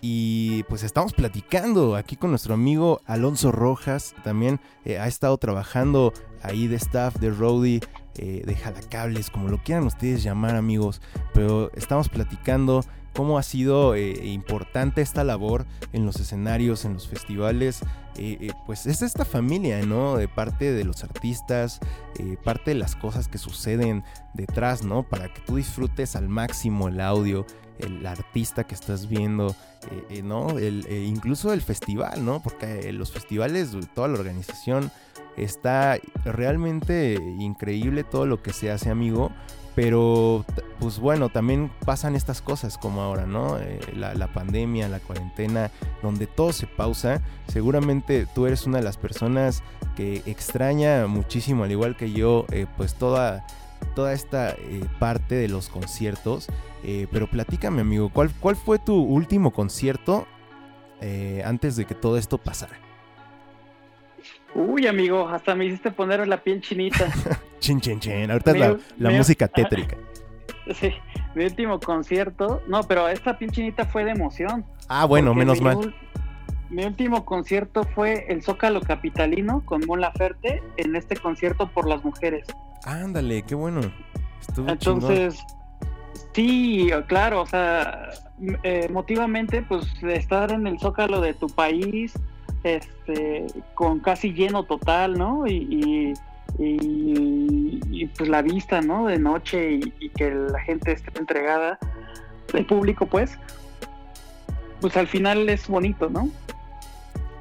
Y 0.00 0.62
pues 0.64 0.84
estamos 0.84 1.14
platicando 1.14 1.96
aquí 1.96 2.14
con 2.14 2.30
nuestro 2.30 2.54
amigo 2.54 3.00
Alonso 3.06 3.50
Rojas. 3.50 4.14
También 4.22 4.61
eh, 4.84 5.00
ha 5.00 5.09
estado 5.09 5.36
trabajando 5.38 6.12
ahí 6.42 6.68
de 6.68 6.76
staff, 6.76 7.16
de 7.16 7.30
roadie, 7.30 7.80
eh, 8.18 8.42
de 8.46 8.54
jalacables, 8.54 9.28
como 9.28 9.48
lo 9.48 9.59
quieran 9.59 9.84
ustedes 9.84 10.22
llamar 10.22 10.54
amigos. 10.54 11.00
Pero 11.34 11.72
estamos 11.74 12.09
platicando 12.09 12.84
cómo 13.19 13.37
ha 13.37 13.43
sido 13.43 13.97
eh, 13.97 14.27
importante 14.27 15.03
esta 15.03 15.25
labor 15.25 15.66
en 15.93 16.07
los 16.07 16.21
escenarios, 16.21 16.85
en 16.85 16.95
los 16.95 17.09
festivales. 17.09 17.81
Eh, 18.16 18.39
eh, 18.43 18.53
pues 18.64 18.87
es 18.87 19.03
esta 19.03 19.25
familia, 19.25 19.85
¿no? 19.85 20.16
De 20.16 20.29
parte 20.29 20.71
de 20.71 20.85
los 20.85 21.03
artistas, 21.03 21.81
parte 22.45 22.71
de 22.71 22.77
las 22.77 22.95
cosas 22.95 23.27
que 23.27 23.39
suceden 23.39 24.05
detrás, 24.35 24.85
¿no? 24.85 25.03
Para 25.03 25.35
que 25.35 25.41
tú 25.41 25.57
disfrutes 25.57 26.14
al 26.14 26.29
máximo 26.29 26.87
el 26.87 27.01
audio, 27.01 27.45
el 27.81 28.07
artista 28.07 28.62
que 28.62 28.77
estás 28.77 29.09
viendo, 29.09 29.53
¿no? 30.23 30.61
Incluso 30.61 31.53
el 31.53 31.61
festival, 31.62 32.25
¿no? 32.25 32.41
Porque 32.41 32.93
los 32.93 33.11
festivales, 33.11 33.71
toda 33.97 34.07
la 34.07 34.14
organización 34.14 34.93
Está 35.39 35.99
realmente 36.25 37.14
increíble 37.39 38.03
todo 38.03 38.27
lo 38.27 38.43
que 38.43 38.53
se 38.53 38.73
hace, 38.73 38.91
amigo. 38.91 39.31
Pero, 39.79 40.45
pues 40.81 40.99
bueno, 40.99 41.29
también 41.29 41.70
pasan 41.85 42.16
estas 42.16 42.43
cosas 42.43 42.76
como 42.76 43.01
ahora, 43.01 43.26
¿no? 43.26 43.61
Eh, 43.61 43.79
la, 43.95 44.26
pandemia, 44.26 44.89
la 44.89 44.99
cuarentena, 44.99 45.70
donde 46.03 46.26
todo 46.26 46.53
se 46.53 46.66
pausa. 46.66 47.22
Seguramente 47.47 48.26
tú 48.35 48.47
eres 48.47 48.66
una 48.66 48.79
de 48.79 48.85
las 48.85 48.97
personas 48.97 49.62
que 49.95 50.24
extraña 50.26 51.07
muchísimo, 51.07 51.62
al 51.62 51.70
igual 51.70 51.97
que 51.97 52.11
yo, 52.11 52.45
eh, 52.51 52.66
pues 52.76 52.95
toda, 52.97 53.47
toda 53.95 54.14
esta 54.14 54.51
eh, 54.51 54.85
parte 54.99 55.37
de 55.37 55.47
los 55.47 55.68
conciertos. 55.68 56.49
Pero 56.83 57.31
platícame, 57.31 57.83
amigo, 57.83 58.11
¿cuál, 58.12 58.33
¿cuál 58.41 58.57
fue 58.57 58.81
tu 58.81 59.01
último 59.01 59.53
concierto 59.53 60.26
antes 61.45 61.76
de 61.76 61.85
que 61.85 61.95
todo 61.95 62.18
esto 62.18 62.39
pasara? 62.39 62.88
Uy, 64.59 64.86
amigo, 64.86 65.28
hasta 65.28 65.54
me 65.54 65.66
hiciste 65.66 65.90
poner 65.92 66.26
la 66.26 66.38
piel 66.42 66.61
chinita. 66.61 67.06
Chin, 67.61 67.80
chin, 67.80 67.98
chin. 68.00 68.30
Ahorita 68.30 68.50
es 68.52 68.59
la, 68.59 68.72
ul- 68.72 68.80
la 68.98 69.11
mi- 69.11 69.16
música 69.18 69.46
tétrica. 69.54 69.96
sí, 70.74 70.92
mi 71.34 71.44
último 71.44 71.78
concierto. 71.80 72.62
No, 72.68 72.82
pero 72.84 73.09
esta 73.09 73.36
piel 73.38 73.50
chinita 73.52 73.84
fue 73.84 74.04
de 74.04 74.12
emoción. 74.12 74.64
Ah, 74.88 75.04
bueno, 75.06 75.34
menos 75.34 75.59
mi 75.59 75.64
mal. 75.64 75.94
Mi 76.70 76.84
último 76.84 77.24
concierto 77.24 77.84
fue 77.94 78.26
el 78.28 78.42
Zócalo 78.42 78.80
Capitalino 78.80 79.62
con 79.64 79.80
Mon 79.86 80.00
Laferte 80.00 80.62
en 80.76 80.94
este 80.96 81.16
concierto 81.16 81.68
por 81.68 81.88
las 81.88 82.04
mujeres. 82.04 82.46
Ándale, 82.84 83.42
qué 83.42 83.54
bueno. 83.54 83.80
Estuvo 84.40 84.66
chingón. 84.76 85.02
Entonces, 85.12 85.40
sí, 86.34 86.90
claro, 87.06 87.42
o 87.42 87.46
sea, 87.46 88.11
eh, 88.62 88.86
emotivamente, 88.88 89.62
pues 89.62 89.86
estar 90.02 90.52
en 90.52 90.66
el 90.66 90.78
zócalo 90.78 91.20
de 91.20 91.34
tu 91.34 91.46
país, 91.48 92.12
este, 92.64 93.46
con 93.74 94.00
casi 94.00 94.32
lleno 94.32 94.64
total, 94.64 95.16
¿no? 95.18 95.46
Y, 95.46 95.54
y, 95.54 96.12
y- 96.59 97.80
y, 97.90 98.06
pues 98.06 98.28
la 98.28 98.42
vista, 98.42 98.80
¿no? 98.80 99.06
De 99.06 99.18
noche 99.18 99.80
y, 100.00 100.09
que 100.11 100.30
la 100.30 100.61
gente 100.61 100.92
esté 100.92 101.11
entregada, 101.18 101.78
el 102.54 102.64
público, 102.66 103.06
pues, 103.06 103.38
pues 104.80 104.96
al 104.96 105.06
final 105.06 105.48
es 105.48 105.68
bonito, 105.68 106.09
¿no? 106.11 106.28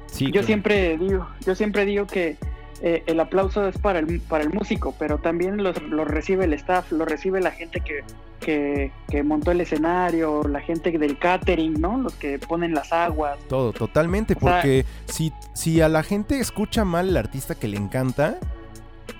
Sí, 0.06 0.26
yo 0.26 0.32
claro. 0.32 0.46
siempre 0.46 0.98
digo, 0.98 1.28
yo 1.46 1.54
siempre 1.54 1.84
digo 1.84 2.06
que 2.06 2.36
eh, 2.82 3.02
el 3.06 3.18
aplauso 3.20 3.66
es 3.66 3.76
para 3.78 3.98
el, 3.98 4.20
para 4.20 4.44
el 4.44 4.50
músico, 4.50 4.94
pero 4.98 5.18
también 5.18 5.62
lo, 5.62 5.72
lo 5.72 6.04
recibe 6.04 6.44
el 6.44 6.52
staff, 6.54 6.92
lo 6.92 7.04
recibe 7.04 7.40
la 7.40 7.50
gente 7.50 7.80
que, 7.80 8.04
que, 8.40 8.92
que 9.08 9.22
montó 9.22 9.50
el 9.50 9.60
escenario, 9.60 10.42
la 10.48 10.60
gente 10.60 10.96
del 10.96 11.18
catering, 11.18 11.80
¿no? 11.80 11.98
Los 11.98 12.14
que 12.14 12.38
ponen 12.38 12.74
las 12.74 12.92
aguas. 12.92 13.38
Todo, 13.48 13.72
totalmente, 13.72 14.34
O 14.34 14.40
sea- 14.40 14.52
porque 14.54 14.84
si, 15.06 15.32
si 15.54 15.80
a 15.80 15.88
la 15.88 16.02
gente 16.02 16.38
escucha 16.38 16.84
mal 16.84 17.08
el 17.08 17.16
artista 17.16 17.54
que 17.54 17.66
le 17.68 17.76
encanta, 17.76 18.38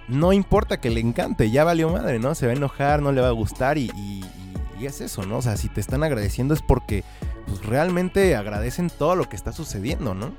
no 0.06 0.32
importa 0.32 0.80
que 0.80 0.90
le 0.90 1.00
encante, 1.00 1.50
ya 1.50 1.64
valió 1.64 1.90
madre, 1.90 2.18
¿no? 2.18 2.34
Se 2.34 2.46
va 2.46 2.52
a 2.52 2.56
enojar, 2.56 3.02
no 3.02 3.12
le 3.12 3.20
va 3.20 3.28
a 3.28 3.32
gustar 3.32 3.76
y, 3.76 3.90
y- 3.96 4.24
y- 4.24 4.82
y 4.82 4.86
es 4.86 5.00
eso, 5.00 5.24
¿no? 5.26 5.38
O 5.38 5.42
sea, 5.42 5.56
si 5.56 5.68
te 5.68 5.80
están 5.80 6.04
agradeciendo 6.04 6.54
es 6.54 6.62
porque 6.62 7.02
pues, 7.46 7.66
realmente 7.66 8.36
agradecen 8.36 8.88
todo 8.88 9.16
lo 9.16 9.28
que 9.28 9.34
está 9.34 9.50
sucediendo, 9.50 10.14
¿no? 10.14 10.30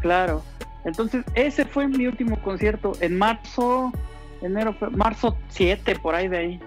Claro. 0.00 0.42
Entonces, 0.84 1.24
ese 1.34 1.64
fue 1.64 1.86
mi 1.88 2.06
último 2.06 2.40
concierto 2.42 2.92
en 3.00 3.18
marzo, 3.18 3.92
enero, 4.42 4.74
marzo 4.92 5.36
7, 5.48 5.96
por 6.00 6.14
ahí 6.14 6.28
de 6.28 6.38
ahí. 6.38 6.60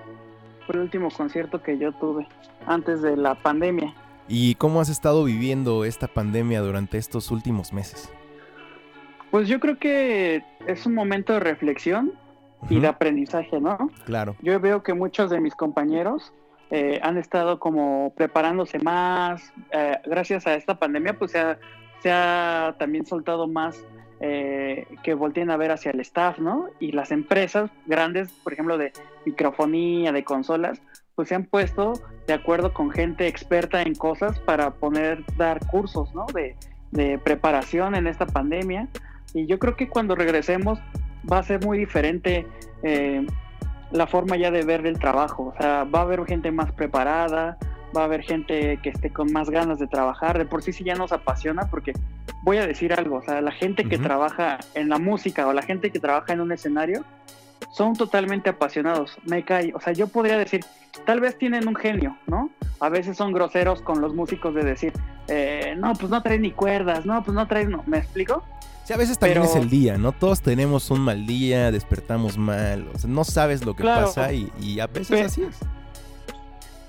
Fue 0.65 0.75
el 0.75 0.81
último 0.81 1.09
concierto 1.09 1.61
que 1.61 1.77
yo 1.77 1.91
tuve 1.93 2.27
antes 2.65 3.01
de 3.01 3.17
la 3.17 3.35
pandemia. 3.35 3.93
¿Y 4.27 4.55
cómo 4.55 4.79
has 4.79 4.89
estado 4.89 5.23
viviendo 5.25 5.83
esta 5.83 6.07
pandemia 6.07 6.61
durante 6.61 6.97
estos 6.97 7.31
últimos 7.31 7.73
meses? 7.73 8.09
Pues 9.31 9.47
yo 9.47 9.59
creo 9.59 9.77
que 9.77 10.43
es 10.67 10.85
un 10.85 10.93
momento 10.93 11.33
de 11.33 11.39
reflexión 11.39 12.13
y 12.69 12.79
de 12.79 12.87
aprendizaje, 12.87 13.59
¿no? 13.59 13.89
Claro, 14.05 14.35
Yo 14.41 14.57
veo 14.59 14.83
que 14.83 14.93
muchos 14.93 15.29
de 15.29 15.41
mis 15.41 15.53
compañeros 15.55 16.31
eh, 16.69 16.99
han 17.03 17.17
estado 17.17 17.59
como 17.59 18.13
preparándose 18.15 18.79
más. 18.79 19.51
eh, 19.71 19.97
gracias 20.05 20.47
a 20.47 20.53
esta 20.55 20.79
pandemia, 20.79 21.17
pues 21.17 21.31
se 21.31 21.39
ha, 21.39 21.57
se 22.01 22.11
ha 22.11 22.75
también 22.79 23.05
soltado 23.05 23.47
más 23.47 23.83
eh, 24.25 24.87
que 25.03 25.15
volteen 25.15 25.51
a 25.51 25.57
ver 25.57 25.71
hacia 25.71 25.91
el 25.91 25.99
staff, 25.99 26.39
¿no? 26.39 26.69
Y 26.79 26.93
las 26.93 27.11
empresas 27.11 27.69
grandes, 27.87 28.31
por 28.41 28.53
ejemplo, 28.53 28.77
de 28.77 28.93
microfonía, 29.25 30.13
de 30.13 30.23
consolas, 30.23 30.81
pues 31.13 31.27
se 31.27 31.35
han 31.35 31.43
puesto 31.43 31.91
de 32.25 32.33
acuerdo 32.33 32.73
con 32.73 32.89
gente 32.89 33.27
experta 33.27 33.81
en 33.81 33.95
cosas 33.95 34.39
para 34.39 34.71
poner, 34.71 35.25
dar 35.35 35.59
cursos, 35.67 36.15
¿no? 36.15 36.25
De, 36.33 36.55
de 36.91 37.19
preparación 37.19 37.95
en 37.95 38.07
esta 38.07 38.25
pandemia. 38.25 38.87
Y 39.33 39.45
yo 39.45 39.59
creo 39.59 39.75
que 39.75 39.89
cuando 39.89 40.15
regresemos 40.15 40.79
va 41.29 41.39
a 41.39 41.43
ser 41.43 41.65
muy 41.65 41.77
diferente 41.77 42.47
eh, 42.81 43.27
la 43.91 44.07
forma 44.07 44.37
ya 44.37 44.51
de 44.51 44.63
ver 44.63 44.87
el 44.87 44.99
trabajo. 44.99 45.53
O 45.53 45.61
sea, 45.61 45.83
va 45.83 45.99
a 45.99 46.03
haber 46.03 46.23
gente 46.25 46.49
más 46.49 46.71
preparada, 46.71 47.57
va 47.95 48.01
a 48.01 48.05
haber 48.05 48.21
gente 48.23 48.79
que 48.81 48.89
esté 48.89 49.09
con 49.11 49.31
más 49.31 49.49
ganas 49.49 49.79
de 49.79 49.87
trabajar. 49.87 50.37
De 50.37 50.45
por 50.45 50.61
sí 50.63 50.73
sí 50.73 50.83
ya 50.83 50.95
nos 50.95 51.11
apasiona 51.11 51.69
porque 51.69 51.93
voy 52.43 52.57
a 52.57 52.67
decir 52.67 52.93
algo, 52.93 53.17
o 53.17 53.21
sea, 53.21 53.41
la 53.41 53.51
gente 53.51 53.85
que 53.85 53.97
trabaja 53.97 54.59
en 54.73 54.89
la 54.89 54.97
música 54.99 55.47
o 55.47 55.53
la 55.53 55.61
gente 55.61 55.91
que 55.91 55.99
trabaja 55.99 56.33
en 56.33 56.41
un 56.41 56.51
escenario 56.51 57.03
son 57.71 57.93
totalmente 57.95 58.49
apasionados. 58.49 59.17
Me 59.25 59.43
cae, 59.45 59.71
o 59.73 59.79
sea, 59.79 59.93
yo 59.93 60.07
podría 60.07 60.37
decir, 60.37 60.63
tal 61.05 61.19
vez 61.21 61.37
tienen 61.37 61.67
un 61.67 61.75
genio, 61.75 62.17
¿no? 62.27 62.49
A 62.79 62.89
veces 62.89 63.15
son 63.17 63.31
groseros 63.31 63.81
con 63.81 64.01
los 64.01 64.13
músicos 64.13 64.53
de 64.53 64.63
decir, 64.63 64.91
eh, 65.27 65.73
no, 65.77 65.93
pues 65.93 66.09
no 66.11 66.21
traes 66.21 66.41
ni 66.41 66.51
cuerdas, 66.51 67.05
no, 67.05 67.23
pues 67.23 67.33
no 67.33 67.47
traes, 67.47 67.69
no, 67.69 67.81
¿me 67.87 67.97
explico? 67.99 68.43
Sí, 68.83 68.91
a 68.91 68.97
veces 68.97 69.17
también 69.17 69.41
Pero- 69.41 69.49
es 69.49 69.55
el 69.55 69.69
día, 69.69 69.97
¿no? 69.97 70.11
Todos 70.11 70.41
tenemos 70.41 70.91
un 70.91 70.99
mal 70.99 71.25
día, 71.25 71.71
despertamos 71.71 72.37
mal, 72.37 72.85
o 72.93 72.99
sea, 72.99 73.09
no 73.09 73.23
sabes 73.23 73.65
lo 73.65 73.73
que 73.75 73.83
Claro. 73.83 74.07
pasa 74.07 74.33
y, 74.33 74.51
y 74.59 74.81
a 74.81 74.87
veces 74.87 75.07
Pe- 75.07 75.23
así 75.23 75.43
es. 75.43 75.57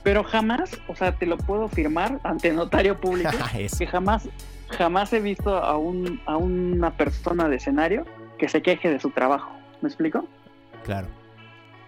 Pero 0.05 0.23
jamás, 0.23 0.79
o 0.87 0.95
sea, 0.95 1.17
te 1.17 1.27
lo 1.27 1.37
puedo 1.39 1.67
firmar 1.69 2.21
ante 2.23 2.53
notario 2.53 3.01
público, 3.01 3.31
que 3.79 3.87
jamás, 3.87 4.29
jamás 4.69 5.13
he 5.13 5.21
visto 5.21 5.57
a, 5.57 5.77
un, 5.77 6.21
a 6.27 6.37
una 6.37 6.97
persona 6.97 7.49
de 7.49 7.57
escenario 7.57 8.07
que 8.39 8.49
se 8.49 8.63
queje 8.63 8.91
de 8.91 9.01
su 9.01 9.11
trabajo. 9.11 9.51
¿Me 9.81 9.89
explico? 9.89 10.29
Claro. 10.85 11.09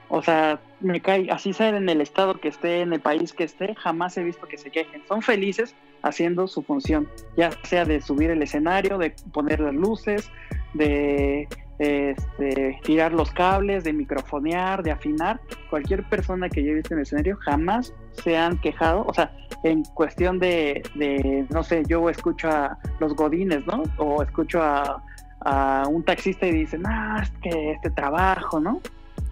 O 0.09 0.23
sea, 0.23 0.61
me 0.81 1.01
cae, 1.01 1.29
así 1.31 1.53
sea 1.53 1.69
en 1.69 1.89
el 1.89 2.01
estado 2.01 2.41
que 2.41 2.49
esté, 2.49 2.81
en 2.81 2.93
el 2.93 3.01
país 3.01 3.33
que 3.33 3.45
esté, 3.45 3.75
jamás 3.75 4.17
he 4.17 4.25
visto 4.25 4.49
que 4.49 4.57
se 4.57 4.71
quejen. 4.71 5.03
Son 5.07 5.21
felices 5.21 5.75
haciendo 6.03 6.47
su 6.47 6.63
función, 6.63 7.09
ya 7.37 7.51
sea 7.65 7.85
de 7.85 8.01
subir 8.01 8.31
el 8.31 8.41
escenario, 8.43 8.99
de 8.99 9.15
poner 9.33 9.61
las 9.61 9.75
luces, 9.75 10.31
de 10.75 11.49
este, 11.79 12.79
tirar 12.83 13.13
los 13.13 13.31
cables, 13.33 13.85
de 13.85 13.93
microfonear, 13.93 14.83
de 14.83 14.91
afinar. 14.91 15.41
Cualquier 15.71 16.05
persona 16.09 16.49
que 16.49 16.63
yo 16.65 16.73
he 16.73 16.75
visto 16.75 16.95
en 16.95 16.99
el 16.99 17.03
escenario 17.03 17.37
jamás 17.37 17.93
se 18.23 18.37
han 18.37 18.59
quejado. 18.59 19.05
O 19.07 19.15
sea, 19.15 19.31
en 19.63 19.85
cuestión 19.85 20.39
de, 20.39 20.83
de 20.95 21.47
no 21.51 21.63
sé, 21.63 21.83
yo 21.87 22.09
escucho 22.09 22.49
a 22.49 22.79
los 23.01 23.15
godines, 23.15 23.67
¿no? 23.67 23.83
O 23.99 24.23
escucho 24.23 24.63
a, 24.63 25.03
a 25.41 25.85
un 25.89 26.03
taxista 26.05 26.47
y 26.47 26.53
dicen, 26.53 26.83
ah, 26.87 27.21
es 27.23 27.31
que 27.43 27.73
este 27.73 27.91
trabajo, 27.91 28.61
¿no? 28.61 28.81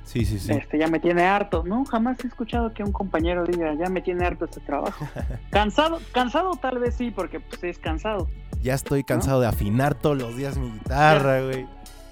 Sí, 0.04 0.26
sí, 0.26 0.38
sí. 0.38 0.52
este 0.52 0.78
ya 0.78 0.86
me 0.88 1.00
tiene 1.00 1.22
harto. 1.22 1.64
No, 1.64 1.84
jamás 1.86 2.22
he 2.22 2.28
escuchado 2.28 2.72
que 2.74 2.82
un 2.82 2.92
compañero 2.92 3.44
diga, 3.44 3.74
ya 3.74 3.88
me 3.88 4.02
tiene 4.02 4.26
harto 4.26 4.44
este 4.44 4.60
trabajo. 4.60 5.06
cansado, 5.50 5.98
cansado 6.12 6.52
tal 6.60 6.78
vez 6.78 6.94
sí, 6.94 7.10
porque 7.10 7.40
pues 7.40 7.64
es 7.64 7.78
cansado. 7.78 8.28
Ya 8.62 8.74
estoy 8.74 9.02
cansado 9.02 9.40
de 9.40 9.46
afinar 9.46 9.94
todos 9.94 10.16
los 10.16 10.36
días 10.36 10.56
mi 10.56 10.70
guitarra, 10.70 11.42
güey. 11.42 11.66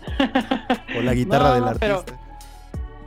O 0.99 1.03
la 1.03 1.15
guitarra 1.15 1.49
No, 1.49 1.55
del 1.55 1.65
no, 1.65 1.73
pero- 1.79 1.99
artista. 1.99 2.19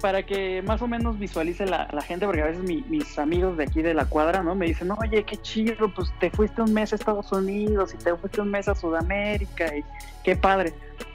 Para 0.02 0.24
que 0.24 0.62
más 0.62 0.82
o 0.84 0.88
menos 0.88 1.18
visualice 1.18 1.66
la, 1.66 1.88
la 1.91 2.02
gente, 2.02 2.28
porque 2.28 2.41
a 2.43 2.46
veces 2.46 2.62
mi- 2.64 2.84
mis 2.89 3.18
amigos 3.18 3.58
de 3.58 3.64
aquí 3.64 3.82
de 3.82 3.96
la 3.96 4.06
cuadra, 4.06 4.43
¿no? 4.43 4.54
Me 4.54 4.68
dicen, 4.68 4.91
oye, 4.91 5.24
qué 5.24 5.38
chido, 5.38 5.89
pues 5.96 6.12
te 6.20 6.30
fuiste 6.30 6.62
un 6.62 6.74
mes 6.74 6.91
a 6.93 6.96
Estados 6.96 7.32
Unidos 7.32 7.96
y 7.96 8.04
te 8.04 8.14
fuiste 8.16 8.39
un 8.41 8.52
mes 8.52 8.68
a 8.68 8.76
Sudamérica 8.76 9.76
y 9.76 9.84
qué 10.24 10.36
padre. 10.36 10.74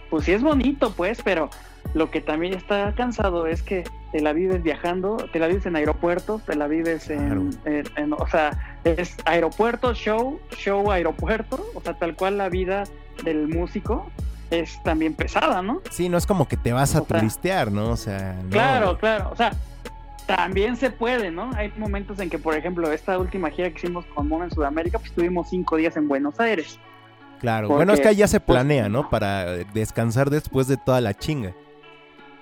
Pues 0.08 0.24
sí 0.24 0.32
es 0.32 0.42
bonito, 0.42 0.92
pues, 0.96 1.20
pero 1.22 1.50
lo 1.94 2.10
que 2.10 2.20
también 2.20 2.52
está 2.54 2.92
cansado 2.96 3.46
es 3.46 3.62
que 3.62 3.84
te 4.10 4.20
la 4.22 4.32
vives 4.32 4.60
viajando, 4.64 5.18
te 5.32 5.38
la 5.38 5.46
vives 5.46 5.66
en 5.66 5.76
aeropuertos, 5.76 6.42
te 6.44 6.56
la 6.56 6.66
vives 6.66 7.10
en, 7.10 7.50
en- 7.66 7.84
en- 7.96 8.12
o 8.14 8.26
sea, 8.28 8.78
es 8.82 9.14
aeropuerto, 9.24 9.94
show, 9.94 10.40
show, 10.56 10.90
aeropuerto, 10.90 11.64
o 11.74 11.80
sea, 11.80 11.94
tal 11.94 12.16
cual 12.16 12.38
la 12.38 12.48
vida 12.48 12.84
del 13.22 13.46
músico 13.46 14.10
es 14.50 14.82
también 14.82 15.14
pesada, 15.14 15.62
¿no? 15.62 15.80
Sí, 15.90 16.08
no 16.08 16.18
es 16.18 16.26
como 16.26 16.46
que 16.48 16.56
te 16.56 16.72
vas 16.72 16.94
a 16.94 17.02
o 17.02 17.06
sea, 17.06 17.18
turistear, 17.18 17.70
¿no? 17.70 17.90
O 17.90 17.96
sea, 17.96 18.38
no. 18.42 18.50
Claro, 18.50 18.98
claro, 18.98 19.30
o 19.32 19.36
sea, 19.36 19.52
también 20.26 20.76
se 20.76 20.90
puede, 20.90 21.30
¿no? 21.30 21.50
Hay 21.56 21.72
momentos 21.76 22.18
en 22.20 22.30
que, 22.30 22.38
por 22.38 22.54
ejemplo, 22.54 22.92
esta 22.92 23.18
última 23.18 23.50
gira 23.50 23.70
que 23.70 23.78
hicimos 23.78 24.04
con 24.06 24.28
Mono 24.28 24.44
en 24.44 24.50
Sudamérica, 24.50 24.98
pues 24.98 25.10
estuvimos 25.10 25.48
cinco 25.50 25.76
días 25.76 25.96
en 25.96 26.08
Buenos 26.08 26.38
Aires. 26.38 26.78
Claro. 27.40 27.68
Porque, 27.68 27.78
bueno, 27.78 27.92
es 27.94 28.00
que 28.00 28.08
ahí 28.08 28.16
ya 28.16 28.28
se 28.28 28.38
pues, 28.38 28.56
planea, 28.56 28.88
¿no? 28.88 29.08
Para 29.08 29.46
descansar 29.72 30.30
después 30.30 30.68
de 30.68 30.76
toda 30.76 31.00
la 31.00 31.14
chinga. 31.14 31.52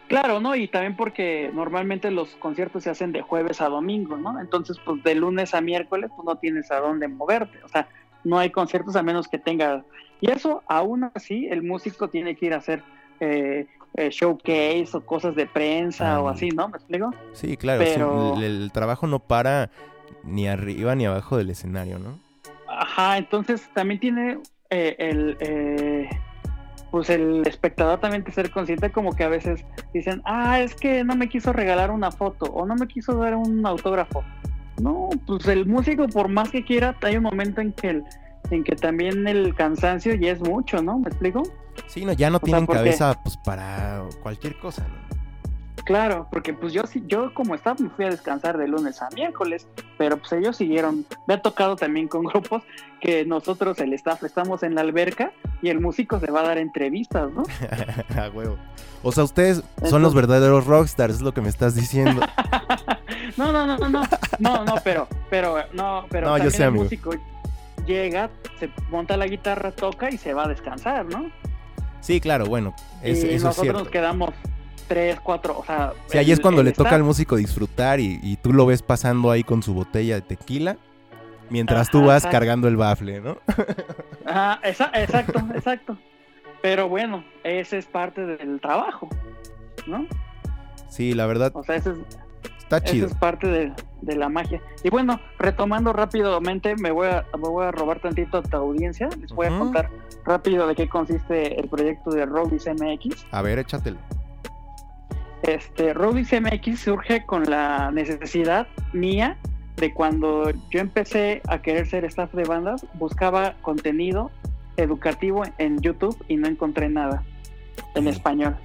Claro, 0.09 0.40
¿no? 0.40 0.56
Y 0.56 0.68
también 0.68 0.96
porque 0.96 1.50
normalmente 1.54 2.11
los 2.11 2.30
conciertos 2.36 2.84
se 2.84 2.90
hacen 2.90 3.12
de 3.12 3.20
jueves 3.20 3.61
a 3.61 3.68
domingo, 3.68 4.16
¿no? 4.16 4.40
Entonces, 4.40 4.78
pues 4.84 5.02
de 5.02 5.14
lunes 5.14 5.54
a 5.54 5.61
miércoles, 5.61 6.11
pues 6.16 6.26
no 6.26 6.36
tienes 6.36 6.70
a 6.70 6.80
dónde 6.80 7.09
moverte. 7.09 7.62
O 7.62 7.68
sea, 7.68 7.88
no 8.24 8.38
hay 8.38 8.50
conciertos 8.50 8.96
a 8.96 9.02
menos 9.02 9.28
que 9.28 9.38
tenga... 9.38 9.84
Y 10.20 10.30
eso, 10.30 10.62
aún 10.68 11.10
así, 11.14 11.46
el 11.48 11.62
músico 11.62 12.08
tiene 12.08 12.34
que 12.34 12.46
ir 12.46 12.54
a 12.54 12.58
hacer 12.58 12.82
eh, 13.20 13.66
eh, 13.94 14.10
showcase 14.10 14.88
o 14.94 15.00
cosas 15.04 15.34
de 15.34 15.46
prensa 15.46 16.20
o 16.20 16.28
así, 16.28 16.48
¿no? 16.50 16.68
¿Me 16.68 16.76
explico? 16.76 17.10
Sí, 17.32 17.56
claro, 17.56 17.84
sí, 17.84 17.90
Pero- 17.94 18.36
el, 18.36 18.42
el 18.44 18.72
trabajo 18.72 19.06
no 19.06 19.18
para 19.20 19.70
ni 20.24 20.48
arriba 20.48 20.94
ni 20.94 21.06
abajo 21.06 21.36
del 21.36 21.50
escenario, 21.50 21.98
¿no? 21.98 22.18
Ajá, 22.68 23.16
entonces 23.18 23.68
también 23.74 23.98
tiene 24.00 24.38
eh, 24.70 24.94
el, 24.98 25.36
eh, 25.40 26.08
pues 26.90 27.10
el 27.10 27.46
espectador 27.46 27.98
también 28.00 28.24
que 28.24 28.32
ser 28.32 28.50
consciente 28.50 28.90
como 28.90 29.14
que 29.16 29.24
a 29.24 29.28
veces 29.28 29.64
dicen, 29.94 30.20
ah, 30.24 30.60
es 30.60 30.74
que 30.74 31.02
no 31.04 31.16
me 31.16 31.28
quiso 31.28 31.52
regalar 31.52 31.90
una 31.90 32.10
foto 32.10 32.46
o 32.46 32.66
no 32.66 32.74
me 32.76 32.86
quiso 32.86 33.14
dar 33.16 33.34
un 33.36 33.64
autógrafo. 33.66 34.22
No, 34.80 35.08
pues 35.26 35.46
el 35.48 35.66
músico 35.66 36.06
por 36.08 36.28
más 36.28 36.50
que 36.50 36.64
quiera, 36.64 36.94
hay 37.02 37.16
un 37.16 37.24
momento 37.24 37.60
en 37.60 37.72
que 37.72 37.88
el, 37.90 38.04
en 38.51 38.64
que 38.64 38.76
también 38.76 39.26
el 39.28 39.55
cansancio 39.55 40.14
ya 40.14 40.32
es 40.32 40.40
mucho, 40.40 40.82
¿no? 40.82 40.99
¿Me 40.99 41.09
explico? 41.09 41.42
Sí, 41.86 42.05
no, 42.05 42.12
ya 42.12 42.30
no 42.30 42.40
tienen 42.40 42.66
cabeza 42.66 43.18
pues 43.22 43.36
para 43.36 44.03
cualquier 44.22 44.59
cosa, 44.59 44.86
¿no? 44.88 45.09
Claro, 45.84 46.28
porque 46.30 46.53
pues 46.53 46.74
yo 46.74 46.82
sí, 46.86 47.03
yo 47.07 47.32
como 47.32 47.55
estaba 47.55 47.76
me 47.80 47.88
fui 47.88 48.05
a 48.05 48.11
descansar 48.11 48.59
de 48.59 48.68
lunes 48.68 49.01
a 49.01 49.09
miércoles, 49.14 49.66
pero 49.96 50.18
pues 50.18 50.30
ellos 50.34 50.55
siguieron. 50.55 51.07
Me 51.26 51.32
ha 51.32 51.40
tocado 51.40 51.76
también 51.76 52.09
con 52.09 52.24
grupos 52.26 52.62
que 53.01 53.24
nosotros, 53.24 53.78
el 53.78 53.94
staff, 53.94 54.22
estamos 54.24 54.62
en 54.62 54.74
la 54.74 54.82
alberca 54.82 55.32
y 55.62 55.70
el 55.70 55.80
músico 55.80 56.20
se 56.20 56.30
va 56.30 56.40
a 56.40 56.49
dar 56.49 56.59
entrevistas, 56.59 57.30
¿no? 57.32 57.42
A 58.22 58.28
huevo. 58.28 58.59
O 59.03 59.12
sea, 59.12 59.24
ustedes 59.24 59.62
son 59.84 60.03
los 60.03 60.12
verdaderos 60.14 60.66
rockstars, 60.66 61.14
es 61.14 61.20
lo 61.22 61.32
que 61.32 61.40
me 61.40 61.49
estás 61.49 61.74
diciendo. 61.74 62.20
no, 63.38 63.51
no, 63.53 63.66
no, 63.66 63.78
no, 63.78 63.88
no, 63.88 64.03
no, 64.40 64.64
no, 64.66 64.74
pero, 64.84 65.09
pero, 65.30 65.57
no, 65.72 66.05
pero 66.11 66.26
No, 66.28 66.36
yo 66.36 66.51
sé, 66.51 66.59
el 66.59 66.68
amigo. 66.68 66.84
músico 66.84 67.12
llega, 67.89 68.30
se 68.61 68.70
monta 68.91 69.16
la 69.16 69.26
guitarra, 69.26 69.72
toca 69.72 70.11
y 70.11 70.18
se 70.18 70.32
va 70.34 70.45
a 70.45 70.49
descansar, 70.49 71.07
¿no? 71.07 71.30
Sí, 72.01 72.20
claro, 72.20 72.47
bueno, 72.47 72.74
es- 73.03 73.18
y 73.24 73.26
eso 73.26 73.34
es 73.34 73.43
nosotros 73.43 73.62
cierto. 73.64 73.78
nos 73.80 73.89
quedamos 73.89 74.30
tres, 74.86 75.18
cuatro, 75.20 75.59
o 75.59 75.64
sea. 75.64 75.93
Sí, 76.07 76.18
ahí 76.18 76.30
es 76.30 76.39
el- 76.39 76.43
cuando 76.43 76.61
el 76.61 76.66
le 76.68 76.72
toca 76.72 76.95
al 76.95 77.03
músico 77.03 77.36
disfrutar 77.36 77.99
y, 77.99 78.20
y 78.22 78.36
tú 78.36 78.53
lo 78.53 78.64
ves 78.66 78.82
pasando 78.82 79.30
ahí 79.30 79.43
con 79.43 79.62
su 79.62 79.74
botella 79.74 80.14
de 80.14 80.20
tequila, 80.22 80.76
mientras 81.51 81.91
tú 81.91 82.05
vas 82.05 82.24
cargando 82.26 82.68
el 82.68 82.76
bafle, 82.76 83.20
¿no? 83.20 83.39
Ajá, 84.26 84.61
esa- 84.62 84.91
exacto, 84.95 85.41
exacto. 85.55 85.99
Pero 86.62 86.89
bueno, 86.89 87.24
ese 87.45 87.78
es 87.78 87.86
parte 87.86 88.24
del 88.26 88.61
trabajo, 88.61 89.09
¿no? 89.86 90.07
Sí, 90.89 91.12
la 91.14 91.26
verdad, 91.26 91.53
O 91.55 91.62
sea, 91.62 91.76
ese 91.76 91.91
es, 91.91 91.97
está 92.76 92.92
es 92.92 93.14
parte 93.14 93.46
de, 93.46 93.72
de 94.02 94.16
la 94.16 94.28
magia. 94.28 94.60
Y 94.82 94.90
bueno, 94.90 95.20
retomando 95.38 95.92
rápidamente, 95.92 96.74
me 96.76 96.90
voy 96.90 97.08
a, 97.08 97.24
me 97.34 97.48
voy 97.48 97.66
a 97.66 97.70
robar 97.70 98.00
tantito 98.00 98.38
a 98.38 98.42
tu 98.42 98.56
audiencia. 98.56 99.08
Les 99.20 99.32
voy 99.32 99.46
a 99.46 99.58
contar 99.58 99.90
rápido 100.24 100.66
de 100.66 100.74
qué 100.74 100.88
consiste 100.88 101.58
el 101.58 101.68
proyecto 101.68 102.10
de 102.10 102.26
Robis 102.26 102.66
MX. 102.66 103.26
A 103.30 103.42
ver, 103.42 103.58
échatelo. 103.58 103.98
Este, 105.42 105.94
Robis 105.94 106.32
MX 106.32 106.78
surge 106.80 107.24
con 107.24 107.44
la 107.44 107.90
necesidad 107.90 108.66
mía 108.92 109.38
de 109.76 109.94
cuando 109.94 110.50
yo 110.70 110.80
empecé 110.80 111.40
a 111.48 111.62
querer 111.62 111.86
ser 111.86 112.04
staff 112.04 112.32
de 112.34 112.44
bandas, 112.44 112.84
buscaba 112.94 113.54
contenido 113.62 114.30
educativo 114.76 115.44
en 115.58 115.80
YouTube 115.80 116.16
y 116.28 116.36
no 116.36 116.48
encontré 116.48 116.88
nada 116.88 117.22
en 117.94 118.08
español. 118.08 118.56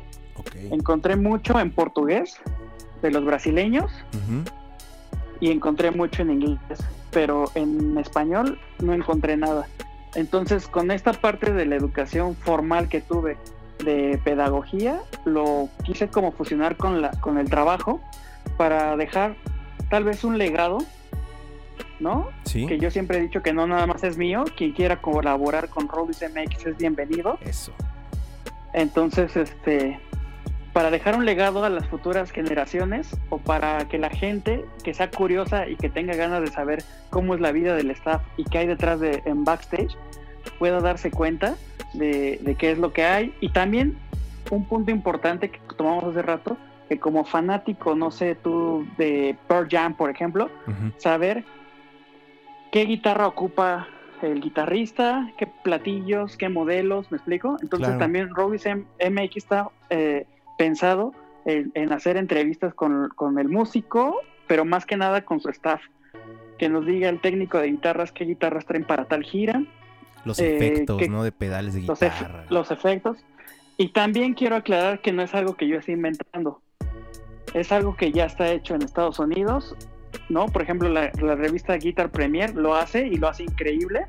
Encontré 0.72 1.16
mucho 1.16 1.60
en 1.60 1.72
portugués 1.72 2.42
de 3.04 3.12
los 3.12 3.24
brasileños 3.24 3.92
y 5.40 5.52
encontré 5.52 5.92
mucho 5.92 6.24
en 6.24 6.32
inglés, 6.32 6.80
pero 7.12 7.52
en 7.54 7.98
español 8.00 8.58
no 8.80 8.94
encontré 8.94 9.38
nada. 9.38 9.68
Entonces, 10.16 10.68
con 10.68 10.90
esta 10.90 11.14
parte 11.14 11.54
de 11.54 11.66
la 11.66 11.76
educación 11.76 12.36
formal 12.36 12.88
que 12.88 13.02
tuve 13.02 13.38
de 13.84 14.20
pedagogía, 14.24 15.02
lo 15.26 15.70
quise 15.84 16.08
como 16.08 16.32
fusionar 16.32 16.78
con 16.78 17.02
la 17.02 17.12
con 17.20 17.38
el 17.38 17.50
trabajo 17.50 18.00
para 18.58 18.96
dejar 18.96 19.36
tal 19.90 20.06
vez 20.06 20.24
un 20.24 20.38
legado, 20.38 20.78
¿no? 22.00 22.30
Sí, 22.46 22.66
Que 22.66 22.80
yo 22.80 22.90
siempre 22.90 23.18
he 23.18 23.22
dicho 23.22 23.42
que 23.42 23.52
no 23.54 23.68
nada 23.68 23.86
más 23.86 24.04
es 24.04 24.18
mío, 24.18 24.46
quien 24.56 24.72
quiera 24.72 25.02
colaborar 25.02 25.70
con 25.70 25.90
Robis 25.90 26.22
MX 26.22 26.68
es 26.68 26.78
bienvenido. 26.78 27.38
eso. 27.44 27.74
Entonces, 28.74 29.36
este, 29.36 30.00
para 30.74 30.90
dejar 30.90 31.16
un 31.16 31.26
legado 31.26 31.64
a 31.64 31.70
las 31.70 31.86
futuras 31.88 32.32
generaciones 32.32 33.16
o 33.30 33.38
para 33.38 33.88
que 33.88 33.98
la 34.00 34.10
gente 34.10 34.66
que 34.84 34.94
sea 34.94 35.10
curiosa 35.12 35.68
y 35.68 35.76
que 35.76 35.88
tenga 35.90 36.16
ganas 36.16 36.42
de 36.42 36.48
saber 36.48 36.84
cómo 37.12 37.36
es 37.36 37.42
la 37.42 37.52
vida 37.52 37.76
del 37.76 37.92
staff 37.92 38.22
y 38.38 38.44
qué 38.46 38.58
hay 38.60 38.68
detrás 38.68 39.00
de 39.00 39.22
en 39.26 39.44
backstage, 39.44 39.96
pueda 40.58 40.80
darse 40.82 41.12
cuenta 41.12 41.56
de, 41.94 42.40
de 42.42 42.56
qué 42.56 42.72
es 42.72 42.80
lo 42.80 42.92
que 42.92 43.06
hay. 43.06 43.34
Y 43.40 43.50
también 43.50 43.98
un 44.50 44.66
punto 44.66 44.90
importante 44.92 45.50
que 45.50 45.60
tomamos 45.78 46.04
hace 46.06 46.22
rato, 46.24 46.58
que 46.90 47.00
como 47.00 47.24
fanático, 47.24 47.94
no 47.96 48.10
sé, 48.10 48.34
tú 48.36 48.86
de 48.98 49.36
Pearl 49.48 49.68
Jam, 49.70 49.94
por 49.96 50.10
ejemplo, 50.10 50.50
saber 50.98 51.44
qué 52.72 52.86
guitarra 52.86 53.28
ocupa 53.28 53.88
el 54.24 54.42
guitarrista, 54.42 55.30
qué 55.38 55.48
platillos, 55.48 56.36
qué 56.38 56.50
modelos, 56.50 57.12
¿me 57.12 57.18
explico? 57.18 57.58
Entonces 57.62 57.88
Claro. 57.90 58.00
también 58.00 58.30
Robis 58.34 58.66
M- 58.66 58.86
MX 59.00 59.36
está 59.38 59.70
eh, 59.90 60.26
pensado 60.58 61.12
en, 61.46 61.72
en 61.76 61.92
hacer 61.94 62.18
entrevistas 62.18 62.74
con, 62.74 63.10
con 63.16 63.40
el 63.40 63.50
músico, 63.50 64.20
pero 64.48 64.66
más 64.66 64.86
que 64.86 64.98
nada 64.98 65.24
con 65.26 65.40
su 65.40 65.50
staff. 65.50 65.82
Que 66.58 66.70
nos 66.70 66.86
diga 66.86 67.10
el 67.10 67.20
técnico 67.20 67.58
de 67.58 67.68
guitarras 67.72 68.12
qué 68.12 68.26
guitarras 68.26 68.66
traen 68.66 68.86
para 68.86 69.06
tal 69.06 69.24
gira, 69.24 69.64
Los 70.26 70.40
Eh, 70.40 70.56
efectos, 70.56 70.98
que- 71.00 71.10
¿no? 71.10 71.24
De 71.24 71.32
pedales 71.34 71.74
de 71.74 71.82
los, 71.82 72.00
guitarra. 72.00 72.46
los 72.50 72.72
efectos. 72.72 73.18
Y 73.78 73.90
también 73.90 74.36
quiero 74.36 74.56
aclarar 74.56 75.02
que 75.02 75.12
no 75.12 75.22
es 75.24 75.34
algo 75.34 75.56
que 75.56 75.68
yo 75.68 75.78
esté 75.80 75.92
inventando. 75.94 76.62
Es 77.54 77.72
algo 77.72 77.96
que 77.96 78.12
ya 78.12 78.26
está 78.26 78.50
hecho 78.52 78.76
en 78.76 78.84
Estados 78.84 79.20
Unidos, 79.20 79.76
¿no? 80.30 80.46
Por 80.46 80.62
ejemplo, 80.62 80.88
la, 80.90 81.12
la 81.22 81.36
revista 81.36 81.76
Guitar 81.76 82.10
Premier 82.12 82.56
lo 82.56 82.76
hace 82.76 83.08
y 83.08 83.16
lo 83.18 83.28
hace 83.28 83.44
increíble, 83.44 84.06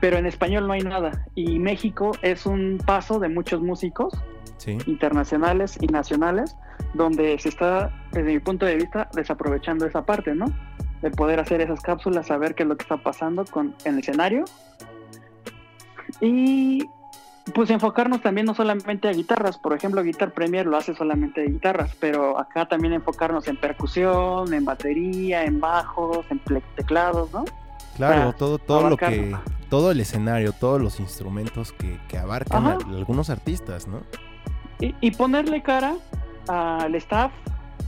pero 0.00 0.16
en 0.18 0.26
español 0.26 0.66
no 0.66 0.72
hay 0.72 0.82
nada. 0.82 1.26
Y 1.34 1.58
México 1.58 2.12
es 2.22 2.46
un 2.46 2.78
paso 2.84 3.18
de 3.18 3.28
muchos 3.28 3.60
músicos 3.62 4.12
Sí. 4.62 4.78
internacionales 4.86 5.76
y 5.80 5.88
nacionales 5.88 6.56
donde 6.94 7.36
se 7.40 7.48
está, 7.48 7.90
desde 8.12 8.32
mi 8.32 8.38
punto 8.38 8.64
de 8.64 8.76
vista, 8.76 9.08
desaprovechando 9.12 9.86
esa 9.86 10.04
parte, 10.04 10.34
¿no? 10.36 10.46
De 11.00 11.10
poder 11.10 11.40
hacer 11.40 11.60
esas 11.60 11.80
cápsulas, 11.80 12.28
saber 12.28 12.54
qué 12.54 12.62
es 12.62 12.68
lo 12.68 12.76
que 12.76 12.82
está 12.84 12.96
pasando 12.96 13.44
con, 13.44 13.74
en 13.84 13.94
el 13.94 13.98
escenario. 14.00 14.44
Y 16.20 16.84
pues 17.54 17.70
enfocarnos 17.70 18.20
también 18.22 18.46
no 18.46 18.54
solamente 18.54 19.08
a 19.08 19.12
guitarras, 19.12 19.58
por 19.58 19.72
ejemplo, 19.74 20.00
Guitar 20.04 20.32
Premier 20.32 20.64
lo 20.64 20.76
hace 20.76 20.94
solamente 20.94 21.40
de 21.40 21.48
guitarras, 21.48 21.96
pero 21.98 22.38
acá 22.38 22.66
también 22.68 22.92
enfocarnos 22.92 23.48
en 23.48 23.56
percusión, 23.56 24.54
en 24.54 24.64
batería, 24.64 25.44
en 25.44 25.58
bajos, 25.58 26.24
en 26.30 26.40
teclados, 26.76 27.32
¿no? 27.32 27.44
Claro, 27.96 28.32
todo, 28.34 28.58
todo 28.58 28.88
lo 28.90 28.96
que, 28.96 29.34
todo 29.68 29.90
el 29.90 29.98
escenario, 30.00 30.52
todos 30.52 30.80
los 30.80 31.00
instrumentos 31.00 31.72
que, 31.72 31.98
que 32.08 32.16
abarcan 32.16 32.64
a- 32.66 32.74
algunos 32.74 33.28
artistas, 33.28 33.88
¿no? 33.88 34.02
Y, 35.00 35.12
ponerle 35.12 35.62
cara 35.62 35.94
al 36.48 36.94
staff, 36.96 37.30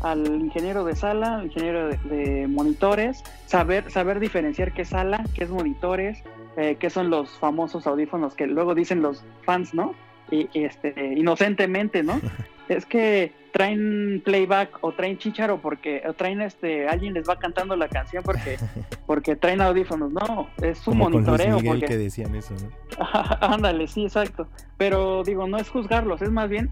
al 0.01 0.25
ingeniero 0.27 0.85
de 0.85 0.95
sala, 0.95 1.39
al 1.39 1.47
ingeniero 1.47 1.89
de, 1.89 2.47
monitores, 2.49 3.25
saber, 3.47 3.91
saber 3.91 4.21
diferenciar 4.21 4.73
qué 4.73 4.85
sala, 4.85 5.25
qué 5.35 5.43
es 5.43 5.51
monitores, 5.51 6.23
eh, 6.57 6.77
qué 6.79 6.91
son 6.91 7.11
los 7.11 7.31
famosos 7.39 7.89
audífonos 7.89 8.35
que 8.37 8.47
luego 8.47 8.77
dicen 8.77 9.03
los 9.03 9.25
fans, 9.43 9.75
¿no? 9.75 9.95
Y, 10.31 10.49
este, 10.55 11.15
inocentemente, 11.17 12.03
¿no? 12.03 12.21
es 12.69 12.87
que 12.87 13.33
traen 13.53 14.21
playback 14.25 14.79
o 14.81 14.93
traen 14.93 15.17
chicharo 15.19 15.61
porque 15.61 16.03
o 16.09 16.13
traen 16.15 16.43
este 16.43 16.89
alguien 16.89 17.15
les 17.15 17.29
va 17.29 17.39
cantando 17.39 17.77
la 17.77 17.89
canción 17.89 18.25
porque 18.25 18.57
porque 19.07 19.37
traen 19.37 19.61
audífonos 19.61 20.11
no 20.11 20.49
es 20.61 20.79
un 20.89 20.95
Como 20.95 21.05
con 21.05 21.13
Luis 21.13 21.27
monitoreo 21.27 21.57
Miguel 21.59 21.81
porque 21.81 21.87
que 21.87 21.97
decían 21.99 22.35
eso, 22.35 22.55
¿no? 22.55 23.05
Ándale, 23.41 23.87
sí, 23.87 24.05
exacto. 24.05 24.49
Pero 24.77 25.23
digo, 25.23 25.47
no 25.47 25.59
es 25.59 25.69
juzgarlos, 25.69 26.21
es 26.23 26.31
más 26.31 26.49
bien 26.49 26.71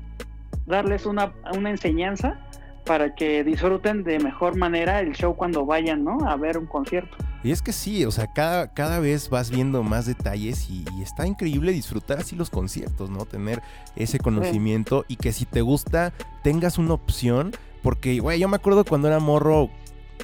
darles 0.67 1.07
una, 1.07 1.33
una 1.57 1.71
enseñanza 1.71 2.41
para 2.85 3.15
que 3.15 3.45
disfruten 3.45 4.05
de 4.05 4.19
mejor 4.19 4.57
manera 4.57 5.01
el 5.01 5.13
show 5.13 5.35
cuando 5.35 5.65
vayan, 5.65 6.05
¿no? 6.05 6.19
A 6.29 6.37
ver 6.37 6.59
un 6.59 6.67
concierto. 6.67 7.17
Y 7.45 7.51
es 7.51 7.63
que 7.63 7.73
sí, 7.73 8.05
o 8.05 8.11
sea, 8.11 8.29
cada, 8.33 8.73
cada 8.73 9.01
vez 9.01 9.29
vas 9.29 9.51
viendo 9.51 9.83
más 9.83 10.07
detalles 10.07 10.71
y, 10.71 10.85
y 10.97 11.03
está 11.03 11.27
increíble 11.27 11.73
disfrutar 11.73 12.19
así 12.19 12.37
los 12.37 12.51
conciertos, 12.51 13.11
¿no? 13.11 13.25
Tener 13.25 13.61
ese 13.97 14.19
conocimiento 14.19 15.05
y 15.09 15.17
que 15.17 15.33
si 15.33 15.45
te 15.45 15.61
gusta 15.61 16.13
tengas 16.43 16.79
una 16.79 16.95
opción, 16.95 17.53
porque, 17.83 18.21
güey, 18.21 18.39
yo 18.39 18.49
me 18.49 18.57
acuerdo 18.57 18.85
cuando 18.85 19.09
era 19.09 19.19
morro, 19.19 19.71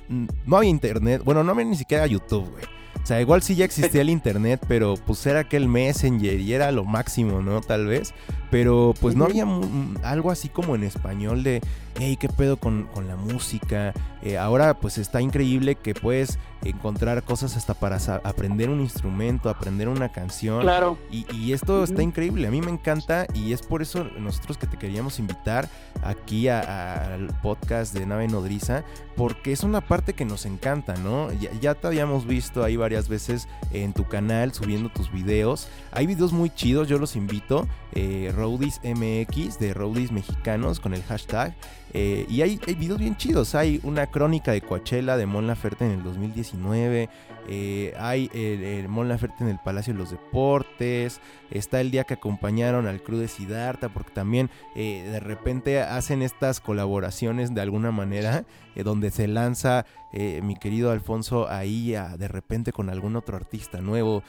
no 0.09 0.56
había 0.56 0.70
internet, 0.70 1.22
bueno, 1.24 1.42
no 1.42 1.52
había 1.52 1.64
ni 1.64 1.76
siquiera 1.76 2.06
YouTube, 2.06 2.48
güey. 2.50 2.64
O 3.02 3.06
sea, 3.09 3.20
igual 3.20 3.42
sí 3.42 3.54
ya 3.54 3.64
existía 3.64 4.02
el 4.02 4.11
internet, 4.11 4.61
pero 4.68 4.94
pues 5.06 5.24
era 5.26 5.40
aquel 5.40 5.66
Messenger 5.66 6.40
y 6.40 6.52
era 6.52 6.70
lo 6.72 6.84
máximo, 6.84 7.40
¿no? 7.40 7.61
Tal 7.61 7.86
vez. 7.86 8.12
Pero 8.51 8.94
pues 9.01 9.14
no 9.16 9.24
había 9.24 9.44
mm, 9.46 9.99
algo 10.03 10.30
así 10.30 10.49
como 10.49 10.74
en 10.74 10.82
español 10.84 11.42
de, 11.42 11.61
hey, 11.99 12.16
¿qué 12.18 12.28
pedo 12.28 12.57
con, 12.57 12.84
con 12.94 13.07
la 13.09 13.16
música? 13.16 13.92
Eh, 14.22 14.36
ahora 14.36 14.74
pues 14.74 14.99
está 14.99 15.20
increíble 15.20 15.76
que 15.76 15.94
puedes 15.94 16.38
encontrar 16.64 17.22
cosas 17.22 17.57
hasta 17.57 17.74
para 17.74 17.99
aprender 18.24 18.68
un 18.68 18.80
instrumento, 18.80 19.49
aprender 19.49 19.88
una 19.88 20.11
canción. 20.11 20.62
Claro. 20.62 20.99
Y, 21.11 21.24
y 21.34 21.53
esto 21.53 21.84
está 21.84 22.03
increíble, 22.03 22.49
a 22.49 22.51
mí 22.51 22.61
me 22.61 22.70
encanta 22.72 23.26
y 23.32 23.53
es 23.53 23.62
por 23.62 23.80
eso 23.80 24.05
nosotros 24.18 24.59
que 24.59 24.66
te 24.66 24.76
queríamos 24.76 25.18
invitar 25.20 25.68
aquí 26.03 26.49
a- 26.49 26.61
a- 26.61 27.14
al 27.14 27.26
podcast 27.42 27.94
de 27.94 28.07
Nave 28.07 28.26
Nodriza, 28.26 28.82
porque 29.16 29.53
es 29.53 29.62
una 29.62 29.80
parte 29.80 30.14
que 30.14 30.24
nos 30.24 30.46
encanta, 30.46 30.94
¿no? 30.96 31.32
Ya, 31.34 31.51
ya 31.61 31.74
te 31.74 31.86
habíamos 31.86 32.26
visto 32.26 32.64
ahí 32.64 32.76
varias 32.76 33.09
veces 33.09 33.46
en 33.72 33.92
tu 33.92 34.05
canal 34.05 34.53
subiendo 34.53 34.88
tus 34.88 35.12
videos, 35.12 35.68
hay 35.92 36.07
videos 36.07 36.32
muy 36.32 36.51
chidos, 36.51 36.88
yo 36.88 36.99
los 36.99 37.14
invito, 37.14 37.68
eh, 37.93 38.32
MX 38.34 39.59
de 39.59 39.74
Roadies 39.74 40.12
Mexicanos 40.12 40.80
con 40.80 40.95
el 40.95 41.03
hashtag, 41.03 41.55
eh, 41.95 42.26
y 42.28 42.43
hay, 42.43 42.61
videos 42.78 42.99
bien 42.99 43.16
chidos, 43.16 43.55
hay 43.55 43.80
una 43.82 44.07
crónica 44.09 44.53
de 44.53 44.61
Coachella 44.61 45.16
de 45.16 45.26
Mon 45.26 45.47
Laferte 45.47 45.86
en 45.86 45.93
el 45.93 46.03
2019, 46.03 47.09
eh, 47.49 47.95
hay 47.99 48.30
el, 48.34 48.62
el 48.62 48.89
Mon 48.89 49.09
Laferte 49.09 49.43
en 49.43 49.49
el 49.49 49.59
Palacio 49.59 49.95
de 49.95 49.99
los 49.99 50.11
Deportes. 50.11 51.22
Está 51.51 51.80
el 51.80 51.91
día 51.91 52.05
que 52.05 52.12
acompañaron 52.12 52.86
al 52.86 53.03
crew 53.03 53.18
de 53.18 53.26
Siddhartha. 53.26 53.89
Porque 53.89 54.12
también 54.12 54.51
eh, 54.76 55.09
de 55.11 55.18
repente 55.18 55.80
hacen 55.80 56.20
estas 56.20 56.61
colaboraciones 56.61 57.55
de 57.55 57.62
alguna 57.62 57.91
manera. 57.91 58.45
donde 58.76 59.11
se 59.11 59.26
lanza 59.26 59.86
mi 60.12 60.57
querido 60.57 60.91
Alfonso 60.91 61.49
ahí 61.49 61.95
de 62.16 62.28
repente 62.28 62.70
con 62.70 62.91
algún 62.91 63.16
otro 63.16 63.36
artista 63.36 63.80
nuevo. 63.80 64.22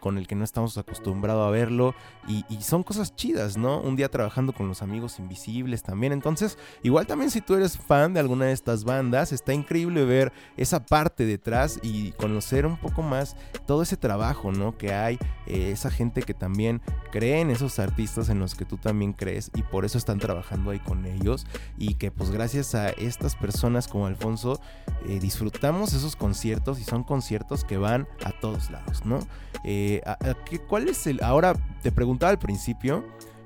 Con 0.00 0.18
el 0.18 0.26
que 0.26 0.34
no 0.34 0.44
estamos 0.44 0.78
acostumbrados 0.78 1.46
a 1.46 1.50
verlo. 1.50 1.94
Y, 2.28 2.44
son 2.62 2.82
cosas 2.82 3.14
chidas, 3.16 3.56
¿no? 3.56 3.80
Un 3.80 3.96
día 3.96 4.08
trabajando 4.08 4.52
con 4.52 4.68
los 4.68 4.82
amigos 4.82 5.18
invisibles 5.18 5.82
también. 5.82 6.12
Entonces, 6.12 6.58
igual 6.82 7.06
también 7.06 7.30
si 7.30 7.40
tú 7.40 7.54
eres 7.54 7.76
fan 7.76 8.14
de 8.14 8.20
alguna 8.20 8.46
de 8.46 8.52
estas 8.52 8.84
bandas, 8.84 9.32
está 9.32 9.52
increíble 9.52 10.04
ver 10.04 10.32
esa 10.56 10.86
parte 10.86 11.26
detrás 11.26 11.80
y 11.82 12.12
conocer 12.12 12.66
un 12.66 12.76
poco 12.76 13.02
más 13.02 13.36
todo 13.66 13.82
ese 13.82 13.96
trabajo, 13.96 14.52
¿no? 14.52 14.78
Que 14.78 14.94
hay, 14.94 15.18
eh, 15.46 15.70
esa 15.72 15.90
gente 15.90 16.22
que 16.22 16.34
también 16.34 16.80
cree 17.10 17.40
en 17.40 17.50
esos 17.50 17.78
artistas 17.78 18.28
en 18.28 18.38
los 18.38 18.54
que 18.54 18.64
tú 18.64 18.78
también 18.78 19.12
crees 19.12 19.50
y 19.54 19.62
por 19.62 19.84
eso 19.84 19.98
están 19.98 20.18
trabajando 20.18 20.70
ahí 20.70 20.78
con 20.78 21.04
ellos 21.04 21.46
y 21.76 21.94
que 21.94 22.10
pues 22.10 22.30
gracias 22.30 22.74
a 22.74 22.90
estas 22.90 23.36
personas 23.36 23.88
como 23.88 24.06
Alfonso 24.06 24.60
eh, 25.06 25.18
disfrutamos 25.20 25.92
esos 25.92 26.16
conciertos 26.16 26.80
y 26.80 26.84
son 26.84 27.04
conciertos 27.04 27.64
que 27.64 27.76
van 27.76 28.08
a 28.24 28.32
todos 28.32 28.70
lados, 28.70 29.04
¿no? 29.04 29.20
Eh, 29.64 29.71
a- 30.06 30.12
a 30.30 30.34
qué- 30.44 30.58
¿Cuál 30.60 30.88
es 30.88 31.06
el... 31.06 31.22
Ahora 31.22 31.54
te 31.82 31.90
preguntaba 31.92 32.30
al 32.30 32.38
principio. 32.38 33.04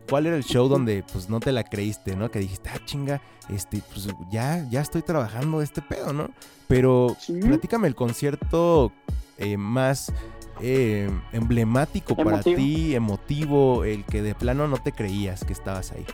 ¿Cuál 0.09 0.27
era 0.27 0.37
el 0.37 0.45
show 0.45 0.69
donde 0.69 1.03
pues 1.13 1.29
no 1.29 1.41
te 1.41 1.51
la 1.51 1.65
creíste, 1.65 2.15
¿no? 2.15 2.31
Que 2.31 2.39
dijiste, 2.39 2.71
ah, 2.73 2.79
chinga, 2.85 3.21
este, 3.49 3.83
pues 3.93 4.07
ya, 4.31 4.65
ya 4.71 4.81
estoy 4.81 5.03
trabajando 5.03 5.63
este 5.63 5.83
pedo, 5.83 6.13
¿no? 6.13 6.31
Pero 6.69 7.17
Sí. 7.19 7.33
platícame 7.41 7.89
el 7.89 7.97
concierto 7.97 8.93
eh, 9.39 9.57
más 9.57 10.13
eh, 10.61 11.11
emblemático 11.33 12.15
para 12.17 12.41
ti, 12.57 12.95
emotivo, 12.95 13.85
el 13.85 14.05
que 14.05 14.23
de 14.23 14.35
plano 14.35 14.67
no 14.69 14.79
te 14.79 14.93
creías 14.93 15.45
que 15.45 15.53
estabas 15.53 15.91
ahí. 15.93 16.07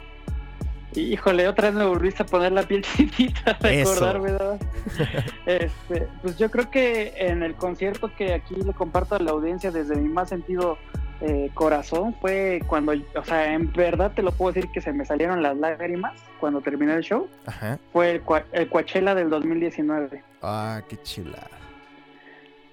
Híjole, 0.94 1.48
otra 1.48 1.70
vez 1.70 1.78
me 1.78 1.84
volviste 1.84 2.22
a 2.22 2.26
poner 2.26 2.52
la 2.52 2.62
piel 2.62 2.82
chiquita 2.96 3.56
de 3.60 3.82
acordarme, 3.82 4.32
¿verdad? 4.32 4.60
este, 5.46 6.08
pues 6.20 6.36
yo 6.38 6.50
creo 6.50 6.70
que 6.70 7.14
en 7.16 7.42
el 7.42 7.54
concierto 7.54 8.14
que 8.14 8.34
aquí 8.34 8.54
le 8.54 8.72
comparto 8.72 9.14
a 9.14 9.18
la 9.18 9.30
audiencia 9.30 9.70
desde 9.70 9.96
mi 9.96 10.08
más 10.08 10.28
sentido 10.28 10.78
eh, 11.20 11.50
corazón 11.54 12.16
fue 12.20 12.62
cuando, 12.66 12.92
o 12.92 13.24
sea, 13.24 13.54
en 13.54 13.72
verdad 13.72 14.12
te 14.12 14.22
lo 14.22 14.32
puedo 14.32 14.52
decir 14.52 14.70
que 14.72 14.80
se 14.80 14.92
me 14.92 15.04
salieron 15.04 15.40
las 15.40 15.56
lágrimas 15.56 16.14
cuando 16.40 16.60
terminé 16.60 16.94
el 16.94 17.02
show. 17.02 17.28
Ajá. 17.46 17.78
Fue 17.92 18.10
el, 18.10 18.22
el 18.50 18.68
Coachella 18.68 19.14
del 19.14 19.30
2019. 19.30 20.22
Ah, 20.42 20.82
qué 20.88 21.00
chulada. 21.02 21.62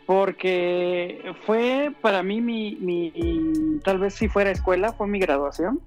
Porque 0.08 1.36
fue 1.46 1.94
para 2.02 2.24
mí 2.24 2.42
mi, 2.42 2.76
mi, 2.82 3.80
tal 3.84 4.00
vez 4.00 4.16
si 4.16 4.28
fuera 4.28 4.50
escuela, 4.50 4.92
fue 4.94 5.06
mi 5.06 5.20
graduación. 5.20 5.80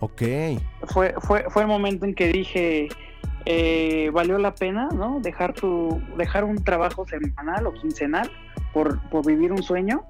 Ok. 0.00 0.22
fue, 0.88 1.14
fue, 1.20 1.44
fue 1.50 1.62
el 1.62 1.68
momento 1.68 2.04
en 2.04 2.14
que 2.14 2.28
dije, 2.28 2.88
eh, 3.46 4.10
valió 4.12 4.38
la 4.38 4.54
pena, 4.54 4.88
¿no? 4.94 5.18
Dejar 5.20 5.52
tu, 5.54 6.00
dejar 6.16 6.44
un 6.44 6.62
trabajo 6.62 7.06
semanal 7.06 7.66
o 7.66 7.74
quincenal 7.74 8.30
por, 8.72 9.00
por 9.10 9.26
vivir 9.26 9.52
un 9.52 9.62
sueño. 9.62 10.04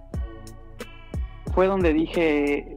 Fue 1.54 1.66
donde 1.66 1.92
dije 1.92 2.76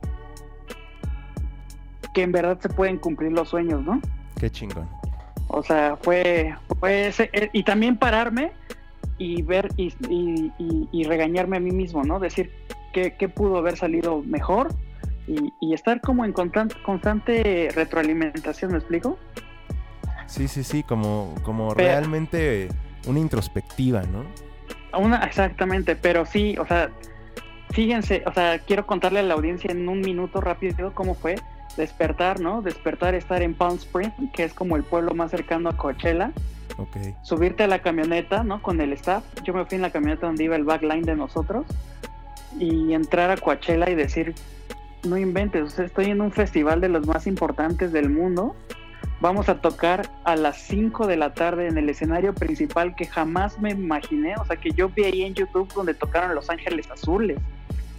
que 2.13 2.23
en 2.23 2.31
verdad 2.31 2.59
se 2.59 2.69
pueden 2.69 2.97
cumplir 2.97 3.31
los 3.31 3.49
sueños, 3.49 3.83
¿no? 3.83 3.99
Qué 4.39 4.49
chingón. 4.49 4.87
O 5.47 5.61
sea, 5.63 5.97
fue, 6.01 6.55
fue 6.79 7.07
ese, 7.07 7.29
eh, 7.33 7.49
y 7.53 7.63
también 7.63 7.97
pararme 7.97 8.51
y 9.17 9.41
ver 9.43 9.67
y, 9.77 9.93
y- 10.09 10.51
y- 10.57 10.89
y 10.91 11.03
regañarme 11.03 11.57
a 11.57 11.59
mí 11.59 11.71
mismo, 11.71 12.03
¿no? 12.03 12.19
Decir 12.19 12.51
qué, 12.93 13.15
qué 13.17 13.29
pudo 13.29 13.57
haber 13.57 13.77
salido 13.77 14.21
mejor 14.23 14.69
y, 15.27 15.53
y 15.59 15.73
estar 15.73 16.01
como 16.01 16.25
en 16.25 16.33
constan- 16.33 16.73
constante 16.83 17.69
retroalimentación, 17.75 18.71
¿me 18.71 18.77
explico? 18.79 19.17
Sí, 20.27 20.47
sí, 20.47 20.63
sí, 20.63 20.83
como, 20.83 21.35
como 21.43 21.73
Pero- 21.75 21.89
realmente 21.89 22.69
una 23.07 23.19
introspectiva, 23.19 24.03
¿no? 24.03 24.23
Una, 24.97 25.23
exactamente, 25.25 25.95
pero 25.95 26.25
sí, 26.25 26.57
o 26.57 26.65
sea, 26.65 26.89
fíjense, 27.71 28.23
o 28.25 28.33
sea, 28.33 28.59
quiero 28.59 28.85
contarle 28.85 29.19
a 29.19 29.23
la 29.23 29.33
audiencia 29.35 29.71
en 29.71 29.87
un 29.87 30.01
minuto 30.01 30.41
rápido 30.41 30.93
cómo 30.93 31.15
fue 31.15 31.35
despertar, 31.77 32.41
¿no? 32.41 32.61
Despertar, 32.61 33.15
estar 33.15 33.41
en 33.41 33.53
Palm 33.53 33.75
Springs, 33.75 34.13
que 34.33 34.43
es 34.43 34.53
como 34.53 34.75
el 34.75 34.83
pueblo 34.83 35.13
más 35.13 35.31
cercano 35.31 35.69
a 35.69 35.77
Coachella, 35.77 36.31
Ok. 36.77 36.97
subirte 37.23 37.63
a 37.63 37.67
la 37.67 37.79
camioneta, 37.79 38.43
¿no? 38.43 38.61
Con 38.61 38.81
el 38.81 38.91
staff. 38.93 39.23
Yo 39.43 39.53
me 39.53 39.63
fui 39.65 39.77
en 39.77 39.81
la 39.81 39.89
camioneta 39.91 40.27
donde 40.27 40.43
iba 40.43 40.55
el 40.57 40.65
backline 40.65 41.03
de 41.03 41.15
nosotros 41.15 41.65
y 42.59 42.93
entrar 42.93 43.31
a 43.31 43.37
Coachella 43.37 43.89
y 43.89 43.95
decir, 43.95 44.35
no 45.03 45.17
inventes, 45.17 45.61
o 45.63 45.69
sea, 45.69 45.85
estoy 45.85 46.05
en 46.05 46.21
un 46.21 46.31
festival 46.31 46.81
de 46.81 46.89
los 46.89 47.05
más 47.07 47.27
importantes 47.27 47.91
del 47.91 48.09
mundo. 48.09 48.55
Vamos 49.19 49.49
a 49.49 49.61
tocar 49.61 50.09
a 50.23 50.35
las 50.35 50.57
5 50.63 51.05
de 51.07 51.15
la 51.17 51.33
tarde 51.33 51.67
en 51.67 51.77
el 51.77 51.89
escenario 51.89 52.33
principal 52.33 52.95
que 52.95 53.05
jamás 53.05 53.59
me 53.59 53.71
imaginé, 53.71 54.35
o 54.37 54.45
sea, 54.45 54.55
que 54.57 54.71
yo 54.71 54.89
vi 54.89 55.03
ahí 55.03 55.21
en 55.23 55.33
YouTube 55.35 55.71
donde 55.73 55.93
tocaron 55.93 56.33
Los 56.35 56.49
Ángeles 56.49 56.89
Azules, 56.89 57.37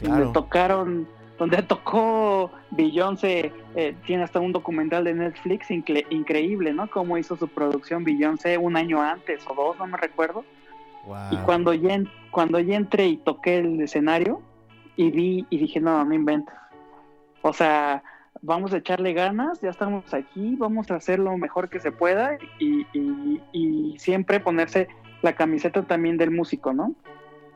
Claro. 0.00 0.16
donde 0.16 0.32
tocaron, 0.32 1.08
donde 1.38 1.62
tocó 1.62 2.50
Beyoncé, 2.72 3.52
eh, 3.76 3.94
tiene 4.04 4.24
hasta 4.24 4.40
un 4.40 4.50
documental 4.52 5.04
de 5.04 5.14
Netflix 5.14 5.68
incre- 5.70 6.06
increíble, 6.10 6.72
¿no? 6.72 6.90
Cómo 6.90 7.16
hizo 7.18 7.36
su 7.36 7.46
producción 7.46 8.02
Beyoncé 8.02 8.58
un 8.58 8.76
año 8.76 9.00
antes 9.00 9.44
o 9.48 9.54
dos, 9.54 9.78
no 9.78 9.86
me 9.86 9.96
recuerdo. 9.98 10.44
Wow. 11.06 11.16
Y 11.32 11.36
cuando 11.44 11.72
ya, 11.74 12.00
cuando 12.32 12.58
ya 12.58 12.76
entré 12.76 13.06
y 13.06 13.16
toqué 13.16 13.58
el 13.58 13.80
escenario 13.80 14.40
y 14.96 15.10
vi 15.12 15.46
y 15.50 15.58
dije, 15.58 15.80
no, 15.80 16.04
no 16.04 16.14
inventes. 16.14 16.54
O 17.42 17.52
sea, 17.52 18.02
vamos 18.40 18.72
a 18.72 18.78
echarle 18.78 19.12
ganas, 19.12 19.60
ya 19.60 19.70
estamos 19.70 20.12
aquí, 20.14 20.56
vamos 20.56 20.90
a 20.90 20.96
hacer 20.96 21.18
lo 21.18 21.36
mejor 21.36 21.68
que 21.68 21.80
se 21.80 21.92
pueda 21.92 22.38
y, 22.58 22.86
y- 22.92 23.40
y 23.52 23.98
siempre 23.98 24.40
ponerse 24.40 24.88
la 25.22 25.34
camiseta 25.34 25.82
también 25.82 26.16
del 26.16 26.30
músico, 26.30 26.72
¿no? 26.72 26.94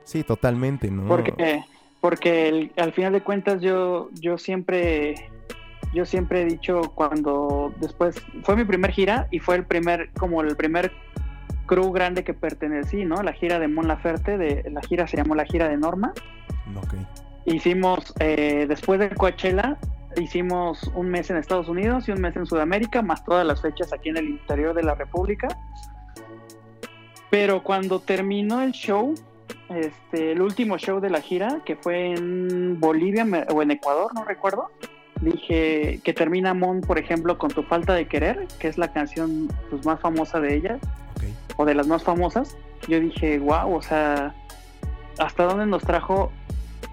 Sí, 0.04 0.22
totalmente, 0.22 0.90
¿no? 0.90 1.06
Porque, 1.08 1.62
porque 2.00 2.48
el- 2.48 2.72
al 2.76 2.92
final 2.92 3.12
de 3.12 3.22
cuentas 3.22 3.60
yo, 3.60 4.10
yo 4.20 4.38
siempre, 4.38 5.14
yo 5.92 6.04
siempre 6.04 6.42
he 6.42 6.44
dicho 6.44 6.82
cuando 6.94 7.72
después, 7.80 8.16
fue 8.44 8.54
mi 8.54 8.64
primer 8.64 8.92
gira 8.92 9.26
y 9.32 9.40
fue 9.40 9.56
el 9.56 9.64
primer, 9.64 10.10
como 10.12 10.42
el 10.42 10.54
primer 10.56 10.92
crew 11.66 11.90
grande 11.90 12.22
que 12.22 12.34
pertenecí, 12.34 13.04
¿no? 13.04 13.22
La 13.24 13.32
gira 13.32 13.58
de 13.58 13.66
Mon 13.66 13.88
Laferte, 13.88 14.38
de, 14.38 14.70
la 14.70 14.80
gira 14.82 15.08
se 15.08 15.16
llamó 15.16 15.34
la 15.34 15.44
gira 15.44 15.68
de 15.68 15.76
Norma. 15.76 16.12
Ok. 16.76 16.94
Hicimos, 17.46 18.12
eh, 18.18 18.66
después 18.68 18.98
de 18.98 19.08
Coachella, 19.10 19.76
hicimos 20.16 20.90
un 20.94 21.08
mes 21.08 21.30
en 21.30 21.36
Estados 21.36 21.68
Unidos 21.68 22.08
y 22.08 22.12
un 22.12 22.20
mes 22.20 22.36
en 22.36 22.44
Sudamérica, 22.44 23.02
más 23.02 23.24
todas 23.24 23.46
las 23.46 23.62
fechas 23.62 23.92
aquí 23.92 24.08
en 24.08 24.16
el 24.16 24.28
interior 24.28 24.74
de 24.74 24.82
la 24.82 24.94
República. 24.94 25.48
Pero 27.30 27.62
cuando 27.62 28.00
terminó 28.00 28.62
el 28.62 28.72
show, 28.72 29.14
este, 29.68 30.32
el 30.32 30.42
último 30.42 30.76
show 30.76 31.00
de 31.00 31.10
la 31.10 31.20
gira, 31.20 31.60
que 31.64 31.76
fue 31.76 32.14
en 32.14 32.80
Bolivia 32.80 33.24
o 33.52 33.62
en 33.62 33.70
Ecuador, 33.70 34.12
no 34.14 34.24
recuerdo, 34.24 34.70
dije 35.20 36.00
que 36.02 36.12
termina 36.12 36.52
Mon, 36.52 36.80
por 36.80 36.98
ejemplo, 36.98 37.38
con 37.38 37.50
Tu 37.50 37.62
Falta 37.62 37.94
de 37.94 38.08
Querer, 38.08 38.46
que 38.58 38.68
es 38.68 38.76
la 38.76 38.92
canción 38.92 39.48
pues, 39.70 39.84
más 39.84 40.00
famosa 40.00 40.40
de 40.40 40.54
ella, 40.54 40.78
o 41.56 41.64
de 41.64 41.74
las 41.74 41.86
más 41.86 42.02
famosas. 42.02 42.56
Yo 42.88 43.00
dije, 43.00 43.38
wow, 43.38 43.74
o 43.74 43.82
sea, 43.82 44.34
¿hasta 45.18 45.44
dónde 45.44 45.66
nos 45.66 45.82
trajo 45.82 46.30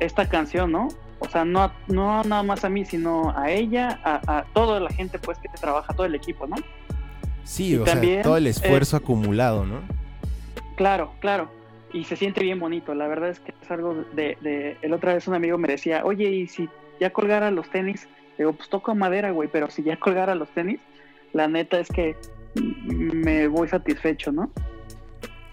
esta 0.03 0.27
canción, 0.27 0.71
no? 0.71 0.89
O 1.19 1.29
sea, 1.29 1.45
no, 1.45 1.71
no 1.87 2.23
nada 2.23 2.43
más 2.43 2.65
a 2.65 2.69
mí, 2.69 2.85
sino 2.85 3.35
a 3.37 3.49
ella, 3.49 3.99
a, 4.03 4.39
a 4.39 4.43
toda 4.53 4.79
la 4.79 4.89
gente 4.89 5.19
pues 5.19 5.37
que 5.39 5.49
trabaja, 5.49 5.93
todo 5.93 6.05
el 6.05 6.15
equipo, 6.15 6.47
¿no? 6.47 6.57
Sí, 7.43 7.71
Y 7.71 7.77
o 7.77 7.85
sea, 7.85 8.21
todo 8.21 8.37
el 8.37 8.47
esfuerzo 8.47 8.97
eh, 8.97 8.99
acumulado, 9.01 9.65
¿no? 9.65 9.81
Claro, 10.75 11.13
claro. 11.19 11.49
Y 11.93 12.05
se 12.05 12.15
siente 12.15 12.41
bien 12.41 12.59
bonito. 12.59 12.95
La 12.95 13.07
verdad 13.07 13.29
es 13.29 13.39
que 13.39 13.53
es 13.61 13.71
algo 13.71 13.93
de, 14.13 14.37
de... 14.41 14.77
El 14.81 14.93
otra 14.93 15.13
vez 15.13 15.27
un 15.27 15.35
amigo 15.35 15.57
me 15.57 15.67
decía, 15.67 16.03
oye, 16.03 16.29
¿y 16.29 16.47
si 16.47 16.67
ya 16.99 17.11
colgara 17.11 17.51
los 17.51 17.69
tenis 17.69 18.07
Digo, 18.37 18.53
pues 18.53 18.69
toco 18.69 18.95
madera, 18.95 19.31
güey, 19.31 19.49
pero 19.51 19.69
si 19.69 19.83
ya 19.83 19.97
colgara 19.97 20.35
los 20.35 20.49
tenis, 20.49 20.79
la 21.33 21.47
neta 21.47 21.79
es 21.79 21.87
que 21.89 22.15
me 22.55 23.47
voy 23.47 23.67
satisfecho, 23.67 24.31
¿no? 24.31 24.51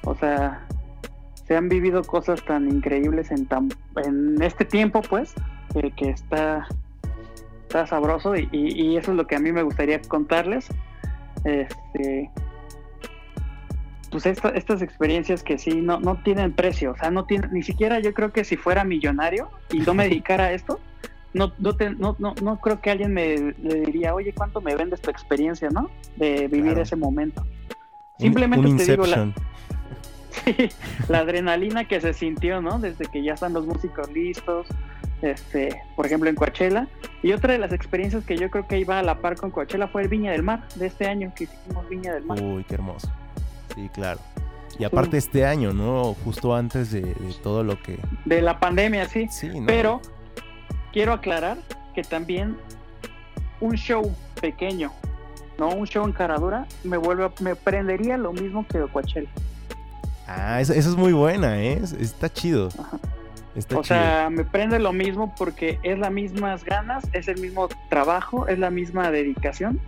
O 0.04 0.14
sea, 0.14 0.66
se 1.50 1.56
han 1.56 1.68
vivido 1.68 2.04
cosas 2.04 2.44
tan 2.44 2.68
increíbles 2.70 3.32
en, 3.32 3.44
tan, 3.44 3.70
en 4.06 4.40
este 4.40 4.64
tiempo, 4.64 5.02
pues, 5.02 5.34
que, 5.74 5.90
que 5.90 6.10
está, 6.10 6.68
está 7.62 7.88
sabroso 7.88 8.36
y, 8.36 8.48
y- 8.52 8.80
y 8.80 8.96
eso 8.96 9.10
es 9.10 9.16
lo 9.16 9.26
que 9.26 9.34
a 9.34 9.40
mí 9.40 9.50
me 9.50 9.64
gustaría 9.64 10.00
contarles. 10.00 10.68
Este, 11.42 12.30
pues 14.12 14.26
esta- 14.26 14.50
estas 14.50 14.80
experiencias 14.80 15.42
que 15.42 15.58
sí 15.58 15.80
no, 15.80 15.98
no 15.98 16.22
tienen 16.22 16.52
precio, 16.52 16.92
o 16.92 16.96
sea, 16.96 17.10
no 17.10 17.24
tienen, 17.24 17.52
ni 17.52 17.64
siquiera 17.64 17.98
yo 17.98 18.14
creo 18.14 18.32
que 18.32 18.44
si 18.44 18.56
fuera 18.56 18.84
millonario 18.84 19.50
y 19.72 19.80
no 19.80 19.92
me 19.92 20.04
dedicara 20.08 20.44
a 20.44 20.52
esto, 20.52 20.78
no, 21.34 21.50
no, 21.58 21.74
te- 21.74 21.90
no, 21.90 22.14
no, 22.20 22.32
no 22.40 22.60
creo 22.60 22.80
que 22.80 22.92
alguien 22.92 23.12
me 23.12 23.54
le 23.60 23.80
diría, 23.86 24.14
oye, 24.14 24.32
¿cuánto 24.32 24.60
me 24.60 24.76
vendes 24.76 25.00
tu 25.00 25.10
experiencia, 25.10 25.68
no? 25.70 25.90
De 26.14 26.46
vivir 26.46 26.62
Claro. 26.74 26.82
ese 26.82 26.94
momento. 26.94 27.44
Simplemente 28.20 28.68
un 28.68 28.76
te 28.76 28.84
digo, 28.86 29.04
la. 29.04 29.32
Sí, 30.30 30.68
la 31.08 31.18
adrenalina 31.20 31.86
que 31.86 32.00
se 32.00 32.12
sintió, 32.14 32.60
¿no? 32.62 32.78
Desde 32.78 33.06
que 33.06 33.22
ya 33.22 33.34
están 33.34 33.52
los 33.52 33.66
músicos 33.66 34.10
listos, 34.12 34.66
este, 35.22 35.82
por 35.96 36.06
ejemplo 36.06 36.30
en 36.30 36.36
Coachella. 36.36 36.86
Y 37.22 37.32
otra 37.32 37.52
de 37.52 37.58
las 37.58 37.72
experiencias 37.72 38.24
que 38.24 38.36
yo 38.36 38.48
creo 38.50 38.66
que 38.66 38.78
iba 38.78 38.98
a 38.98 39.02
la 39.02 39.16
par 39.20 39.36
con 39.36 39.50
Coachella 39.50 39.88
fue 39.88 40.02
el 40.02 40.08
Viña 40.08 40.32
del 40.32 40.42
Mar 40.42 40.66
de 40.76 40.86
este 40.86 41.06
año 41.08 41.32
que 41.34 41.44
hicimos 41.44 41.88
Viña 41.88 42.14
del 42.14 42.24
Mar. 42.24 42.40
Uy, 42.40 42.64
qué 42.64 42.74
hermoso. 42.74 43.10
Sí, 43.74 43.88
claro. 43.92 44.20
Y 44.78 44.84
aparte 44.84 45.18
este 45.18 45.44
año, 45.44 45.72
¿no? 45.74 46.14
Justo 46.24 46.54
antes 46.54 46.90
de, 46.92 47.02
de 47.02 47.34
todo 47.42 47.62
lo 47.64 47.80
que... 47.82 47.98
De 48.24 48.40
la 48.40 48.58
pandemia, 48.60 49.06
sí. 49.06 49.26
Sí, 49.30 49.48
¿no? 49.48 49.66
Pero 49.66 50.00
quiero 50.92 51.12
aclarar 51.12 51.58
que 51.94 52.02
también 52.02 52.56
un 53.60 53.74
show 53.76 54.14
pequeño, 54.40 54.90
no 55.58 55.68
un 55.70 55.86
show 55.86 56.06
en 56.06 56.12
caradura, 56.12 56.66
me 56.84 56.96
vuelve 56.96 57.24
a- 57.26 57.32
me 57.42 57.56
prendería 57.56 58.16
lo 58.16 58.32
mismo 58.32 58.64
que 58.66 58.78
Coachella. 58.90 59.28
Ah, 60.26 60.60
eso, 60.60 60.72
es 60.72 60.96
muy 60.96 61.12
buena, 61.12 61.60
¿eh? 61.62 61.80
Es- 61.82 61.92
Está 61.92 62.32
chido. 62.32 62.68
Ajá. 62.78 62.98
Está 63.56 63.78
O 63.78 63.82
chido. 63.82 63.96
sea, 63.96 64.30
me 64.30 64.44
prende 64.44 64.78
lo 64.78 64.92
mismo 64.92 65.34
porque 65.36 65.78
es 65.82 65.98
las 65.98 66.12
mismas 66.12 66.64
ganas, 66.64 67.04
es 67.12 67.26
el 67.28 67.40
mismo 67.40 67.68
trabajo, 67.88 68.46
es 68.46 68.58
la 68.58 68.70
misma 68.70 69.10
dedicación, 69.10 69.80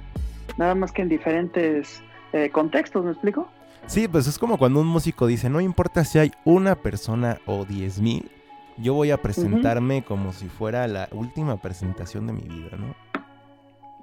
nada 0.56 0.74
más 0.74 0.90
que 0.90 1.02
en 1.02 1.08
diferentes 1.08 2.02
eh, 2.32 2.50
contextos, 2.50 3.04
¿me 3.04 3.12
explico? 3.12 3.48
Sí, 3.86 4.08
pues 4.08 4.26
es 4.26 4.38
como 4.38 4.58
cuando 4.58 4.80
un 4.80 4.86
músico 4.88 5.26
dice, 5.26 5.48
no 5.50 5.60
importa 5.60 6.04
si 6.04 6.18
hay 6.18 6.32
una 6.44 6.74
persona 6.76 7.38
o 7.46 7.64
diez 7.64 8.00
mil, 8.00 8.30
yo 8.78 8.94
voy 8.94 9.10
a 9.10 9.18
presentarme 9.22 10.02
como 10.02 10.32
si 10.32 10.48
fuera 10.48 10.88
la 10.88 11.08
última 11.12 11.60
presentación 11.60 12.26
de 12.26 12.32
mi 12.32 12.42
vida, 12.42 12.76
¿no? 12.78 12.94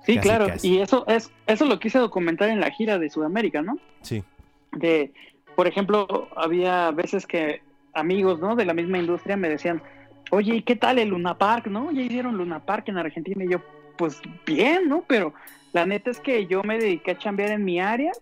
Sí, 0.05 0.15
Casi, 0.15 0.27
claro, 0.27 0.47
casi. 0.47 0.67
y 0.75 0.79
eso 0.79 1.05
es 1.07 1.31
eso 1.47 1.65
lo 1.65 1.79
quise 1.79 1.99
documentar 1.99 2.49
en 2.49 2.59
la 2.61 2.71
gira 2.71 2.97
de 2.99 3.09
Sudamérica, 3.09 3.61
¿no? 3.61 3.77
Sí. 4.03 4.23
De, 4.71 5.11
por 5.59 5.67
ejemplo, 5.67 6.29
había 6.37 6.89
veces 6.91 7.27
que 7.27 7.61
amigos, 7.93 8.39
¿no? 8.39 8.55
De 8.55 8.63
la 8.63 8.73
misma 8.73 8.97
industria 8.97 9.35
me 9.35 9.49
decían, 9.49 9.83
oye, 10.31 10.55
¿y 10.55 10.61
qué 10.61 10.77
tal 10.77 10.99
el 10.99 11.09
Luna 11.09 11.37
Park, 11.37 11.67
no? 11.67 11.91
Ya 11.91 12.01
hicieron 12.01 12.37
Luna 12.37 12.61
Park 12.61 12.87
en 12.87 12.97
Argentina 12.97 13.43
y 13.43 13.49
yo, 13.51 13.57
pues 13.97 14.21
bien, 14.45 14.87
¿no? 14.87 15.03
Pero 15.05 15.33
la 15.73 15.85
neta 15.85 16.11
es 16.11 16.21
que 16.21 16.47
yo 16.47 16.63
me 16.63 16.79
dediqué 16.79 17.11
a 17.11 17.17
chambear 17.17 17.49
en 17.51 17.65
mi 17.65 17.81
área, 17.81 18.13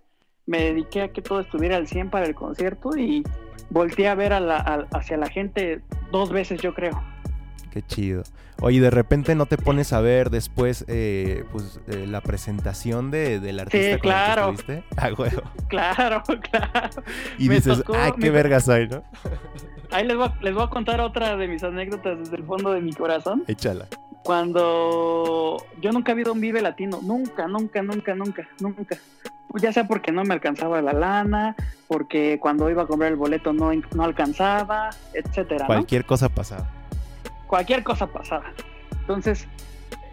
me 0.47 0.63
dediqué 0.63 1.03
a 1.03 1.09
que 1.09 1.21
todo 1.21 1.39
estuviera 1.41 1.75
al 1.75 1.85
100 1.87 2.09
para 2.09 2.25
el 2.25 2.33
concierto 2.33 2.97
y 2.97 3.21
volteé 3.69 4.07
a 4.07 4.15
ver 4.15 4.33
a 4.33 4.39
la, 4.39 4.57
a- 4.57 4.87
hacia 4.97 5.17
la 5.17 5.29
gente 5.29 5.81
dos 6.11 6.31
veces, 6.31 6.59
yo 6.59 6.73
creo. 6.73 6.99
Qué 7.71 7.81
chido. 7.83 8.23
Oye, 8.61 8.79
de 8.81 8.89
repente 8.89 9.35
no 9.35 9.45
te 9.45 9.57
pones 9.57 9.93
a 9.93 10.01
ver 10.01 10.29
después 10.31 10.83
eh, 10.87 11.43
pues, 11.51 11.79
eh, 11.87 12.07
la 12.07 12.21
presentación 12.21 13.11
de, 13.11 13.39
del 13.39 13.59
artista 13.59 13.91
con 13.91 13.99
claro. 13.99 14.49
el 14.49 14.63
que. 14.63 14.83
Ah, 14.97 15.09
huevo. 15.15 15.41
Claro, 15.67 16.23
claro. 16.51 17.03
Y 17.37 17.49
Me 17.49 17.55
dices, 17.55 17.79
tocó- 17.83 17.95
ah, 17.95 18.11
qué 18.15 18.21
me- 18.27 18.29
vergas 18.31 18.67
hay, 18.69 18.87
¿no? 18.87 19.03
Ahí 19.91 20.05
les 20.05 20.17
voy, 20.17 20.27
a, 20.27 20.35
les 20.41 20.53
voy 20.53 20.63
a 20.63 20.67
contar 20.67 20.99
otra 21.01 21.37
de 21.37 21.47
mis 21.47 21.63
anécdotas 21.63 22.17
desde 22.19 22.35
el 22.35 22.43
fondo 22.43 22.71
de 22.73 22.81
mi 22.81 22.91
corazón. 22.93 23.43
Échala. 23.47 23.85
Cuando 24.23 25.57
yo 25.81 25.91
nunca 25.91 26.11
había 26.11 26.23
ido 26.23 26.31
a 26.31 26.33
un 26.33 26.41
Vive 26.41 26.61
Latino, 26.61 26.99
nunca, 27.01 27.47
nunca, 27.47 27.81
nunca, 27.81 28.13
nunca, 28.15 28.47
nunca. 28.59 28.97
Pues 29.47 29.63
ya 29.63 29.71
sea 29.71 29.87
porque 29.87 30.11
no 30.11 30.23
me 30.25 30.33
alcanzaba 30.33 30.81
la 30.81 30.91
lana, 30.91 31.55
porque 31.87 32.37
cuando 32.41 32.69
iba 32.69 32.83
a 32.83 32.85
comprar 32.87 33.11
el 33.11 33.17
boleto 33.17 33.53
no, 33.53 33.71
no 33.95 34.03
alcanzaba, 34.03 34.89
etcétera. 35.13 35.61
¿no? 35.61 35.67
Cualquier 35.67 36.03
cosa 36.05 36.27
pasaba. 36.27 36.69
Cualquier 37.47 37.83
cosa 37.83 38.07
pasaba. 38.07 38.51
Entonces, 39.01 39.47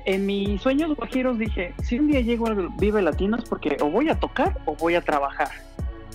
en 0.05 0.27
mis 0.27 0.61
sueños 0.63 0.95
guajiros 0.97 1.39
dije, 1.39 1.75
si 1.83 1.99
un 1.99 2.09
día 2.09 2.21
llego 2.21 2.47
al 2.47 2.69
Vive 2.79 3.03
Latino 3.03 3.37
es 3.37 3.45
porque 3.49 3.77
o 3.81 3.91
voy 3.91 4.09
a 4.09 4.19
tocar 4.19 4.59
o 4.67 4.75
voy 4.77 4.95
a 4.95 5.01
trabajar. 5.01 5.51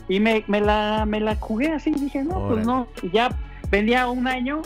Y 0.08 0.20
me, 0.20 0.44
me 0.48 0.62
la, 0.62 1.06
me 1.06 1.20
la 1.20 1.36
jugué 1.36 1.72
así, 1.72 1.92
dije, 1.92 2.24
no, 2.24 2.38
Órale. 2.38 2.54
pues 2.54 2.66
no. 2.66 2.88
Y 3.02 3.12
ya 3.12 3.30
vendía 3.70 4.08
un 4.08 4.28
año 4.28 4.62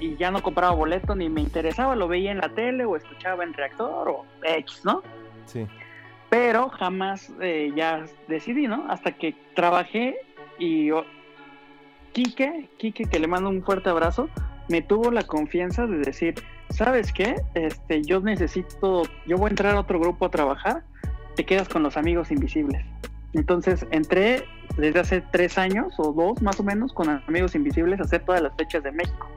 y 0.00 0.16
ya 0.16 0.30
no 0.30 0.42
compraba 0.42 0.74
boleto 0.74 1.14
ni 1.14 1.28
me 1.28 1.40
interesaba, 1.40 1.94
lo 1.94 2.08
veía 2.08 2.32
en 2.32 2.38
la 2.38 2.48
tele 2.48 2.84
o 2.84 2.96
escuchaba 2.96 3.44
en 3.44 3.52
reactor 3.52 4.08
o 4.08 4.26
X, 4.42 4.80
¿no? 4.84 5.02
Sí. 5.46 5.66
Pero 6.30 6.70
jamás 6.70 7.30
eh, 7.40 7.72
ya 7.76 8.04
decidí, 8.26 8.66
¿no? 8.66 8.86
Hasta 8.88 9.12
que 9.12 9.36
trabajé 9.54 10.16
y 10.58 10.90
Quique, 12.12 12.68
Quique, 12.78 13.04
que 13.04 13.18
le 13.20 13.26
mando 13.26 13.48
un 13.50 13.62
fuerte 13.62 13.90
abrazo, 13.90 14.28
me 14.68 14.82
tuvo 14.82 15.10
la 15.10 15.22
confianza 15.24 15.86
de 15.86 15.98
decir, 15.98 16.34
¿sabes 16.70 17.12
qué? 17.12 17.36
Este, 17.54 18.02
yo 18.02 18.20
necesito, 18.20 19.02
yo 19.26 19.36
voy 19.36 19.46
a 19.46 19.50
entrar 19.50 19.74
a 19.76 19.80
otro 19.80 19.98
grupo 20.00 20.26
a 20.26 20.30
trabajar, 20.30 20.82
te 21.36 21.44
quedas 21.44 21.68
con 21.68 21.82
los 21.82 21.96
amigos 21.96 22.30
invisibles. 22.30 22.84
Entonces 23.34 23.86
entré 23.90 24.44
desde 24.76 25.00
hace 25.00 25.20
tres 25.32 25.56
años 25.58 25.94
o 25.98 26.12
dos 26.12 26.40
más 26.42 26.60
o 26.60 26.62
menos 26.62 26.92
con 26.92 27.08
amigos 27.08 27.54
invisibles 27.54 27.98
a 28.00 28.02
hacer 28.04 28.24
todas 28.24 28.42
las 28.42 28.54
fechas 28.56 28.82
de 28.82 28.92
México. 28.92 29.28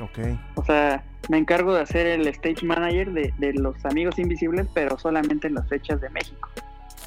Ok. 0.00 0.18
O 0.54 0.64
sea, 0.64 1.04
me 1.28 1.36
encargo 1.38 1.74
de 1.74 1.82
hacer 1.82 2.06
el 2.06 2.26
stage 2.28 2.64
manager 2.64 3.12
de, 3.12 3.32
de 3.38 3.52
los 3.54 3.82
amigos 3.84 4.18
invisibles, 4.18 4.66
pero 4.74 4.98
solamente 4.98 5.48
en 5.48 5.54
las 5.54 5.68
fechas 5.68 6.00
de 6.00 6.08
México. 6.10 6.48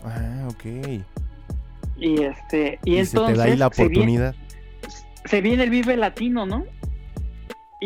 Ah, 0.03 0.47
ok. 0.49 0.65
Y 1.97 2.21
este, 2.23 2.79
y, 2.85 2.97
Y, 2.99 3.05
se 3.05 3.17
entonces 3.17 3.33
te 3.33 3.39
da 3.39 3.43
ahí 3.45 3.57
la 3.57 3.69
se 3.71 3.87
viene- 3.87 3.95
oportunidad. 3.97 4.35
se 5.25 5.41
viene 5.41 5.63
el 5.63 5.69
Vive 5.71 5.97
Latino, 5.97 6.45
¿no? 6.45 6.65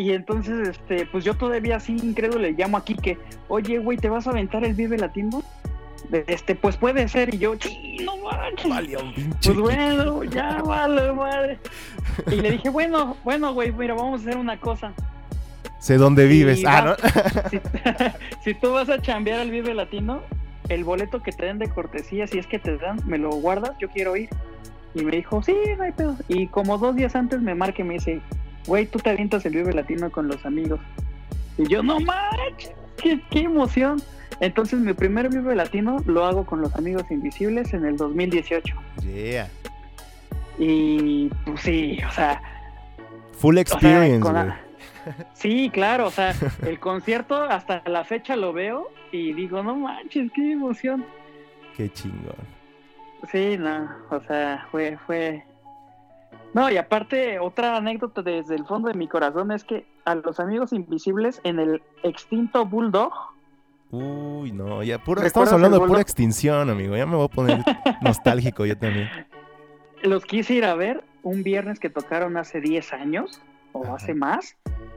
Y 0.00 0.12
entonces, 0.14 0.66
este, 0.68 1.04
pues 1.04 1.24
yo 1.24 1.34
todavía 1.34 1.76
así 1.76 1.92
incrédulo 1.92 2.38
le 2.40 2.52
llamo 2.52 2.78
a 2.78 2.84
Quique, 2.86 3.18
oye, 3.48 3.76
güey, 3.76 3.98
¿te 3.98 4.08
vas 4.08 4.26
a 4.26 4.30
aventar 4.30 4.64
el 4.64 4.72
Vive 4.72 4.96
Latino? 4.96 5.42
Este, 6.26 6.54
pues 6.54 6.78
puede 6.78 7.06
ser, 7.06 7.34
y 7.34 7.38
yo, 7.38 7.54
sí, 7.60 7.98
no 8.02 8.16
manches. 8.16 9.12
Pinche 9.14 9.36
Pues 9.44 9.58
bueno, 9.58 10.24
ya 10.24 10.62
vale, 10.64 11.12
madre. 11.12 11.58
Y 12.30 12.36
le 12.36 12.52
dije, 12.52 12.70
bueno, 12.70 13.18
bueno, 13.24 13.52
güey, 13.52 13.72
mira, 13.72 13.92
vamos 13.92 14.20
a 14.20 14.22
hacer 14.22 14.38
una 14.38 14.58
cosa. 14.58 14.94
Sé 15.80 15.98
dónde 15.98 16.24
vives. 16.26 16.60
Y 16.60 16.64
Ah, 16.66 16.80
va- 16.82 16.96
¿no? 17.42 17.50
Si, 17.50 17.60
si 18.44 18.54
tú 18.54 18.72
vas 18.72 18.88
a 18.88 19.02
chambear 19.02 19.40
al 19.40 19.50
Vive 19.50 19.74
Latino, 19.74 20.22
el 20.70 20.82
boleto 20.82 21.22
que 21.22 21.32
te 21.32 21.44
den 21.44 21.58
de 21.58 21.68
cortesía, 21.68 22.26
si 22.26 22.38
es 22.38 22.46
que 22.46 22.58
te 22.58 22.78
dan, 22.78 22.98
me 23.06 23.18
lo 23.18 23.28
guardas, 23.32 23.72
yo 23.78 23.90
quiero 23.90 24.16
ir. 24.16 24.30
Y 24.94 25.04
me 25.04 25.12
dijo, 25.12 25.42
sí, 25.42 25.54
no 25.76 25.84
hay 25.84 25.92
pedo. 25.92 26.16
Y 26.26 26.46
como 26.46 26.78
dos 26.78 26.96
días 26.96 27.14
antes 27.14 27.42
me 27.42 27.54
marca 27.54 27.82
y 27.82 27.84
me 27.84 27.94
dice, 27.94 28.22
güey, 28.66 28.86
tú 28.86 28.98
te 28.98 29.10
avientas 29.10 29.44
el 29.46 29.54
Vive 29.54 29.72
Latino 29.72 30.10
con 30.10 30.28
los 30.28 30.44
amigos. 30.46 30.80
Y 31.58 31.66
yo, 31.68 31.82
no 31.82 31.98
manches, 32.00 32.72
qué, 33.02 33.20
qué 33.30 33.40
emoción. 33.40 34.00
Entonces 34.40 34.80
mi 34.80 34.92
primer 34.94 35.28
Vive 35.28 35.54
Latino 35.54 35.98
lo 36.06 36.24
hago 36.24 36.46
con 36.46 36.60
los 36.62 36.74
amigos 36.76 37.04
invisibles 37.10 37.72
en 37.74 37.84
el 37.84 37.96
2018. 37.96 38.74
Yeah. 39.02 39.48
Y 40.58 41.28
pues 41.44 41.60
sí, 41.60 41.98
o 42.06 42.10
sea, 42.12 42.40
Full 43.38 43.54
o 43.54 43.56
sea, 43.56 43.62
experience, 43.62 44.20
con 44.20 44.32
güey. 44.32 44.46
la- 44.46 44.60
Sí, 45.34 45.70
claro, 45.72 46.06
o 46.06 46.10
sea, 46.10 46.34
el 46.66 46.78
concierto 46.78 47.42
hasta 47.42 47.82
la 47.86 48.04
fecha 48.04 48.36
lo 48.36 48.52
veo 48.52 48.88
y 49.12 49.32
digo, 49.32 49.62
no 49.62 49.74
manches, 49.76 50.30
qué 50.32 50.52
emoción. 50.52 51.04
Qué 51.76 51.90
chingón. 51.90 52.34
Sí, 53.30 53.56
no, 53.58 53.88
o 54.10 54.20
sea, 54.22 54.66
fue, 54.70 54.96
fue... 55.06 55.42
No, 56.52 56.70
y 56.70 56.76
aparte, 56.76 57.38
otra 57.38 57.76
anécdota 57.76 58.22
desde 58.22 58.56
el 58.56 58.66
fondo 58.66 58.88
de 58.88 58.94
mi 58.94 59.06
corazón 59.06 59.52
es 59.52 59.62
que 59.64 59.86
a 60.04 60.16
los 60.16 60.40
amigos 60.40 60.72
invisibles 60.72 61.40
en 61.44 61.58
el 61.60 61.82
extinto 62.02 62.66
Bulldog, 62.66 63.12
Uy, 63.92 64.52
no, 64.52 64.84
ya 64.84 64.98
puro, 64.98 65.20
¿Recuerdas 65.20 65.26
estamos 65.26 65.52
hablando 65.52 65.80
de 65.80 65.86
pura 65.88 66.00
extinción, 66.00 66.70
amigo. 66.70 66.96
Ya 66.96 67.06
me 67.06 67.16
voy 67.16 67.24
a 67.24 67.28
poner 67.28 67.58
nostálgico 68.02 68.64
yo 68.64 68.78
también. 68.78 69.10
los 70.02 70.24
quise 70.24 70.54
ir 70.54 70.64
a 70.64 70.74
ver 70.74 71.02
un 71.24 71.42
viernes 71.42 71.80
que 71.80 71.90
tocaron 71.90 72.36
hace 72.36 72.60
10 72.60 72.92
años 72.92 73.42
o 73.72 73.84
Ajá. 73.84 73.94
hace 73.94 74.14
más. 74.14 74.56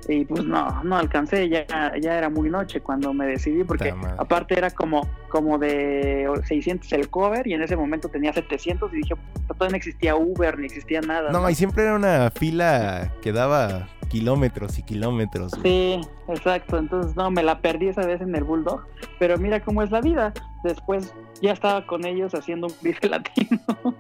Y 0.09 0.25
pues 0.25 0.43
no, 0.43 0.83
no 0.83 0.97
alcancé, 0.97 1.47
ya, 1.47 1.65
ya 1.97 2.17
era 2.17 2.29
muy 2.29 2.49
noche 2.49 2.81
cuando 2.81 3.13
me 3.13 3.25
decidí, 3.25 3.63
porque 3.63 3.93
aparte 4.17 4.57
era 4.57 4.69
como, 4.69 5.07
como 5.29 5.57
de 5.57 6.29
600 6.45 6.91
el 6.91 7.09
cover 7.09 7.47
y 7.47 7.53
en 7.53 7.61
ese 7.61 7.77
momento 7.77 8.09
tenía 8.09 8.33
700 8.33 8.91
y 8.93 8.97
dije, 8.97 9.15
"Puta, 9.15 9.53
todavía 9.53 9.69
no 9.71 9.77
existía 9.77 10.15
Uber 10.17 10.59
ni 10.59 10.65
existía 10.65 10.99
nada. 10.99 11.31
No, 11.31 11.49
y 11.49 11.55
siempre 11.55 11.83
era 11.83 11.95
una 11.95 12.29
fila 12.31 13.13
que 13.21 13.31
daba 13.31 13.87
kilómetros 14.09 14.77
y 14.77 14.83
kilómetros. 14.83 15.53
güey. 15.53 15.63
Sí, 15.63 16.01
exacto. 16.27 16.77
Entonces, 16.77 17.15
no, 17.15 17.31
me 17.31 17.41
la 17.41 17.59
perdí 17.61 17.87
esa 17.87 18.05
vez 18.05 18.19
en 18.19 18.35
el 18.35 18.43
Bulldog. 18.43 18.85
Pero 19.19 19.37
mira 19.37 19.61
cómo 19.61 19.83
es 19.83 19.89
la 19.91 20.01
vida. 20.01 20.33
Después 20.65 21.15
ya 21.41 21.53
estaba 21.53 21.85
con 21.87 22.05
ellos 22.05 22.35
haciendo 22.35 22.67
un 22.67 22.73
bife 22.81 23.07
latino. 23.09 23.59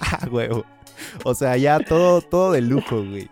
Ah, 0.00 0.26
huevo. 0.30 0.64
O 1.24 1.34
sea, 1.34 1.56
ya 1.56 1.78
todo, 1.78 2.20
todo 2.22 2.52
de 2.52 2.60
lujo, 2.62 2.96
güey. 3.04 3.28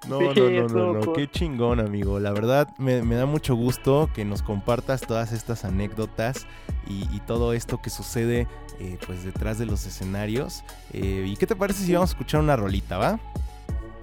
No, 0.08 0.18
Sí, 0.20 0.40
no, 0.40 0.50
no, 0.50 0.68
no, 0.68 0.92
no, 0.94 1.00
cool. 1.00 1.14
qué 1.16 1.28
chingón, 1.30 1.80
amigo. 1.80 2.20
La 2.20 2.30
verdad, 2.32 2.68
me, 2.78 3.02
me 3.02 3.16
da 3.16 3.26
mucho 3.26 3.54
gusto 3.56 4.08
que 4.14 4.24
nos 4.24 4.42
compartas 4.42 5.00
todas 5.00 5.32
estas 5.32 5.64
anécdotas 5.64 6.46
y, 6.86 7.08
y 7.14 7.20
todo 7.26 7.52
esto 7.54 7.80
que 7.82 7.90
sucede, 7.90 8.46
eh, 8.78 8.98
pues, 9.06 9.24
detrás 9.24 9.58
de 9.58 9.66
los 9.66 9.84
escenarios. 9.86 10.62
Eh, 10.92 11.24
¿Y 11.26 11.36
qué 11.36 11.46
te 11.46 11.56
parece 11.56 11.84
si 11.84 11.92
vamos 11.92 12.10
a 12.10 12.12
escuchar 12.12 12.40
una 12.40 12.54
rolita, 12.56 12.98
va? 12.98 13.18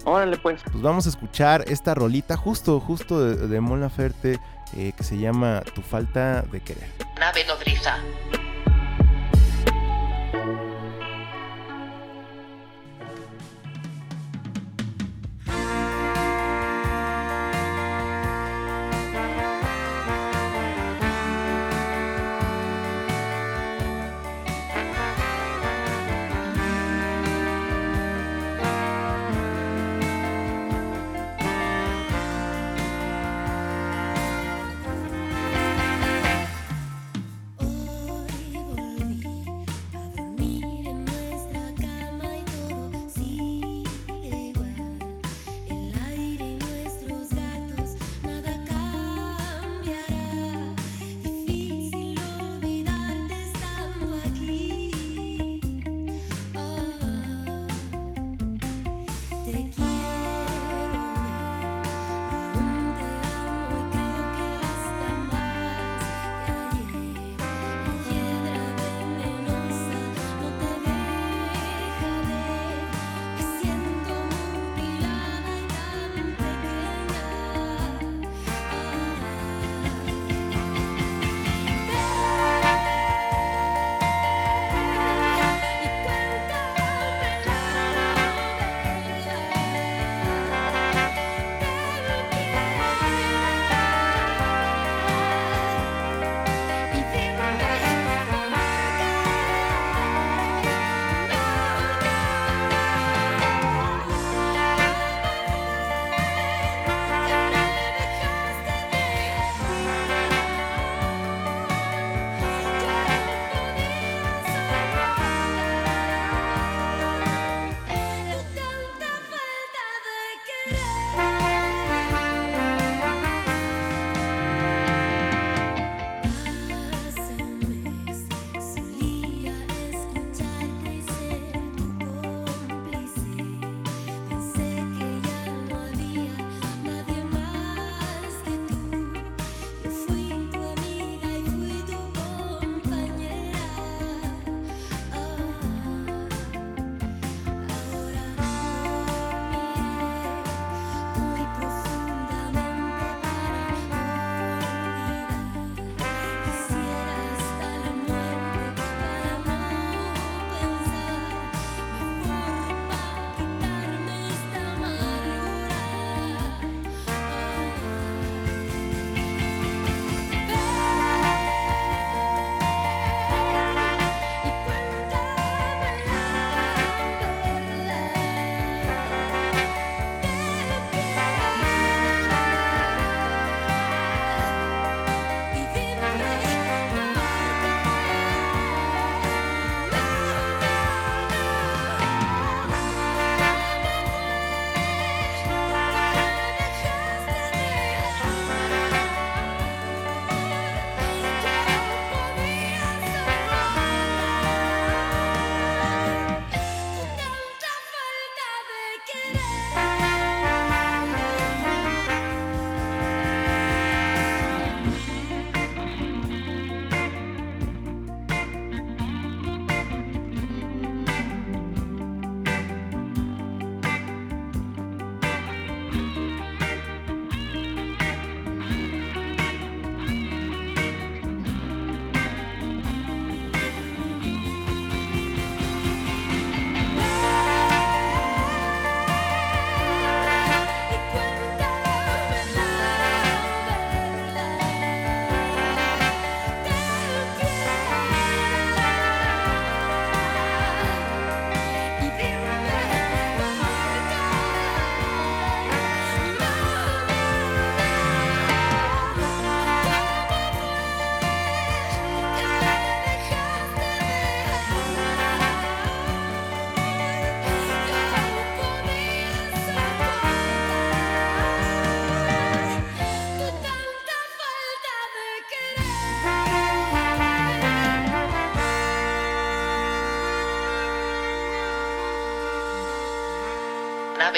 Órale, 0.04 0.36
pues. 0.36 0.60
Pues 0.70 0.82
vamos 0.82 1.06
a 1.06 1.08
escuchar 1.08 1.64
esta 1.68 1.94
rolita 1.94 2.36
justo, 2.36 2.78
justo 2.80 3.24
de, 3.24 3.48
de 3.48 3.60
Mon 3.60 3.80
Laferte, 3.80 4.38
eh, 4.76 4.92
que 4.94 5.02
se 5.04 5.16
llama 5.16 5.62
Tu 5.74 5.80
falta 5.80 6.42
de 6.42 6.60
querer. 6.60 6.88
Nave 7.18 7.46
nodriza. 7.46 7.96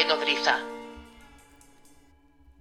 Nodriza. 0.07 0.59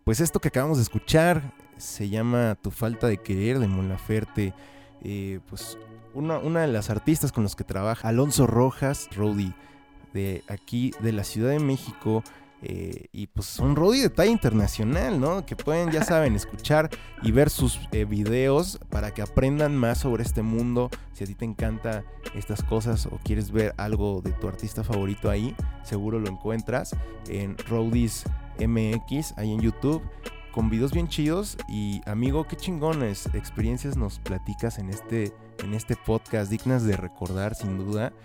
Pues 0.03 0.19
esto 0.19 0.39
que 0.39 0.49
acabamos 0.49 0.77
de 0.77 0.83
escuchar 0.83 1.41
se 1.77 2.09
llama 2.09 2.57
Tu 2.61 2.71
falta 2.71 3.07
de 3.07 3.17
querer 3.17 3.59
de 3.59 3.67
Mon 3.67 3.89
Laferte. 3.89 4.53
Eh, 5.03 5.39
pues 5.49 5.77
una, 6.13 6.37
una 6.37 6.61
de 6.61 6.67
las 6.67 6.89
artistas 6.89 7.31
con 7.31 7.43
los 7.43 7.55
que 7.55 7.63
trabaja 7.63 8.09
Alonso 8.09 8.47
Rojas, 8.47 9.09
Rody 9.15 9.53
de 10.13 10.43
aquí 10.47 10.93
de 11.01 11.11
la 11.11 11.23
Ciudad 11.23 11.51
de 11.51 11.59
México. 11.59 12.23
Eh, 12.61 13.07
y 13.11 13.27
pues 13.27 13.59
un 13.59 13.75
Rody 13.75 13.99
de 14.01 14.09
talla 14.09 14.31
internacional, 14.31 15.19
¿no? 15.19 15.45
Que 15.45 15.55
pueden, 15.55 15.91
ya 15.91 16.03
saben, 16.03 16.35
escuchar 16.35 16.89
y 17.21 17.31
ver 17.31 17.49
sus 17.49 17.79
eh, 17.91 18.05
videos 18.05 18.79
para 18.89 19.13
que 19.13 19.21
aprendan 19.21 19.75
más 19.75 19.99
sobre 19.99 20.23
este 20.23 20.41
mundo. 20.41 20.89
Si 21.13 21.23
a 21.23 21.27
ti 21.27 21.35
te 21.35 21.45
encanta 21.45 22.03
estas 22.33 22.63
cosas 22.63 23.05
o 23.05 23.19
quieres 23.23 23.51
ver 23.51 23.73
algo 23.77 24.21
de 24.21 24.31
tu 24.31 24.47
artista 24.47 24.83
favorito 24.83 25.29
ahí, 25.29 25.55
seguro 25.83 26.19
lo 26.19 26.27
encuentras 26.27 26.95
en 27.27 27.57
Rodis 27.69 28.23
MX, 28.59 29.37
ahí 29.37 29.53
en 29.53 29.61
YouTube, 29.61 30.01
con 30.55 30.69
videos 30.69 30.93
bien 30.93 31.09
chidos. 31.09 31.57
Y 31.67 32.01
amigo, 32.05 32.47
qué 32.47 32.55
chingones 32.55 33.27
experiencias 33.33 33.97
nos 33.97 34.19
platicas 34.19 34.79
en 34.79 34.89
este, 34.89 35.33
en 35.63 35.73
este 35.73 35.97
podcast, 35.97 36.49
dignas 36.49 36.85
de 36.85 36.95
recordar 36.97 37.53
sin 37.53 37.77
duda. 37.77 38.11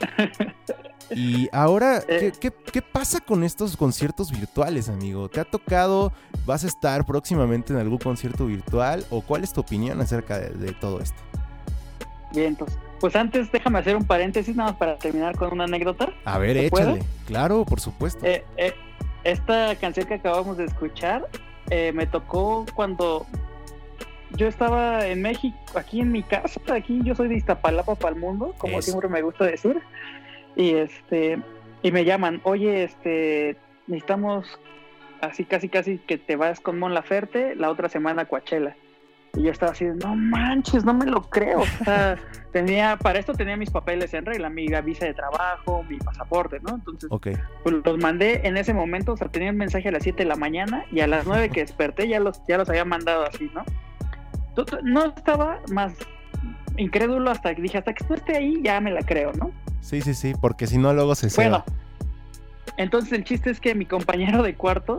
Y 1.13 1.49
ahora, 1.51 2.05
¿qué, 2.07 2.29
Eh. 2.29 2.33
qué, 2.41 2.53
qué 2.53 2.83
pasa 2.83 3.19
con 3.19 3.43
estos 3.43 3.77
conciertos 3.77 4.31
virtuales, 4.31 4.89
amigo? 4.89 5.29
¿Te 5.29 5.41
ha 5.41 5.45
tocado? 5.45 6.13
¿Vas 6.47 6.63
a 6.63 6.69
estar 6.69 7.05
próximamente 7.05 7.73
en 7.73 7.81
algún 7.81 7.99
concierto 7.99 8.47
virtual? 8.47 9.05
¿O 9.11 9.21
cuál 9.21 9.43
es 9.43 9.53
tu 9.53 9.61
opinión 9.61 10.01
acerca 10.01 10.39
de, 10.39 10.51
de 10.51 10.73
todo 10.73 11.01
esto? 11.01 11.21
Bien, 12.33 12.47
entonces, 12.49 12.79
pues 13.01 13.17
antes 13.17 13.51
déjame 13.51 13.81
hacer 13.81 13.97
un 13.97 14.05
paréntesis 14.05 14.55
nada 14.55 14.71
más 14.71 14.79
para 14.79 14.99
terminar 14.99 15.35
con 15.37 15.53
una 15.53 15.65
anécdota. 15.65 16.11
A 16.25 16.39
ver, 16.39 16.57
échale. 16.57 17.03
Claro, 17.27 17.65
por 17.65 17.81
supuesto. 17.81 18.25
Eh, 18.25 18.45
eh, 18.57 18.73
esta 19.25 19.75
canción 19.81 20.07
que 20.07 20.15
acabamos 20.15 20.59
de 20.59 20.67
escuchar 20.67 21.29
eh, 21.71 21.93
me 21.93 22.07
tocó 22.07 22.67
cuando 22.75 23.27
yo 24.37 24.47
estaba 24.47 25.07
en 25.07 25.23
México, 25.23 25.57
aquí 25.75 26.01
en 26.01 26.13
mi 26.13 26.23
casa, 26.23 26.61
aquí 26.73 27.01
yo 27.03 27.15
soy 27.15 27.29
de 27.29 27.37
Iztapalapa 27.37 27.95
para 27.95 28.15
el 28.15 28.21
mundo, 28.21 28.55
como 28.59 28.79
Eso. 28.79 28.91
siempre 28.91 29.09
me 29.09 29.23
gusta 29.23 29.45
decir, 29.45 29.81
y 30.57 30.75
este 30.75 31.39
y 31.83 31.93
me 31.93 32.05
llaman, 32.05 32.41
oye, 32.45 32.85
este 32.85 33.57
necesitamos 33.87 34.59
así 35.21 35.45
casi 35.45 35.69
casi 35.69 35.99
que 35.99 36.19
te 36.19 36.37
vas 36.37 36.61
con 36.61 36.79
Mon 36.79 36.95
Laferte 36.95 37.55
la 37.55 37.71
otra 37.71 37.89
semana 37.89 38.23
a 38.23 38.25
Coachella. 38.27 38.77
Y 39.35 39.43
yo 39.45 39.53
estaba 39.53 39.73
así, 39.73 39.85
no 39.85 40.17
manches, 40.17 40.85
no 40.85 40.93
me 40.93 41.07
lo 41.07 41.23
creo. 41.23 41.61
O 41.61 41.85
sea, 41.85 42.17
tenía, 42.53 42.97
para 42.97 43.19
esto 43.19 43.33
tenía 43.35 43.57
mis 43.57 43.71
papeles 43.71 44.13
en 44.15 44.27
regla, 44.27 44.51
mi 44.51 44.67
visa 44.85 45.07
de 45.07 45.15
trabajo, 45.15 45.85
mi 45.85 45.99
pasaporte, 45.99 46.59
¿no? 46.61 46.75
Entonces, 46.75 47.09
pues 47.63 47.75
los 47.85 47.99
mandé 47.99 48.47
en 48.47 48.57
ese 48.57 48.75
momento, 48.75 49.13
o 49.13 49.17
sea, 49.17 49.29
tenía 49.29 49.51
un 49.51 49.57
mensaje 49.57 49.89
a 49.89 49.93
las 49.93 50.03
7 50.03 50.25
de 50.25 50.29
la 50.29 50.37
mañana 50.37 50.85
y 50.91 51.01
a 51.01 51.07
las 51.07 51.27
9 51.27 51.51
que 51.51 51.61
desperté 51.61 52.09
ya 52.09 52.19
los, 52.19 52.43
ya 52.49 52.59
los 52.59 52.69
había 52.69 52.85
mandado 52.85 53.25
así, 53.27 53.51
¿no? 53.55 53.65
No 54.83 55.07
estaba 55.07 55.61
más 55.71 55.95
incrédulo 56.77 57.31
hasta 57.31 57.55
que 57.55 57.63
dije, 57.63 57.79
hasta 57.79 57.95
que 57.95 58.05
no 58.09 58.15
esté 58.17 58.37
ahí, 58.37 58.61
ya 58.63 58.81
me 58.81 58.91
la 58.91 59.03
creo, 59.03 59.33
¿no? 59.33 59.53
Sí, 59.81 60.01
sí, 60.01 60.15
sí, 60.15 60.35
porque 60.41 60.67
si 60.67 60.77
no 60.79 60.93
luego 60.93 61.15
se 61.15 61.29
Bueno, 61.35 61.65
ceba. 61.65 61.79
entonces 62.77 63.13
el 63.13 63.25
chiste 63.25 63.51
es 63.51 63.61
que 63.61 63.75
mi 63.75 63.87
compañero 63.87 64.43
de 64.43 64.55
cuarto 64.55 64.99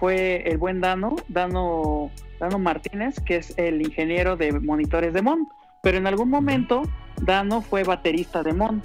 fue 0.00 0.48
el 0.48 0.56
buen 0.56 0.80
Dano, 0.80 1.16
Dano, 1.28 2.10
Dano 2.40 2.58
Martínez, 2.58 3.20
que 3.20 3.36
es 3.36 3.56
el 3.58 3.82
ingeniero 3.82 4.36
de 4.36 4.50
monitores 4.58 5.12
de 5.12 5.20
Mon. 5.20 5.46
Pero 5.82 5.98
en 5.98 6.06
algún 6.06 6.30
momento, 6.30 6.82
Dano 7.20 7.60
fue 7.60 7.84
baterista 7.84 8.42
de 8.42 8.54
Mon. 8.54 8.80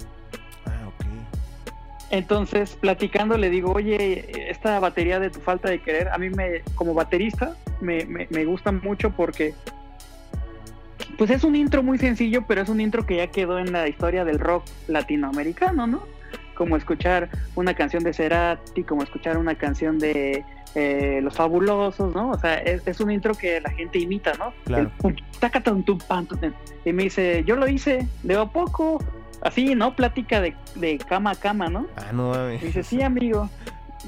Ah, 0.66 0.86
ok. 0.86 1.06
Entonces, 2.10 2.76
platicando, 2.78 3.38
le 3.38 3.48
digo, 3.48 3.72
oye, 3.72 4.50
esta 4.50 4.78
batería 4.78 5.18
de 5.18 5.30
tu 5.30 5.40
falta 5.40 5.70
de 5.70 5.80
querer, 5.80 6.08
a 6.10 6.18
mí 6.18 6.28
me, 6.28 6.60
como 6.74 6.92
baterista, 6.92 7.56
me, 7.80 8.04
me, 8.04 8.28
me 8.30 8.44
gusta 8.44 8.70
mucho 8.70 9.10
porque, 9.10 9.54
pues 11.16 11.30
es 11.30 11.44
un 11.44 11.56
intro 11.56 11.82
muy 11.82 11.96
sencillo, 11.96 12.44
pero 12.46 12.60
es 12.60 12.68
un 12.68 12.80
intro 12.80 13.06
que 13.06 13.16
ya 13.16 13.28
quedó 13.28 13.58
en 13.58 13.72
la 13.72 13.88
historia 13.88 14.26
del 14.26 14.38
rock 14.38 14.64
latinoamericano, 14.86 15.86
¿no? 15.86 16.15
Como 16.56 16.76
escuchar 16.76 17.28
una 17.54 17.74
canción 17.74 18.02
de 18.02 18.12
Cerati, 18.12 18.82
como 18.82 19.02
escuchar 19.02 19.38
una 19.38 19.54
canción 19.54 19.98
de 19.98 20.44
eh, 20.74 21.20
Los 21.22 21.34
Fabulosos, 21.34 22.14
¿no? 22.14 22.30
O 22.30 22.38
sea, 22.38 22.58
es, 22.58 22.86
es 22.86 23.00
un 23.00 23.10
intro 23.10 23.34
que 23.34 23.60
la 23.60 23.70
gente 23.70 23.98
imita, 23.98 24.32
¿no? 24.38 24.52
Claro. 24.64 24.84
El. 24.84 24.92
Y 26.84 26.92
me 26.92 27.04
dice, 27.04 27.44
yo 27.46 27.56
lo 27.56 27.66
hice, 27.66 28.06
de 28.22 28.36
a 28.36 28.44
poco, 28.44 29.02
así, 29.42 29.74
¿no? 29.74 29.96
Plática 29.96 30.40
de, 30.40 30.54
de 30.74 30.98
cama 30.98 31.30
a 31.32 31.34
cama, 31.34 31.68
¿no? 31.68 31.86
Ah, 31.96 32.12
no 32.12 32.30
mames. 32.30 32.62
Y 32.62 32.66
dice, 32.66 32.82
sí, 32.82 33.02
amigo. 33.02 33.48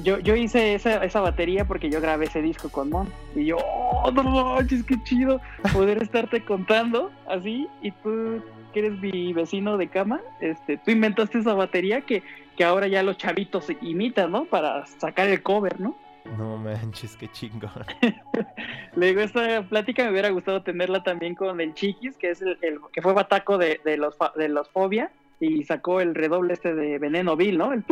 Yo, 0.05 0.18
yo 0.20 0.36
hice 0.36 0.74
esa, 0.74 1.03
esa 1.05 1.20
batería 1.20 1.64
porque 1.64 1.90
yo 1.90 2.01
grabé 2.01 2.26
ese 2.26 2.40
disco 2.40 2.68
con 2.68 2.90
Mon. 2.90 3.09
Y 3.34 3.46
yo, 3.46 3.57
oh, 3.57 4.11
no 4.12 4.22
manches, 4.22 4.84
qué 4.84 5.03
chido 5.03 5.40
poder 5.72 6.01
estarte 6.03 6.44
contando 6.44 7.11
así. 7.28 7.66
Y 7.82 7.90
tú, 7.90 8.42
que 8.81 8.87
eres 8.87 9.01
mi 9.01 9.33
vecino 9.33 9.76
de 9.76 9.89
cama, 9.89 10.20
este, 10.41 10.76
tú 10.79 10.91
inventaste 10.91 11.39
esa 11.39 11.55
batería 11.55 12.03
que, 12.03 12.22
que 12.57 12.64
ahora 12.64 12.87
ya 12.87 13.03
los 13.03 13.16
chavitos 13.18 13.66
imitan, 13.83 14.31
¿no? 14.31 14.45
Para 14.45 14.87
sacar 14.87 15.29
el 15.29 15.43
cover, 15.43 15.81
¿no? 15.81 15.97
No 16.37 16.57
manches, 16.59 17.16
qué 17.16 17.29
chingón. 17.29 17.70
Le 18.97 19.07
digo, 19.07 19.20
esta 19.20 19.62
plática 19.62 20.05
me 20.05 20.11
hubiera 20.11 20.31
gustado 20.31 20.62
tenerla 20.62 21.03
también 21.03 21.35
con 21.35 21.61
el 21.61 21.74
Chiquis, 21.74 22.16
que 22.16 22.31
es 22.31 22.43
el, 22.43 22.59
el- 22.61 22.79
que 22.93 23.03
fue 23.03 23.14
bataco 23.14 23.59
de, 23.59 23.81
de 23.85 23.97
los 23.97 24.16
de 24.37 24.49
los 24.49 24.68
Fobia 24.68 25.11
y 25.41 25.62
sacó 25.64 26.01
el 26.01 26.14
redoble 26.14 26.53
este 26.55 26.74
de 26.74 26.99
Veneno 26.99 27.35
Bill, 27.37 27.57
¿no? 27.59 27.72
El. 27.72 27.85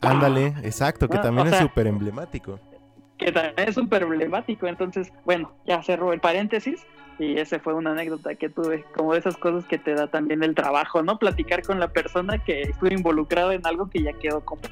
Ándale, 0.00 0.46
exacto, 0.62 1.08
que 1.08 1.18
Ah, 1.18 1.22
también 1.22 1.48
es 1.48 1.54
sea, 1.54 1.62
súper 1.62 1.86
emblemático. 1.88 2.60
que 3.18 3.32
también 3.32 3.68
es 3.68 3.74
súper 3.74 4.02
emblemático. 4.02 4.66
Entonces, 4.66 5.12
bueno, 5.24 5.52
ya 5.66 5.82
cerró 5.82 6.12
el 6.12 6.20
paréntesis 6.20 6.86
y 7.18 7.38
ese 7.38 7.58
fue 7.58 7.74
una 7.74 7.92
anécdota 7.92 8.34
que 8.34 8.48
tuve, 8.48 8.84
como 8.96 9.12
de 9.12 9.20
esas 9.20 9.36
cosas 9.36 9.64
que 9.66 9.78
te 9.78 9.94
da 9.94 10.06
también 10.08 10.42
el 10.42 10.54
trabajo, 10.54 11.02
¿no? 11.02 11.18
Platicar 11.18 11.62
con 11.62 11.78
la 11.78 11.88
persona 11.88 12.38
que 12.38 12.62
estuvo 12.62 12.90
involucrado 12.92 13.52
en 13.52 13.66
algo 13.66 13.88
que 13.90 14.02
ya 14.02 14.12
quedó 14.14 14.40
como 14.44 14.62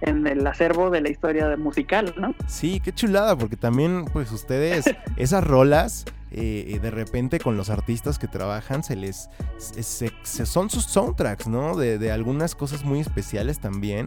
en 0.00 0.26
el 0.28 0.46
acervo 0.46 0.90
de 0.90 1.00
la 1.00 1.08
historia 1.10 1.56
musical, 1.56 2.14
¿no? 2.18 2.34
Sí, 2.46 2.80
qué 2.80 2.92
chulada, 2.92 3.36
porque 3.36 3.56
también, 3.56 4.04
pues 4.12 4.30
ustedes, 4.30 4.84
esas 5.16 5.42
rolas, 5.44 6.04
eh, 6.30 6.74
eh, 6.74 6.78
de 6.78 6.90
repente 6.92 7.40
con 7.40 7.56
los 7.56 7.68
artistas 7.70 8.18
que 8.18 8.28
trabajan, 8.28 8.84
se 8.84 8.94
les. 8.94 9.28
se- 9.58 10.12
son 10.46 10.70
sus 10.70 10.84
soundtracks, 10.84 11.48
¿no? 11.48 11.74
De, 11.76 11.98
de 11.98 12.12
algunas 12.12 12.54
cosas 12.54 12.84
muy 12.84 13.00
especiales 13.00 13.58
también. 13.60 14.06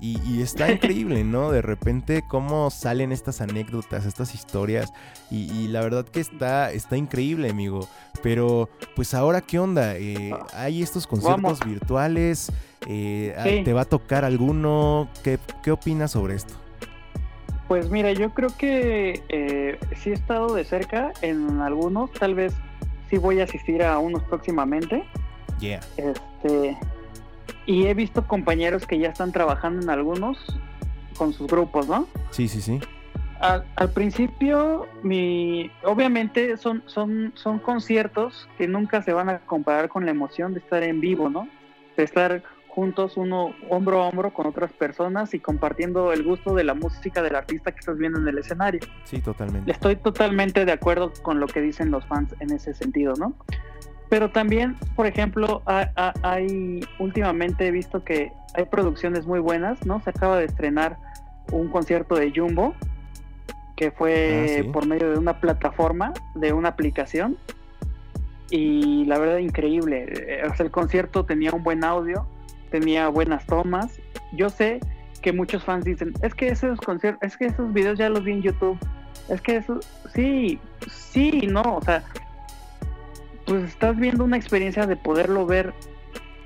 Y, 0.00 0.18
y 0.24 0.40
está 0.42 0.70
increíble, 0.72 1.24
¿no? 1.24 1.50
De 1.50 1.62
repente 1.62 2.22
cómo 2.26 2.70
salen 2.70 3.12
estas 3.12 3.40
anécdotas, 3.40 4.06
estas 4.06 4.34
historias. 4.34 4.92
Y, 5.30 5.50
y 5.52 5.68
la 5.68 5.80
verdad 5.82 6.04
que 6.06 6.20
está, 6.20 6.72
está 6.72 6.96
increíble, 6.96 7.50
amigo. 7.50 7.86
Pero, 8.22 8.68
pues 8.96 9.14
ahora, 9.14 9.40
¿qué 9.40 9.58
onda? 9.58 9.96
Eh, 9.96 10.32
¿Hay 10.54 10.82
estos 10.82 11.06
conciertos 11.06 11.42
Vamos. 11.42 11.64
virtuales? 11.64 12.52
Eh, 12.88 13.34
Sí. 13.44 13.62
¿Te 13.64 13.72
va 13.72 13.82
a 13.82 13.84
tocar 13.84 14.24
alguno? 14.24 15.08
¿Qué, 15.22 15.38
qué 15.62 15.70
opinas 15.70 16.12
sobre 16.12 16.34
esto? 16.34 16.54
Pues 17.68 17.88
mira, 17.90 18.12
yo 18.12 18.30
creo 18.30 18.50
que 18.58 19.22
eh, 19.28 19.78
sí 20.02 20.10
he 20.10 20.14
estado 20.14 20.54
de 20.54 20.64
cerca 20.64 21.12
en 21.22 21.60
algunos, 21.60 22.10
tal 22.12 22.34
vez 22.34 22.52
sí 23.08 23.16
voy 23.18 23.40
a 23.40 23.44
asistir 23.44 23.82
a 23.84 23.98
unos 23.98 24.22
próximamente. 24.24 25.04
Yeah. 25.60 25.80
Este, 25.96 26.76
y 27.66 27.86
he 27.86 27.94
visto 27.94 28.26
compañeros 28.26 28.86
que 28.86 28.98
ya 28.98 29.08
están 29.08 29.32
trabajando 29.32 29.82
en 29.82 29.90
algunos 29.90 30.38
con 31.16 31.32
sus 31.32 31.46
grupos, 31.46 31.88
¿no? 31.88 32.06
Sí, 32.30 32.48
sí, 32.48 32.60
sí. 32.60 32.80
Al, 33.40 33.64
al 33.76 33.90
principio, 33.90 34.86
mi, 35.02 35.70
obviamente 35.84 36.56
son, 36.56 36.82
son, 36.86 37.32
son 37.34 37.58
conciertos 37.58 38.48
que 38.58 38.68
nunca 38.68 39.02
se 39.02 39.12
van 39.12 39.28
a 39.30 39.38
comparar 39.40 39.88
con 39.88 40.04
la 40.04 40.10
emoción 40.10 40.52
de 40.52 40.60
estar 40.60 40.82
en 40.82 41.00
vivo, 41.00 41.30
¿no? 41.30 41.48
De 41.96 42.04
estar 42.04 42.42
juntos 42.70 43.16
uno 43.16 43.54
hombro 43.68 44.02
a 44.02 44.08
hombro 44.08 44.32
con 44.32 44.46
otras 44.46 44.72
personas 44.72 45.34
y 45.34 45.40
compartiendo 45.40 46.12
el 46.12 46.22
gusto 46.22 46.54
de 46.54 46.64
la 46.64 46.74
música 46.74 47.22
del 47.22 47.34
artista 47.34 47.72
que 47.72 47.80
estás 47.80 47.98
viendo 47.98 48.18
en 48.18 48.28
el 48.28 48.38
escenario. 48.38 48.80
Sí, 49.04 49.20
totalmente. 49.20 49.70
Estoy 49.70 49.96
totalmente 49.96 50.64
de 50.64 50.72
acuerdo 50.72 51.12
con 51.22 51.40
lo 51.40 51.46
que 51.46 51.60
dicen 51.60 51.90
los 51.90 52.06
fans 52.06 52.34
en 52.40 52.52
ese 52.52 52.72
sentido, 52.74 53.14
¿no? 53.18 53.34
Pero 54.10 54.30
también, 54.30 54.76
por 54.96 55.06
ejemplo, 55.06 55.62
ha- 55.66 55.88
ha- 55.96 56.12
hay 56.22 56.80
últimamente 56.98 57.66
he 57.68 57.70
visto 57.70 58.04
que 58.04 58.32
hay 58.54 58.64
producciones 58.66 59.24
muy 59.24 59.38
buenas, 59.40 59.86
¿no? 59.86 60.02
Se 60.02 60.10
acaba 60.10 60.36
de 60.36 60.44
estrenar 60.44 60.98
un 61.52 61.68
concierto 61.68 62.16
de 62.16 62.30
Jumbo 62.34 62.74
que 63.76 63.90
fue 63.92 64.42
Ah, 64.58 64.62
sí. 64.62 64.68
por 64.68 64.86
medio 64.86 65.10
de 65.10 65.18
una 65.18 65.40
plataforma, 65.40 66.12
de 66.34 66.52
una 66.52 66.68
aplicación 66.70 67.38
y 68.50 69.04
la 69.06 69.18
verdad 69.18 69.38
increíble. 69.38 70.06
Eh, 70.10 70.42
O 70.50 70.54
sea, 70.54 70.66
el 70.66 70.72
concierto 70.72 71.24
tenía 71.24 71.52
un 71.52 71.62
buen 71.62 71.84
audio, 71.84 72.26
tenía 72.70 73.08
buenas 73.08 73.46
tomas. 73.46 74.00
Yo 74.32 74.50
sé 74.50 74.80
que 75.22 75.32
muchos 75.32 75.62
fans 75.64 75.84
dicen, 75.84 76.12
es 76.22 76.34
que 76.34 76.48
esos 76.48 76.80
conciertos, 76.80 77.22
es 77.22 77.36
que 77.36 77.46
esos 77.46 77.72
videos 77.72 77.98
ya 77.98 78.08
los 78.08 78.24
vi 78.24 78.32
en 78.32 78.42
YouTube. 78.42 78.78
Es 79.28 79.40
que 79.40 79.56
eso, 79.56 79.78
sí, 80.14 80.58
sí, 80.88 81.46
no, 81.48 81.62
o 81.76 81.82
sea, 81.82 82.02
pues 83.46 83.64
estás 83.64 83.96
viendo 83.96 84.24
una 84.24 84.36
experiencia 84.36 84.86
de 84.86 84.96
poderlo 84.96 85.46
ver 85.46 85.74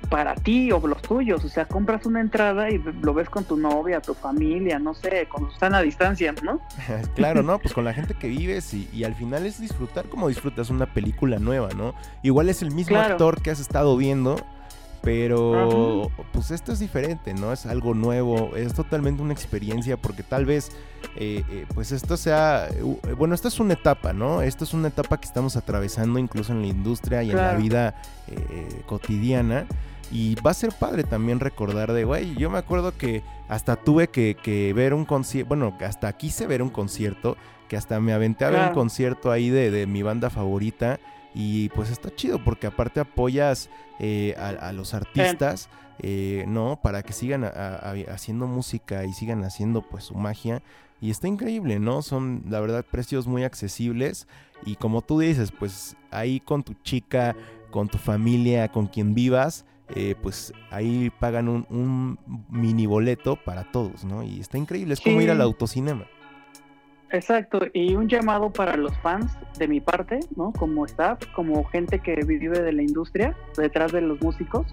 para 0.09 0.35
ti 0.35 0.71
o 0.71 0.85
los 0.85 1.01
tuyos. 1.01 1.43
O 1.43 1.49
sea, 1.49 1.65
compras 1.65 2.05
una 2.05 2.21
entrada 2.21 2.69
y 2.69 2.77
lo 3.01 3.13
ves 3.13 3.29
con 3.29 3.43
tu 3.43 3.57
novia, 3.57 4.01
tu 4.01 4.13
familia, 4.13 4.79
no 4.79 4.93
sé, 4.93 5.27
cuando 5.31 5.51
están 5.51 5.73
a 5.73 5.81
distancia, 5.81 6.33
¿no? 6.43 6.61
claro, 7.15 7.43
¿no? 7.43 7.59
Pues 7.59 7.73
con 7.73 7.83
la 7.85 7.93
gente 7.93 8.13
que 8.13 8.27
vives 8.27 8.73
y, 8.73 8.87
y, 8.93 9.03
al 9.03 9.15
final 9.15 9.45
es 9.45 9.59
disfrutar 9.59 10.07
como 10.07 10.27
disfrutas 10.27 10.69
una 10.69 10.93
película 10.93 11.39
nueva, 11.39 11.69
¿no? 11.75 11.95
Igual 12.23 12.49
es 12.49 12.61
el 12.61 12.71
mismo 12.71 12.95
Claro. 12.95 13.13
actor 13.13 13.41
que 13.41 13.51
has 13.51 13.59
estado 13.59 13.97
viendo, 13.97 14.37
pero 15.05 16.11
pues 16.33 16.49
esto 16.49 16.73
es 16.73 16.79
diferente, 16.79 17.35
¿no? 17.35 17.53
Es 17.53 17.67
algo 17.67 17.93
nuevo, 17.93 18.55
es 18.55 18.73
totalmente 18.73 19.21
una 19.21 19.33
experiencia 19.33 19.97
porque 19.97 20.23
tal 20.23 20.45
vez, 20.45 20.71
eh, 21.15 21.43
eh, 21.47 21.65
pues 21.75 21.91
esto 21.91 22.17
sea, 22.17 22.67
uh, 22.81 22.97
bueno, 23.15 23.35
esta 23.35 23.47
es 23.47 23.59
una 23.59 23.73
etapa, 23.75 24.13
¿no? 24.13 24.41
Esto 24.41 24.63
es 24.63 24.73
una 24.73 24.87
etapa 24.87 25.19
que 25.19 25.27
estamos 25.27 25.55
atravesando 25.57 26.17
incluso 26.17 26.53
en 26.53 26.61
la 26.61 26.67
industria 26.67 27.21
y 27.21 27.29
en 27.29 27.37
la 27.37 27.53
vida 27.53 28.01
eh, 28.27 28.81
cotidiana. 28.87 29.67
Y 30.11 30.35
va 30.35 30.51
a 30.51 30.55
ser 30.55 30.71
padre 30.71 31.03
también 31.03 31.39
recordar 31.39 31.93
de, 31.93 32.03
güey, 32.03 32.35
yo 32.35 32.49
me 32.49 32.57
acuerdo 32.57 32.97
que 32.97 33.23
hasta 33.47 33.75
tuve 33.75 34.07
que, 34.07 34.35
que 34.41 34.73
ver 34.73 34.95
un 34.95 35.05
concierto, 35.05 35.49
bueno, 35.49 35.77
que 35.77 35.85
hasta 35.85 36.11
quise 36.13 36.47
ver 36.47 36.63
un 36.63 36.69
concierto, 36.69 37.37
que 37.67 37.77
hasta 37.77 37.99
me 37.99 38.13
aventé 38.13 38.45
a 38.45 38.49
ver 38.49 38.69
un 38.69 38.73
concierto 38.73 39.31
ahí 39.31 39.49
de, 39.49 39.69
de 39.69 39.85
mi 39.85 40.01
banda 40.01 40.31
favorita. 40.31 40.99
Y 41.35 41.69
pues 41.69 41.89
está 41.89 42.09
chido 42.15 42.41
porque 42.43 42.67
aparte 42.67 43.01
apoyas 43.01 43.69
eh, 43.99 44.33
a, 44.37 44.69
a 44.69 44.71
los 44.71 44.93
artistas, 44.93 45.69
eh, 45.99 46.45
¿no? 46.47 46.79
Para 46.81 47.03
que 47.03 47.11
sigan 47.13 47.43
a- 47.43 47.93
haciendo 48.13 48.47
música 48.47 49.03
y 49.05 49.11
sigan 49.13 49.43
haciendo 49.43 49.81
pues 49.81 50.05
su 50.05 50.15
magia. 50.15 50.63
Y 51.01 51.11
está 51.11 51.27
increíble, 51.27 51.77
¿no? 51.79 52.01
Son 52.01 52.43
la 52.49 52.61
verdad 52.61 52.85
precios 52.89 53.27
muy 53.27 53.43
accesibles. 53.43 54.27
Y 54.65 54.75
como 54.77 55.01
tú 55.01 55.19
dices, 55.19 55.51
pues 55.51 55.97
ahí 56.09 56.39
con 56.39 56.63
tu 56.63 56.73
chica, 56.83 57.35
con 57.69 57.89
tu 57.89 57.97
familia, 57.97 58.69
con 58.71 58.87
quien 58.87 59.13
vivas, 59.13 59.65
eh, 59.93 60.15
pues 60.23 60.53
ahí 60.71 61.11
pagan 61.19 61.49
un, 61.49 61.67
un 61.69 62.17
mini 62.49 62.85
boleto 62.85 63.35
para 63.35 63.69
todos, 63.71 64.05
¿no? 64.05 64.23
Y 64.23 64.39
está 64.39 64.57
increíble, 64.57 64.93
es 64.93 65.01
como 65.01 65.17
Sí. 65.19 65.25
ir 65.25 65.31
al 65.31 65.41
autocinema. 65.41 66.05
Exacto, 67.15 67.59
y 67.71 67.95
un 67.95 68.09
llamado 68.09 68.51
para 68.51 68.75
los 68.75 68.93
fans 68.97 69.37
de 69.57 69.69
mi 69.69 69.79
parte, 69.79 70.19
¿no? 70.35 70.51
Como 70.51 70.85
staff, 70.85 71.25
como 71.33 71.63
gente 71.63 71.99
que 71.99 72.15
vive 72.15 72.59
de 72.59 72.73
la 72.73 72.81
industria, 72.81 73.33
detrás 73.55 73.93
de 73.93 74.01
los 74.01 74.19
músicos, 74.21 74.67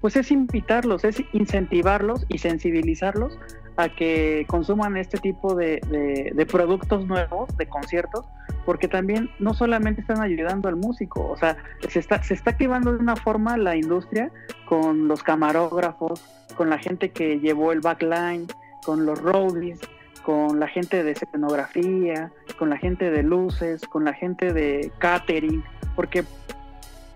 pues 0.00 0.16
es 0.16 0.30
invitarlos, 0.30 1.04
es 1.04 1.22
incentivarlos 1.34 2.24
y 2.28 2.38
sensibilizarlos 2.38 3.38
a 3.76 3.90
que 3.90 4.46
consuman 4.48 4.96
este 4.96 5.18
tipo 5.18 5.54
de, 5.54 6.46
productos 6.50 7.06
nuevos, 7.06 7.54
de 7.58 7.66
conciertos, 7.66 8.24
porque 8.64 8.88
también 8.88 9.28
no 9.38 9.52
solamente 9.52 10.00
están 10.00 10.22
ayudando 10.22 10.70
al 10.70 10.76
músico, 10.76 11.28
o 11.28 11.36
sea, 11.36 11.58
se 11.90 11.98
está, 11.98 12.22
se 12.22 12.32
está 12.32 12.52
activando 12.52 12.94
de 12.94 13.00
una 13.00 13.16
forma 13.16 13.58
la 13.58 13.76
industria 13.76 14.30
con 14.64 15.08
los 15.08 15.22
camarógrafos, 15.22 16.24
con 16.56 16.70
la 16.70 16.78
gente 16.78 17.10
que 17.10 17.38
llevó 17.38 17.72
el 17.72 17.80
backline, 17.80 18.46
con 18.82 19.04
los 19.04 19.20
roadies, 19.20 19.80
con 20.26 20.58
la 20.58 20.66
gente 20.66 21.04
de 21.04 21.12
escenografía, 21.12 22.32
con 22.58 22.68
la 22.68 22.76
gente 22.76 23.12
de 23.12 23.22
luces, 23.22 23.82
con 23.86 24.04
la 24.04 24.12
gente 24.12 24.52
de 24.52 24.90
catering, 24.98 25.62
porque, 25.94 26.24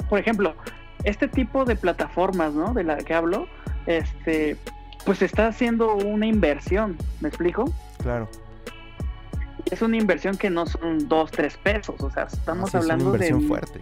por 0.09 0.21
ejemplo, 0.21 0.55
este 1.03 1.27
tipo 1.27 1.65
de 1.65 1.75
plataformas, 1.75 2.55
¿no? 2.55 2.73
De 2.73 2.85
la 2.85 2.99
que 2.99 3.13
hablo, 3.13 3.49
este, 3.87 4.57
pues 5.05 5.23
está 5.23 5.49
haciendo 5.49 5.97
una 5.97 6.25
inversión, 6.27 6.97
¿me 7.21 7.29
explico? 7.29 7.65
Claro. 8.01 8.29
Es 9.73 9.83
una 9.83 9.97
inversión 9.97 10.37
que 10.37 10.49
no 10.49 10.67
son 10.67 11.09
dos, 11.09 11.33
tres 11.33 11.57
pesos, 11.57 12.01
o 12.01 12.11
sea, 12.11 12.29
estamos 12.33 12.69
Así 12.69 12.79
es 12.79 12.85
una 12.85 12.95
hablando 12.95 13.15
inversión 13.17 13.41
de 13.41 13.49
fuerte. 13.49 13.81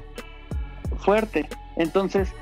fuerte. 1.01 1.49
Entonces, 1.77 2.33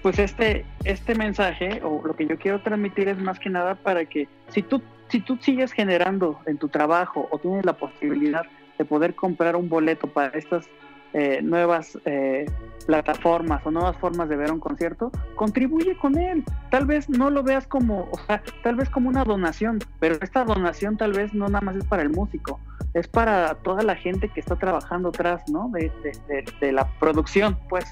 pues 0.00 0.18
este, 0.18 0.64
este 0.84 1.14
mensaje 1.14 1.82
o 1.84 2.00
lo 2.02 2.16
que 2.16 2.26
yo 2.26 2.38
quiero 2.38 2.62
transmitir 2.62 3.08
es 3.08 3.18
más 3.18 3.38
que 3.38 3.50
nada 3.50 3.74
para 3.74 4.06
que 4.06 4.26
si 4.48 4.62
tú, 4.62 4.80
si 5.14 5.20
tú 5.20 5.38
sigues 5.40 5.70
generando 5.70 6.40
en 6.44 6.58
tu 6.58 6.68
trabajo 6.68 7.28
o 7.30 7.38
tienes 7.38 7.64
la 7.64 7.74
posibilidad 7.74 8.42
de 8.76 8.84
poder 8.84 9.14
comprar 9.14 9.54
un 9.54 9.68
boleto 9.68 10.08
para 10.08 10.36
estas 10.36 10.68
eh, 11.12 11.40
nuevas 11.40 11.96
eh, 12.04 12.46
plataformas 12.88 13.64
o 13.64 13.70
nuevas 13.70 13.96
formas 13.98 14.28
de 14.28 14.34
ver 14.34 14.50
un 14.50 14.58
concierto, 14.58 15.12
contribuye 15.36 15.96
con 15.98 16.18
él. 16.18 16.42
Tal 16.72 16.84
vez 16.86 17.08
no 17.08 17.30
lo 17.30 17.44
veas 17.44 17.64
como, 17.68 18.08
o 18.10 18.18
sea, 18.26 18.42
tal 18.64 18.74
vez 18.74 18.90
como 18.90 19.08
una 19.08 19.22
donación, 19.22 19.78
pero 20.00 20.16
esta 20.20 20.44
donación 20.44 20.96
tal 20.96 21.12
vez 21.12 21.32
no 21.32 21.46
nada 21.46 21.60
más 21.60 21.76
es 21.76 21.84
para 21.84 22.02
el 22.02 22.10
músico, 22.10 22.58
es 22.92 23.06
para 23.06 23.54
toda 23.54 23.84
la 23.84 23.94
gente 23.94 24.28
que 24.30 24.40
está 24.40 24.56
trabajando 24.56 25.10
atrás, 25.10 25.44
¿no? 25.48 25.70
De, 25.70 26.72
la 26.72 26.88
producción, 26.98 27.56
pues. 27.68 27.84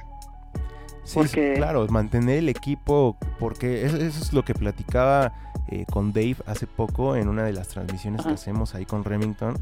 Sí, 1.05 1.15
Porque- 1.15 1.55
sí, 1.55 1.57
claro, 1.59 1.87
mantener 1.89 2.39
el 2.39 2.49
equipo, 2.49 3.17
porque 3.41 3.85
eso, 3.85 3.97
eso 3.97 4.23
es 4.23 4.33
lo 4.33 4.45
que 4.45 4.55
platicaba 4.55 5.33
eh, 5.69 5.85
con 5.91 6.13
Dave 6.13 6.37
hace 6.47 6.67
poco 6.67 7.17
en 7.17 7.29
una 7.29 7.45
de 7.45 7.53
las 7.53 7.69
transmisiones 7.69 8.25
que 8.25 8.33
hacemos 8.33 8.75
ahí 8.75 8.85
con 8.85 9.05
Remington. 9.05 9.57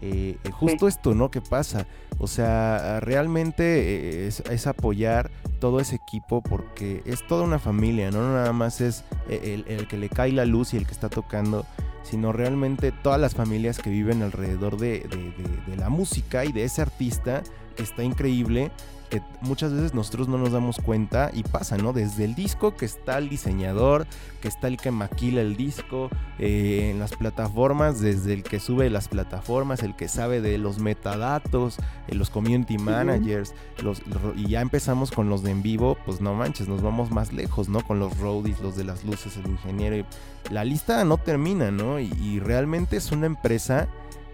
Eh, 0.00 0.36
eh, 0.42 0.50
justo 0.50 0.88
esto, 0.88 1.14
¿no? 1.14 1.30
¿Qué 1.30 1.40
pasa? 1.40 1.86
O 2.18 2.26
sea, 2.26 2.98
realmente 3.00 4.24
eh, 4.24 4.26
es, 4.26 4.40
es 4.40 4.66
apoyar 4.66 5.30
todo 5.60 5.78
ese 5.78 5.96
equipo 5.96 6.42
porque 6.42 7.02
es 7.06 7.24
toda 7.26 7.44
una 7.44 7.58
familia, 7.60 8.10
¿no? 8.10 8.20
No 8.22 8.34
nada 8.34 8.52
más 8.52 8.80
es 8.80 9.04
eh, 9.28 9.62
el, 9.66 9.72
el 9.72 9.86
que 9.86 9.96
le 9.96 10.08
cae 10.08 10.32
la 10.32 10.44
luz 10.44 10.74
y 10.74 10.76
el 10.76 10.86
que 10.86 10.92
está 10.92 11.08
tocando, 11.08 11.64
sino 12.02 12.32
realmente 12.32 12.90
todas 12.90 13.20
las 13.20 13.34
familias 13.34 13.78
que 13.78 13.90
viven 13.90 14.22
alrededor 14.22 14.76
de, 14.76 15.00
de- 15.00 15.16
de- 15.42 15.70
de 15.70 15.76
la 15.76 15.88
música 15.88 16.44
y 16.44 16.50
de 16.52 16.64
ese 16.64 16.82
artista 16.82 17.42
está 17.78 18.02
increíble 18.02 18.70
que 19.10 19.20
muchas 19.42 19.74
veces 19.74 19.92
nosotros 19.92 20.26
no 20.26 20.38
nos 20.38 20.52
damos 20.52 20.78
cuenta 20.78 21.30
y 21.34 21.42
pasa, 21.42 21.76
¿no? 21.76 21.92
Desde 21.92 22.24
el 22.24 22.34
disco 22.34 22.74
que 22.76 22.86
está 22.86 23.18
el 23.18 23.28
diseñador, 23.28 24.06
que 24.40 24.48
está 24.48 24.68
el 24.68 24.78
que 24.78 24.90
maquila 24.90 25.42
el 25.42 25.54
disco, 25.54 26.08
eh, 26.38 26.88
en 26.90 26.98
las 26.98 27.12
plataformas, 27.12 28.00
desde 28.00 28.32
el 28.32 28.42
que 28.42 28.58
sube 28.58 28.88
las 28.88 29.08
plataformas, 29.08 29.82
el 29.82 29.94
que 29.96 30.08
sabe 30.08 30.40
de 30.40 30.56
los 30.56 30.78
metadatos, 30.78 31.76
eh, 32.08 32.14
los 32.14 32.30
community 32.30 32.78
managers, 32.78 33.54
los, 33.82 34.00
los- 34.06 34.34
y 34.34 34.48
ya 34.48 34.62
empezamos 34.62 35.10
con 35.10 35.28
los 35.28 35.42
de 35.42 35.50
en 35.50 35.62
vivo, 35.62 35.98
pues 36.06 36.22
no 36.22 36.32
manches, 36.32 36.66
nos 36.66 36.80
vamos 36.80 37.10
más 37.10 37.34
lejos, 37.34 37.68
¿no? 37.68 37.82
Con 37.82 37.98
los 37.98 38.16
roadies, 38.16 38.60
los 38.60 38.76
de 38.76 38.84
las 38.84 39.04
luces, 39.04 39.36
el 39.36 39.46
ingeniero. 39.50 39.96
y 39.96 40.06
la 40.50 40.64
lista 40.64 41.04
no 41.04 41.18
termina, 41.18 41.70
¿no? 41.70 42.00
Y, 42.00 42.10
y 42.18 42.40
realmente 42.40 42.96
es 42.96 43.12
una 43.12 43.26
empresa 43.26 43.88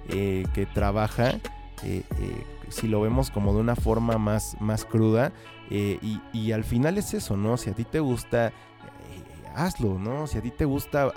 eh, 0.08 0.46
que 0.54 0.66
trabaja 0.66 1.30
eh, 1.82 2.02
eh, 2.20 2.44
si 2.70 2.88
lo 2.88 3.00
vemos 3.00 3.30
como 3.30 3.52
de 3.54 3.60
una 3.60 3.76
forma 3.76 4.18
más, 4.18 4.56
más 4.60 4.84
cruda. 4.84 5.32
eh, 5.70 5.98
y, 6.00 6.20
y 6.32 6.52
al 6.52 6.64
final 6.64 6.96
es 6.98 7.12
eso, 7.14 7.36
¿no? 7.36 7.56
Si 7.58 7.68
a 7.70 7.74
ti 7.74 7.84
te 7.84 8.00
gusta, 8.00 8.48
eh, 8.48 8.52
hazlo, 9.54 9.98
¿no? 9.98 10.26
Si 10.26 10.38
a 10.38 10.40
ti 10.42 10.50
te 10.50 10.64
gusta, 10.64 11.12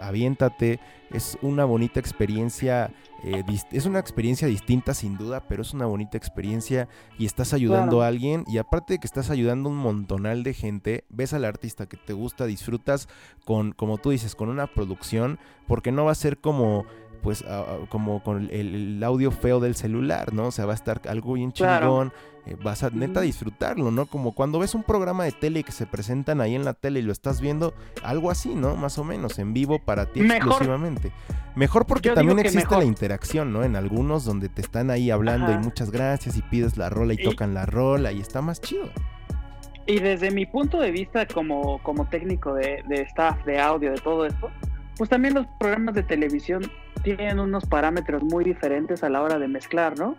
aviéntate. 0.00 0.80
Es 1.10 1.38
una 1.42 1.64
bonita 1.64 2.00
experiencia. 2.00 2.90
eh, 3.24 3.44
es 3.70 3.86
una 3.86 4.00
experiencia 4.00 4.48
distinta 4.48 4.94
sin 4.94 5.16
duda, 5.16 5.46
pero 5.46 5.62
es 5.62 5.72
una 5.74 5.86
bonita 5.86 6.16
experiencia 6.16 6.88
y 7.18 7.26
estás 7.26 7.52
ayudando 7.52 7.98
Claro. 7.98 8.02
a 8.02 8.06
alguien 8.08 8.44
y 8.48 8.58
aparte 8.58 8.94
de 8.94 8.98
que 8.98 9.06
estás 9.06 9.30
ayudando 9.30 9.68
a 9.68 9.72
un 9.72 9.78
montonal 9.78 10.42
de 10.42 10.54
gente, 10.54 11.04
ves 11.08 11.32
al 11.32 11.44
artista 11.44 11.86
que 11.86 11.96
te 11.96 12.14
gusta, 12.14 12.46
disfrutas 12.46 13.08
con, 13.44 13.70
como 13.72 13.98
tú 13.98 14.10
dices, 14.10 14.34
con 14.34 14.48
una 14.48 14.66
producción, 14.66 15.38
porque 15.68 15.92
no 15.92 16.04
va 16.06 16.10
a 16.12 16.16
ser 16.16 16.38
como 16.38 16.84
pues 17.22 17.42
a- 17.44 17.60
a- 17.60 17.78
como 17.88 18.22
con 18.22 18.48
el, 18.50 18.74
el 18.96 19.04
audio 19.04 19.30
feo 19.30 19.60
del 19.60 19.74
celular, 19.76 20.32
¿no? 20.32 20.46
O 20.48 20.50
sea, 20.50 20.66
va 20.66 20.72
a 20.72 20.76
estar 20.76 21.00
algo 21.08 21.34
bien 21.34 21.50
Claro. 21.52 21.86
chingón, 21.86 22.12
eh, 22.46 22.56
vas 22.62 22.82
a 22.82 22.90
neta 22.90 23.20
disfrutarlo, 23.20 23.90
¿no? 23.90 24.06
Como 24.06 24.32
cuando 24.34 24.58
ves 24.58 24.74
un 24.74 24.82
programa 24.82 25.24
de 25.24 25.32
tele 25.32 25.62
que 25.62 25.70
se 25.72 25.86
presentan 25.86 26.40
ahí 26.40 26.54
en 26.56 26.64
la 26.64 26.74
tele 26.74 26.98
y 26.98 27.02
lo 27.02 27.12
estás 27.12 27.40
viendo, 27.40 27.72
algo 28.02 28.30
así, 28.30 28.54
¿no? 28.54 28.74
Más 28.76 28.98
o 28.98 29.04
menos, 29.04 29.38
en 29.38 29.52
vivo 29.54 29.78
para 29.78 30.06
ti 30.06 30.20
Mejor. 30.20 30.36
exclusivamente. 30.48 31.12
Mejor 31.54 31.86
porque 31.86 32.08
Yo 32.08 32.14
también 32.14 32.38
existe 32.40 32.60
mejor. 32.60 32.78
la 32.78 32.84
interacción, 32.84 33.52
¿no? 33.52 33.62
En 33.62 33.76
algunos 33.76 34.24
donde 34.24 34.48
te 34.48 34.60
están 34.62 34.90
ahí 34.90 35.10
hablando 35.10 35.46
Ajá. 35.52 35.60
y 35.60 35.64
muchas 35.64 35.90
gracias 35.90 36.36
y 36.36 36.42
pides 36.42 36.76
la 36.76 36.90
rola 36.90 37.12
y, 37.14 37.20
Y- 37.20 37.24
tocan 37.24 37.54
la 37.54 37.66
rola 37.66 38.10
y 38.10 38.20
está 38.20 38.40
más 38.42 38.60
chido. 38.60 38.88
Y 39.86 39.98
desde 39.98 40.30
mi 40.30 40.46
punto 40.46 40.80
de 40.80 40.90
vista 40.92 41.26
como, 41.26 41.82
como 41.82 42.08
técnico 42.08 42.54
de, 42.54 42.82
de 42.88 43.02
staff, 43.02 43.44
de 43.44 43.60
audio, 43.60 43.90
de 43.90 43.98
todo 43.98 44.24
esto, 44.26 44.48
pues 44.96 45.10
también 45.10 45.34
los 45.34 45.46
programas 45.58 45.94
de 45.94 46.02
televisión 46.04 46.62
tienen 47.02 47.38
unos 47.40 47.66
parámetros 47.66 48.22
muy 48.22 48.44
diferentes 48.44 49.02
a 49.02 49.08
la 49.08 49.22
hora 49.22 49.38
de 49.38 49.48
mezclar, 49.48 49.98
¿no? 49.98 50.16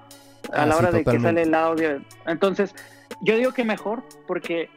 A 0.54 0.64
Ah, 0.64 0.66
la 0.66 0.74
sí, 0.74 0.80
hora 0.80 0.92
de 0.92 1.04
que 1.06 1.20
sale 1.20 1.44
el 1.44 1.54
audio. 1.56 2.02
Entonces, 2.28 2.76
yo 3.22 3.36
digo 3.38 3.54
que 3.54 3.64
mejor 3.64 4.04
porque 4.28 4.70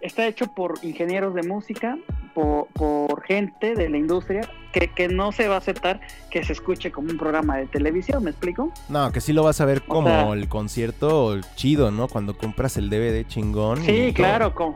está 0.00 0.26
hecho 0.26 0.46
por 0.54 0.74
ingenieros 0.82 1.34
de 1.34 1.42
música, 1.42 1.96
por, 2.34 2.66
por 2.68 3.22
gente 3.22 3.74
de 3.74 3.88
la 3.88 3.96
industria, 3.96 4.42
que, 4.72 4.88
que 4.88 5.08
no 5.08 5.32
se 5.32 5.48
va 5.48 5.54
a 5.56 5.58
aceptar 5.58 6.00
que 6.30 6.44
se 6.44 6.52
escuche 6.52 6.92
como 6.92 7.10
un 7.10 7.16
programa 7.16 7.56
de 7.56 7.66
televisión, 7.66 8.22
¿me 8.22 8.30
explico? 8.30 8.72
No, 8.90 9.10
que 9.10 9.20
sí 9.20 9.32
lo 9.32 9.42
vas 9.42 9.60
a 9.60 9.64
ver 9.64 9.82
O 9.86 9.88
como 9.90 10.08
sea- 10.08 10.32
el 10.34 10.48
concierto 10.48 11.40
chido, 11.56 11.90
¿no? 11.90 12.06
Cuando 12.06 12.36
compras 12.36 12.76
el 12.76 12.90
DVD 12.90 13.26
chingón. 13.26 13.78
Sí, 13.82 14.12
claro, 14.14 14.54
como... 14.54 14.74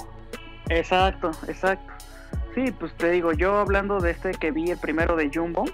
exacto, 0.71 1.31
exacto. 1.47 1.93
Sí, 2.55 2.71
pues 2.79 2.93
te 2.97 3.11
digo, 3.11 3.33
yo 3.33 3.59
hablando 3.59 3.99
de 4.01 4.11
este 4.11 4.33
que 4.33 4.51
vi 4.51 4.71
el 4.71 4.79
primero 4.79 5.17
de 5.17 5.31
Jumbo, 5.33 5.65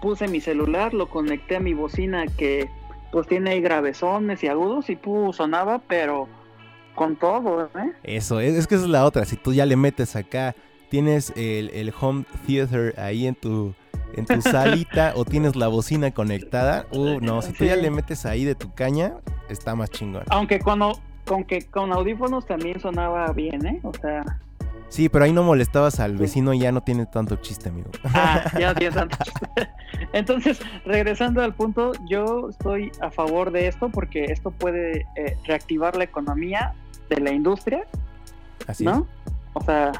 puse 0.00 0.28
mi 0.28 0.40
celular, 0.40 0.94
lo 0.94 1.08
conecté 1.08 1.56
a 1.56 1.60
mi 1.60 1.74
bocina 1.74 2.26
que 2.26 2.68
pues 3.12 3.26
tiene 3.26 3.50
ahí 3.50 3.60
gravezones 3.60 4.42
y 4.42 4.48
agudos 4.48 4.90
y 4.90 4.96
pues 4.96 5.36
sonaba, 5.36 5.80
pero 5.86 6.28
con 6.94 7.16
todo, 7.16 7.64
¿eh? 7.78 7.92
Eso, 8.02 8.40
es, 8.40 8.54
es 8.54 8.66
que 8.66 8.74
esa 8.76 8.84
es 8.84 8.90
la 8.90 9.04
otra. 9.04 9.24
Si 9.24 9.36
tú 9.36 9.52
ya 9.52 9.66
le 9.66 9.76
metes 9.76 10.16
acá, 10.16 10.54
tienes 10.88 11.32
el, 11.36 11.70
el 11.70 11.92
home 11.98 12.24
theater 12.46 12.94
ahí 12.98 13.26
en 13.26 13.34
tu, 13.34 13.74
en 14.14 14.24
tu 14.26 14.40
salita 14.42 15.12
o 15.16 15.24
tienes 15.24 15.56
la 15.56 15.68
bocina 15.68 16.10
conectada, 16.12 16.86
uh, 16.92 17.20
no, 17.20 17.42
si 17.42 17.52
tú 17.52 17.64
ya 17.64 17.76
le 17.76 17.90
metes 17.90 18.26
ahí 18.26 18.44
de 18.44 18.54
tu 18.54 18.72
caña, 18.74 19.14
está 19.48 19.74
más 19.74 19.90
chingón. 19.90 20.24
Aunque 20.28 20.58
au- 20.60 20.98
con 21.26 21.44
que 21.44 21.62
con 21.66 21.92
audífonos 21.92 22.46
también 22.46 22.80
sonaba 22.80 23.30
bien, 23.32 23.66
¿eh? 23.66 23.80
O 23.82 23.92
sea, 23.94 24.24
Sí, 24.88 25.08
pero 25.08 25.24
ahí 25.24 25.32
no 25.32 25.42
molestabas 25.42 25.98
al 26.00 26.16
vecino 26.16 26.54
y 26.54 26.60
ya 26.60 26.72
no 26.72 26.80
tiene 26.82 27.06
tanto 27.06 27.36
chiste, 27.36 27.68
amigo. 27.68 27.90
ah, 28.14 28.44
ya 28.58 28.68
no 28.68 28.74
tiene 28.74 28.94
tanto. 28.94 29.16
Entonces, 30.12 30.60
regresando 30.84 31.42
al 31.42 31.54
punto, 31.54 31.92
yo 32.08 32.48
estoy 32.50 32.92
a 33.00 33.10
favor 33.10 33.50
de 33.50 33.66
esto 33.68 33.88
porque 33.90 34.24
esto 34.26 34.50
puede 34.52 35.06
eh, 35.16 35.36
reactivar 35.44 35.96
la 35.96 36.04
economía 36.04 36.72
de 37.10 37.20
la 37.20 37.32
industria, 37.32 37.84
Así 38.66 38.84
¿no? 38.84 39.06
O 39.54 39.60
sea, 39.62 39.92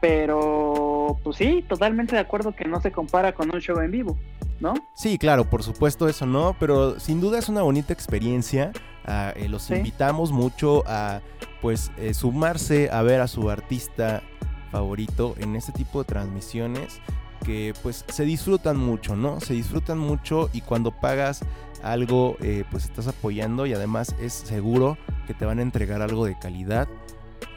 pero 0.00 1.18
pues 1.24 1.36
sí, 1.36 1.64
totalmente 1.68 2.14
de 2.14 2.20
acuerdo 2.20 2.54
que 2.54 2.64
no 2.66 2.80
se 2.80 2.92
compara 2.92 3.32
con 3.32 3.52
un 3.54 3.60
show 3.60 3.80
en 3.80 3.90
vivo, 3.90 4.16
¿no? 4.60 4.74
Sí, 4.94 5.18
claro, 5.18 5.44
por 5.48 5.62
supuesto 5.62 6.08
eso 6.08 6.26
no, 6.26 6.54
pero 6.60 7.00
sin 7.00 7.20
duda 7.20 7.38
es 7.38 7.48
una 7.48 7.62
bonita 7.62 7.92
experiencia. 7.92 8.70
Ah, 9.06 9.32
eh, 9.36 9.48
los 9.48 9.62
Sí. 9.64 9.74
invitamos 9.74 10.30
mucho 10.32 10.82
a 10.86 11.20
pues 11.64 11.92
eh, 11.96 12.12
sumarse 12.12 12.90
a 12.90 13.00
ver 13.00 13.22
a 13.22 13.26
su 13.26 13.48
artista 13.48 14.22
favorito 14.70 15.34
en 15.38 15.56
este 15.56 15.72
tipo 15.72 16.00
de 16.00 16.04
transmisiones 16.04 17.00
que 17.42 17.72
pues 17.82 18.04
se 18.06 18.26
disfrutan 18.26 18.76
mucho, 18.76 19.16
¿no? 19.16 19.40
Se 19.40 19.54
disfrutan 19.54 19.96
mucho 19.96 20.50
y 20.52 20.60
cuando 20.60 20.90
pagas 20.90 21.40
algo 21.82 22.36
eh, 22.42 22.64
pues 22.70 22.84
estás 22.84 23.08
apoyando 23.08 23.64
y 23.64 23.72
además 23.72 24.14
es 24.20 24.34
seguro 24.34 24.98
que 25.26 25.32
te 25.32 25.46
van 25.46 25.58
a 25.58 25.62
entregar 25.62 26.02
algo 26.02 26.26
de 26.26 26.38
calidad. 26.38 26.86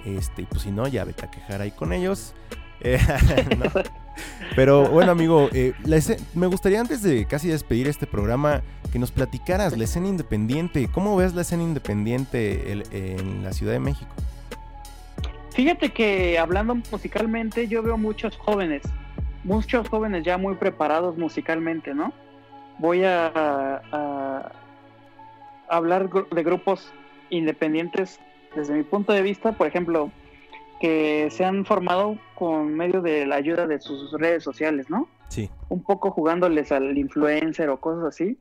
Este, 0.06 0.44
y 0.44 0.46
pues 0.46 0.62
si 0.62 0.72
no, 0.72 0.88
ya 0.88 1.04
vete 1.04 1.26
a 1.26 1.30
quejar 1.30 1.60
ahí 1.60 1.72
con 1.72 1.92
ellos. 1.92 2.34
Eh. 2.82 3.00
Pero 4.56 4.88
bueno, 4.90 5.12
amigo, 5.12 5.50
eh, 5.54 5.74
me 6.34 6.48
gustaría 6.48 6.80
antes 6.80 7.02
de 7.04 7.26
casi 7.26 7.50
despedir 7.50 7.88
este 7.88 8.08
programa 8.08 8.62
que 8.92 9.00
nos 9.00 9.12
platicaras 9.12 9.78
la 9.78 9.84
escena 9.84 10.08
independiente. 10.08 10.90
¿Cómo 10.92 11.16
ves 11.16 11.36
la 11.36 11.42
escena 11.42 11.64
independiente 11.64 12.72
en 12.72 13.44
la 13.44 13.54
Ciudad 13.54 13.74
de 13.74 13.80
México? 13.80 14.10
Fíjate 15.58 15.92
que 15.92 16.38
hablando 16.38 16.76
musicalmente, 16.92 17.68
yo 17.68 17.82
veo 17.82 17.98
muchos 17.98 18.38
jóvenes, 18.38 18.84
muchos 19.44 19.90
jóvenes 19.90 20.24
ya 20.24 20.38
muy 20.38 20.54
preparados 20.54 21.18
musicalmente, 21.18 21.96
¿no? 21.96 22.14
Voy 22.78 23.04
a, 23.04 24.52
hablar 25.68 26.10
de 26.12 26.44
grupos 26.44 26.94
independientes 27.32 28.20
desde 28.56 28.76
mi 28.76 28.84
punto 28.84 29.14
de 29.14 29.24
vista, 29.24 29.54
por 29.54 29.66
ejemplo, 29.66 30.12
que 30.80 31.30
se 31.32 31.44
han 31.46 31.66
formado 31.66 32.18
con 32.36 32.74
medio 32.76 33.02
de 33.02 33.26
la 33.26 33.36
ayuda 33.36 33.68
de 33.68 33.80
sus 33.80 34.12
redes 34.14 34.44
sociales, 34.44 34.90
¿no? 34.90 35.08
Sí. 35.30 35.50
un 35.68 35.84
poco 35.84 36.10
jugándoles 36.12 36.72
al 36.72 36.98
influencer 36.98 37.70
o 37.70 37.80
cosas 37.82 38.06
así. 38.06 38.38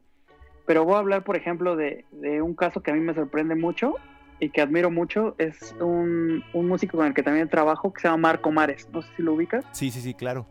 Pero 0.66 0.84
voy 0.84 0.94
a 0.94 0.98
hablar, 0.98 1.24
por 1.24 1.36
ejemplo, 1.36 1.76
de, 1.76 2.04
de 2.12 2.42
un 2.42 2.54
caso 2.54 2.80
que 2.80 2.90
a 2.90 2.94
mí 2.94 3.00
me 3.00 3.14
sorprende 3.14 3.54
mucho 3.54 3.94
y 4.38 4.50
que 4.50 4.60
admiro 4.60 4.90
mucho. 4.90 5.34
Es 5.38 5.74
un, 5.80 6.44
un 6.52 6.68
músico 6.68 6.96
con 6.96 7.06
el 7.06 7.14
que 7.14 7.22
también 7.22 7.48
trabajo 7.48 7.92
que 7.92 8.02
se 8.02 8.08
llama 8.08 8.28
Marco 8.28 8.52
Mares. 8.52 8.88
No 8.92 9.02
sé 9.02 9.08
si 9.16 9.22
lo 9.22 9.34
ubicas. 9.34 9.64
Sí, 9.72 9.90
sí, 9.90 10.00
sí, 10.00 10.14
claro. 10.14 10.46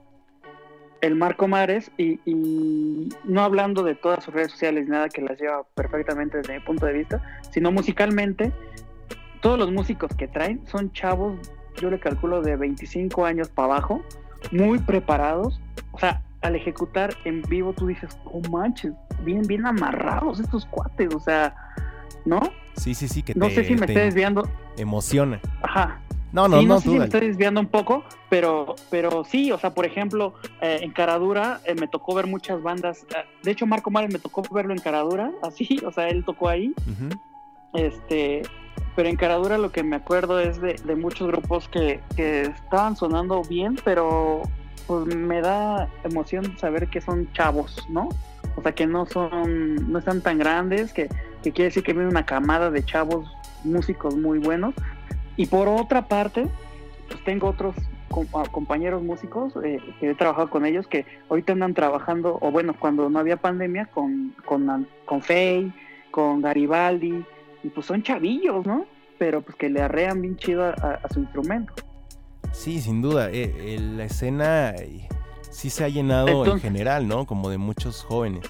El 1.02 1.16
Marco 1.16 1.48
Mares, 1.48 1.92
y, 1.98 2.20
y 2.26 3.10
no 3.26 3.42
hablando 3.42 3.84
de 3.84 3.96
todas 3.96 4.24
sus 4.24 4.34
redes 4.34 4.52
sociales, 4.52 4.88
nada 4.88 5.08
que 5.10 5.22
las 5.22 5.40
lleva 5.40 5.64
perfectamente 5.76 6.38
desde 6.38 6.56
mi 6.56 6.66
punto 6.66 6.86
de 6.86 6.94
vista, 6.94 7.22
sino 7.52 7.72
musicalmente, 7.72 8.52
todos 9.42 9.60
los 9.60 9.72
músicos 9.72 10.12
que 10.18 10.28
traen 10.28 10.66
son 10.66 10.92
chavos, 10.94 11.38
yo 11.82 11.90
le 11.90 12.00
calculo 12.00 12.42
de 12.42 12.56
25 12.56 13.26
años 13.26 13.50
para 13.50 13.74
abajo, 13.74 14.02
muy 14.52 14.80
preparados. 14.80 15.60
O 15.92 16.00
sea, 16.00 16.22
al 16.42 16.56
ejecutar 16.56 17.14
en 17.26 17.42
vivo 17.44 17.74
tú 17.74 17.88
dices, 17.88 18.18
oh 18.26 18.42
manches, 18.50 18.94
bien, 19.22 19.42
bien 19.44 19.66
amarrados 19.66 20.40
estos 20.40 20.66
cuates, 20.66 21.14
o 21.14 21.20
sea, 21.20 21.56
¿no? 22.26 22.40
Sí, 22.76 22.94
sí, 22.94 23.08
sí, 23.08 23.24
que 23.24 23.34
No 23.36 23.48
te, 23.48 23.56
sé 23.56 23.64
si 23.66 23.76
me 23.76 23.86
estoy 23.86 24.02
desviando. 24.04 24.48
emociona. 24.78 25.40
Ajá, 25.64 26.02
No, 26.34 26.48
no, 26.50 26.60
sí, 26.60 26.66
no, 26.66 26.74
no 26.76 26.80
sé 26.82 26.86
tú 26.86 26.92
si 26.92 26.98
me 27.00 27.06
estoy 27.06 27.22
desviando 27.28 27.60
un 27.62 27.68
poco, 27.68 28.04
pero, 28.30 28.76
pero 28.92 29.24
sí, 29.24 29.52
o 29.52 29.58
sea, 29.58 29.74
por 29.74 29.86
ejemplo, 29.86 30.34
eh, 30.62 30.80
en 30.82 30.92
Caradura 30.92 31.62
eh, 31.66 31.74
me 31.76 31.88
tocó 31.88 32.14
ver 32.14 32.28
muchas 32.28 32.62
bandas. 32.62 33.04
eh, 33.16 33.24
de 33.44 33.52
hecho, 33.52 33.66
Marco 33.66 33.90
Mares 33.90 34.12
me 34.12 34.20
tocó 34.20 34.42
verlo 34.54 34.74
en 34.74 34.80
Caradura, 34.80 35.32
así, 35.42 35.80
o 35.86 35.92
sea, 35.92 36.10
él 36.10 36.24
tocó 36.26 36.50
ahí. 36.50 36.74
Ujú. 36.82 37.18
Este, 37.76 38.44
pero 38.96 39.10
en 39.10 39.16
Caradura 39.16 39.58
lo 39.58 39.72
que 39.72 39.84
me 39.84 39.98
acuerdo 39.98 40.40
es 40.40 40.62
de, 40.62 40.76
de 40.76 40.96
muchos 40.96 41.28
grupos 41.28 41.68
que, 41.68 42.00
que 42.16 42.44
estaban 42.44 42.96
sonando 42.96 43.42
bien, 43.44 43.78
pero 43.84 44.44
pues 44.88 45.06
me 45.16 45.42
da 45.42 45.90
emoción 46.04 46.58
saber 46.58 46.88
que 46.88 47.02
son 47.02 47.32
chavos, 47.34 47.86
¿no? 47.90 48.10
O 48.56 48.62
sea, 48.62 48.74
que 48.74 48.88
no 48.88 49.06
son, 49.06 49.92
no 49.92 50.00
están 50.00 50.22
tan 50.22 50.38
grandes, 50.38 50.94
que, 50.94 51.10
que 51.44 51.52
quiere 51.52 51.66
decir 51.66 51.84
que 51.84 51.94
viene 51.94 52.08
una 52.08 52.26
camada 52.26 52.72
de 52.72 52.84
chavos 52.86 53.30
músicos 53.64 54.16
muy 54.16 54.40
buenos. 54.40 54.74
Y 55.36 55.48
por 55.48 55.68
otra 55.68 56.08
parte, 56.08 56.48
pues 57.10 57.24
tengo 57.26 57.50
otros 57.50 57.76
compañeros 58.52 59.04
músicos 59.04 59.54
eh, 59.62 59.82
que 60.00 60.12
he 60.12 60.16
trabajado 60.16 60.50
con 60.50 60.66
ellos 60.66 60.88
que 60.88 61.06
ahorita 61.30 61.52
andan 61.52 61.74
trabajando, 61.74 62.38
o 62.40 62.52
bueno, 62.52 62.74
cuando 62.80 63.10
no 63.10 63.20
había 63.20 63.36
pandemia, 63.36 63.88
con, 63.88 64.34
con, 64.46 64.88
con 65.04 65.22
con 66.12 66.42
Garibaldi, 66.42 67.26
y 67.66 67.70
pues 67.70 67.88
son 67.88 68.04
chavillos, 68.04 68.66
¿no? 68.66 68.86
Pero 69.18 69.42
pues 69.42 69.58
que 69.58 69.70
le 69.70 69.82
arrean 69.82 70.22
bien 70.22 70.38
chido 70.38 70.66
a, 70.66 71.00
su 71.12 71.20
instrumento. 71.22 71.74
Sí, 72.52 72.80
sin 72.80 73.02
duda. 73.02 73.32
eh, 73.32 73.54
eh, 73.58 73.80
la 73.80 74.06
escena 74.06 74.70
eh, 74.70 75.08
sí 75.50 75.72
se 75.72 75.84
ha 75.84 75.90
llenado 75.90 76.46
en 76.46 76.60
general, 76.60 77.08
¿no? 77.08 77.26
Como 77.26 77.50
de 77.50 77.58
muchos 77.58 78.04
jóvenes. 78.04 78.46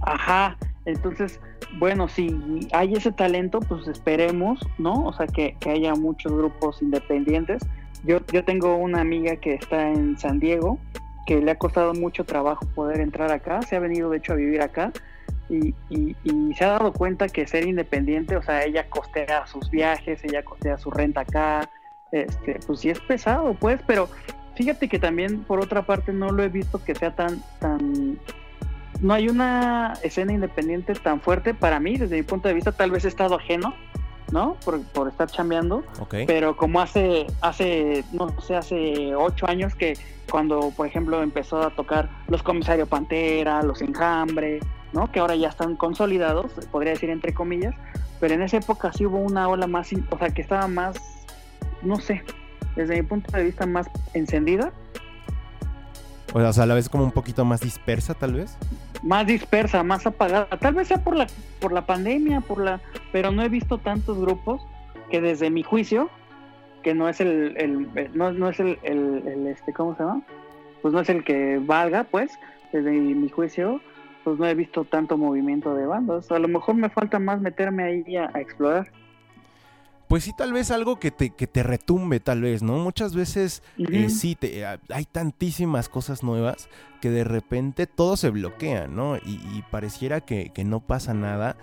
Ajá, 0.00 0.56
entonces, 0.86 1.40
bueno, 1.78 2.08
si 2.08 2.34
hay 2.72 2.94
ese 2.94 3.12
talento, 3.12 3.60
pues 3.60 3.86
esperemos, 3.86 4.60
¿no? 4.78 5.04
O 5.04 5.12
sea, 5.12 5.26
que, 5.26 5.56
que 5.60 5.70
haya 5.70 5.94
muchos 5.94 6.32
grupos 6.32 6.80
independientes. 6.80 7.62
Yo, 8.04 8.20
yo 8.32 8.44
tengo 8.44 8.76
una 8.76 9.02
amiga 9.02 9.36
que 9.36 9.54
está 9.54 9.90
en 9.90 10.16
San 10.18 10.38
Diego, 10.38 10.78
que 11.26 11.42
le 11.42 11.50
ha 11.50 11.58
costado 11.58 11.92
mucho 11.92 12.24
trabajo 12.24 12.64
poder 12.74 13.00
entrar 13.00 13.30
acá, 13.30 13.60
se 13.62 13.76
ha 13.76 13.80
venido 13.80 14.08
de 14.08 14.18
hecho 14.18 14.32
a 14.32 14.36
vivir 14.36 14.62
acá 14.62 14.92
y, 15.48 15.74
y- 15.90 16.16
y 16.24 16.54
se 16.54 16.64
ha 16.64 16.70
dado 16.70 16.92
cuenta 16.92 17.28
que 17.28 17.46
ser 17.46 17.66
independiente, 17.66 18.36
o 18.36 18.42
sea, 18.42 18.64
ella 18.64 18.88
costea 18.88 19.46
sus 19.46 19.70
viajes, 19.70 20.22
ella 20.24 20.42
costea 20.44 20.78
su 20.78 20.90
renta 20.90 21.20
acá, 21.22 21.68
este, 22.12 22.58
pues 22.66 22.80
sí 22.80 22.90
es 22.90 23.00
pesado, 23.00 23.54
pues, 23.54 23.80
pero 23.86 24.08
fíjate 24.56 24.88
que 24.88 24.98
también 24.98 25.42
por 25.44 25.60
otra 25.60 25.82
parte 25.82 26.12
no 26.12 26.30
lo 26.30 26.42
he 26.42 26.48
visto 26.48 26.82
que 26.82 26.94
sea 26.94 27.14
tan, 27.14 27.42
tan, 27.60 28.18
no 29.00 29.12
hay 29.14 29.28
una 29.28 29.94
escena 30.02 30.32
independiente 30.32 30.94
tan 30.94 31.20
fuerte 31.20 31.52
para 31.54 31.78
mí, 31.80 31.96
desde 31.96 32.16
mi 32.16 32.22
punto 32.22 32.48
de 32.48 32.54
vista, 32.54 32.72
tal 32.72 32.90
vez 32.90 33.04
he 33.04 33.08
estado 33.08 33.34
ajeno, 33.36 33.74
¿no? 34.32 34.56
Por, 34.64 34.82
por 34.88 35.08
estar 35.08 35.28
chambeando, 35.30 35.84
¿Ok? 36.00 36.14
pero 36.26 36.56
como 36.56 36.80
hace, 36.80 37.26
hace, 37.42 38.02
no 38.12 38.40
sé, 38.40 38.56
hace 38.56 39.14
ocho 39.14 39.46
años 39.48 39.74
que 39.76 39.94
cuando, 40.30 40.72
por 40.76 40.86
ejemplo, 40.88 41.22
empezó 41.22 41.62
a 41.62 41.70
tocar 41.70 42.08
los 42.28 42.42
Comisario 42.42 42.86
Pantera, 42.86 43.62
los 43.62 43.80
Enjambre, 43.82 44.58
¿no? 44.92 45.10
Que 45.12 45.20
ahora 45.20 45.34
ya 45.36 45.48
están 45.48 45.76
consolidados, 45.76 46.52
podría 46.70 46.92
decir 46.92 47.10
entre 47.10 47.34
comillas, 47.34 47.74
pero 48.20 48.34
en 48.34 48.42
esa 48.42 48.58
época 48.58 48.92
sí 48.92 49.04
hubo 49.06 49.18
una 49.18 49.48
ola 49.48 49.66
más, 49.66 49.90
o 50.10 50.18
sea, 50.18 50.30
que 50.30 50.42
estaba 50.42 50.68
más, 50.68 50.96
no 51.82 51.96
sé, 51.96 52.22
desde 52.76 52.96
mi 52.96 53.02
punto 53.02 53.30
de 53.36 53.44
vista 53.44 53.66
más 53.66 53.88
encendida, 54.14 54.72
O 56.32 56.52
sea, 56.52 56.62
a 56.64 56.66
la 56.66 56.74
vez 56.74 56.88
como 56.88 57.04
un 57.04 57.12
poquito 57.12 57.44
más 57.44 57.60
dispersa, 57.60 58.14
tal 58.14 58.34
vez. 58.34 58.56
más 59.02 59.26
dispersa, 59.26 59.82
más 59.82 60.06
apagada. 60.06 60.48
Tal 60.58 60.74
vez 60.74 60.88
sea 60.88 61.02
por 61.02 61.16
la 61.16 61.26
por 61.60 61.72
la 61.72 61.86
pandemia, 61.86 62.40
por 62.42 62.62
la, 62.62 62.80
pero 63.12 63.30
no 63.32 63.42
he 63.42 63.48
visto 63.48 63.78
tantos 63.78 64.18
grupos 64.18 64.60
que 65.10 65.20
desde 65.22 65.48
mi 65.50 65.62
juicio, 65.62 66.10
que 66.82 66.94
no 66.94 67.08
es 67.08 67.20
el, 67.20 67.54
el- 67.56 68.10
no, 68.14 68.32
no 68.32 68.48
es 68.50 68.60
el, 68.60 68.78
el- 68.82 69.22
el, 69.26 69.46
este, 69.46 69.72
¿cómo 69.72 69.94
se 69.96 70.02
llama? 70.02 70.20
Pues 70.82 70.92
no 70.92 71.00
es 71.00 71.08
el 71.08 71.24
que 71.24 71.58
valga, 71.64 72.04
pues, 72.04 72.30
desde 72.72 72.90
mi 72.90 73.28
juicio, 73.30 73.80
pues 74.26 74.40
no 74.40 74.46
he 74.46 74.54
visto 74.56 74.84
tanto 74.84 75.16
movimiento 75.16 75.72
de 75.76 75.86
bandas. 75.86 76.32
A 76.32 76.40
lo 76.40 76.48
mejor 76.48 76.74
me 76.74 76.90
falta 76.90 77.20
más 77.20 77.40
meterme 77.40 77.84
ahí 77.84 78.16
a, 78.16 78.28
a 78.34 78.40
explorar. 78.40 78.90
Pues 80.08 80.24
sí, 80.24 80.32
tal 80.36 80.52
vez 80.52 80.72
algo 80.72 80.98
que 80.98 81.12
te, 81.12 81.30
que 81.30 81.46
te 81.46 81.62
retumbe, 81.62 82.18
tal 82.18 82.42
vez, 82.42 82.60
¿no? 82.60 82.78
Muchas 82.78 83.14
veces 83.14 83.62
eh, 83.78 84.08
sí, 84.10 84.34
te- 84.34 84.62
eh, 84.62 84.78
hay 84.92 85.04
tantísimas 85.04 85.88
cosas 85.88 86.24
nuevas 86.24 86.68
que 87.00 87.10
de 87.10 87.22
repente 87.22 87.86
todo 87.86 88.16
se 88.16 88.30
bloquea, 88.30 88.88
¿no? 88.88 89.16
Y, 89.16 89.40
y 89.54 89.64
pareciera 89.70 90.20
que, 90.20 90.50
que 90.52 90.64
no 90.64 90.80
pasa 90.80 91.14
nada. 91.14 91.56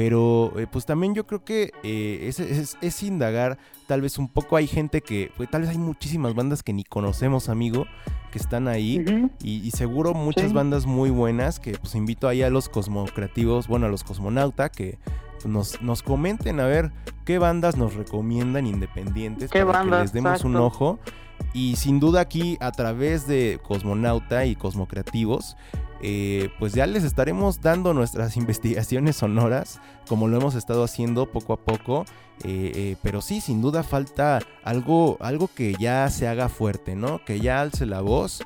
Pero 0.00 0.54
eh, 0.56 0.66
pues 0.66 0.86
también 0.86 1.14
yo 1.14 1.26
creo 1.26 1.44
que 1.44 1.72
eh, 1.82 2.24
es, 2.26 2.40
es- 2.40 2.78
es 2.80 3.02
indagar 3.02 3.58
tal 3.86 4.00
vez 4.00 4.16
un 4.16 4.28
poco. 4.28 4.56
Hay 4.56 4.66
gente 4.66 5.02
que, 5.02 5.30
pues, 5.36 5.50
tal 5.50 5.60
vez 5.60 5.70
hay 5.72 5.76
muchísimas 5.76 6.34
bandas 6.34 6.62
que 6.62 6.72
ni 6.72 6.84
conocemos, 6.84 7.50
amigo, 7.50 7.84
que 8.32 8.38
están 8.38 8.66
ahí. 8.66 9.04
Y, 9.42 9.56
y 9.60 9.70
seguro 9.72 10.14
muchas 10.14 10.48
Sí. 10.48 10.54
bandas 10.54 10.86
muy 10.86 11.10
buenas 11.10 11.60
que 11.60 11.72
pues 11.72 11.94
invito 11.96 12.28
ahí 12.28 12.40
a 12.42 12.48
los 12.48 12.70
cosmocreativos, 12.70 13.68
bueno, 13.68 13.84
a 13.84 13.88
los 13.90 14.02
cosmonauta, 14.02 14.70
que 14.70 14.96
nos, 15.44 15.82
nos 15.82 16.02
comenten 16.02 16.60
a 16.60 16.64
ver 16.66 16.92
qué 17.26 17.38
bandas 17.38 17.76
nos 17.76 17.92
recomiendan 17.94 18.66
independientes 18.66 19.50
¿Qué 19.50 19.66
para 19.66 19.80
que 19.82 19.90
bandas? 19.90 20.00
les 20.04 20.12
demos 20.14 20.44
un 20.44 20.56
ojo. 20.56 20.98
Y 21.52 21.76
sin 21.76 22.00
duda 22.00 22.22
aquí 22.22 22.56
a 22.60 22.72
través 22.72 23.26
de 23.26 23.60
Cosmonauta 23.62 24.46
y 24.46 24.56
Cosmocreativos, 24.56 25.58
eh, 26.02 26.48
pues 26.58 26.72
ya 26.72 26.86
les 26.86 27.04
estaremos 27.04 27.60
dando 27.60 27.94
nuestras 27.94 28.36
investigaciones 28.38 29.16
sonoras, 29.16 29.80
como 30.08 30.28
lo 30.28 30.36
hemos 30.38 30.54
estado 30.54 30.84
haciendo 30.84 31.26
poco 31.30 31.52
a 31.52 31.56
poco. 31.58 32.04
eh, 32.44 32.72
eh, 32.74 32.96
pero 33.02 33.20
sí, 33.20 33.40
sin 33.42 33.60
duda 33.60 33.82
falta 33.82 34.40
algo, 34.64 35.18
algo 35.20 35.48
que 35.54 35.74
ya 35.78 36.08
se 36.08 36.26
haga 36.26 36.48
fuerte, 36.48 36.96
¿no? 36.96 37.22
Que 37.24 37.40
ya 37.40 37.60
alce 37.60 37.84
la 37.86 38.00
voz. 38.00 38.42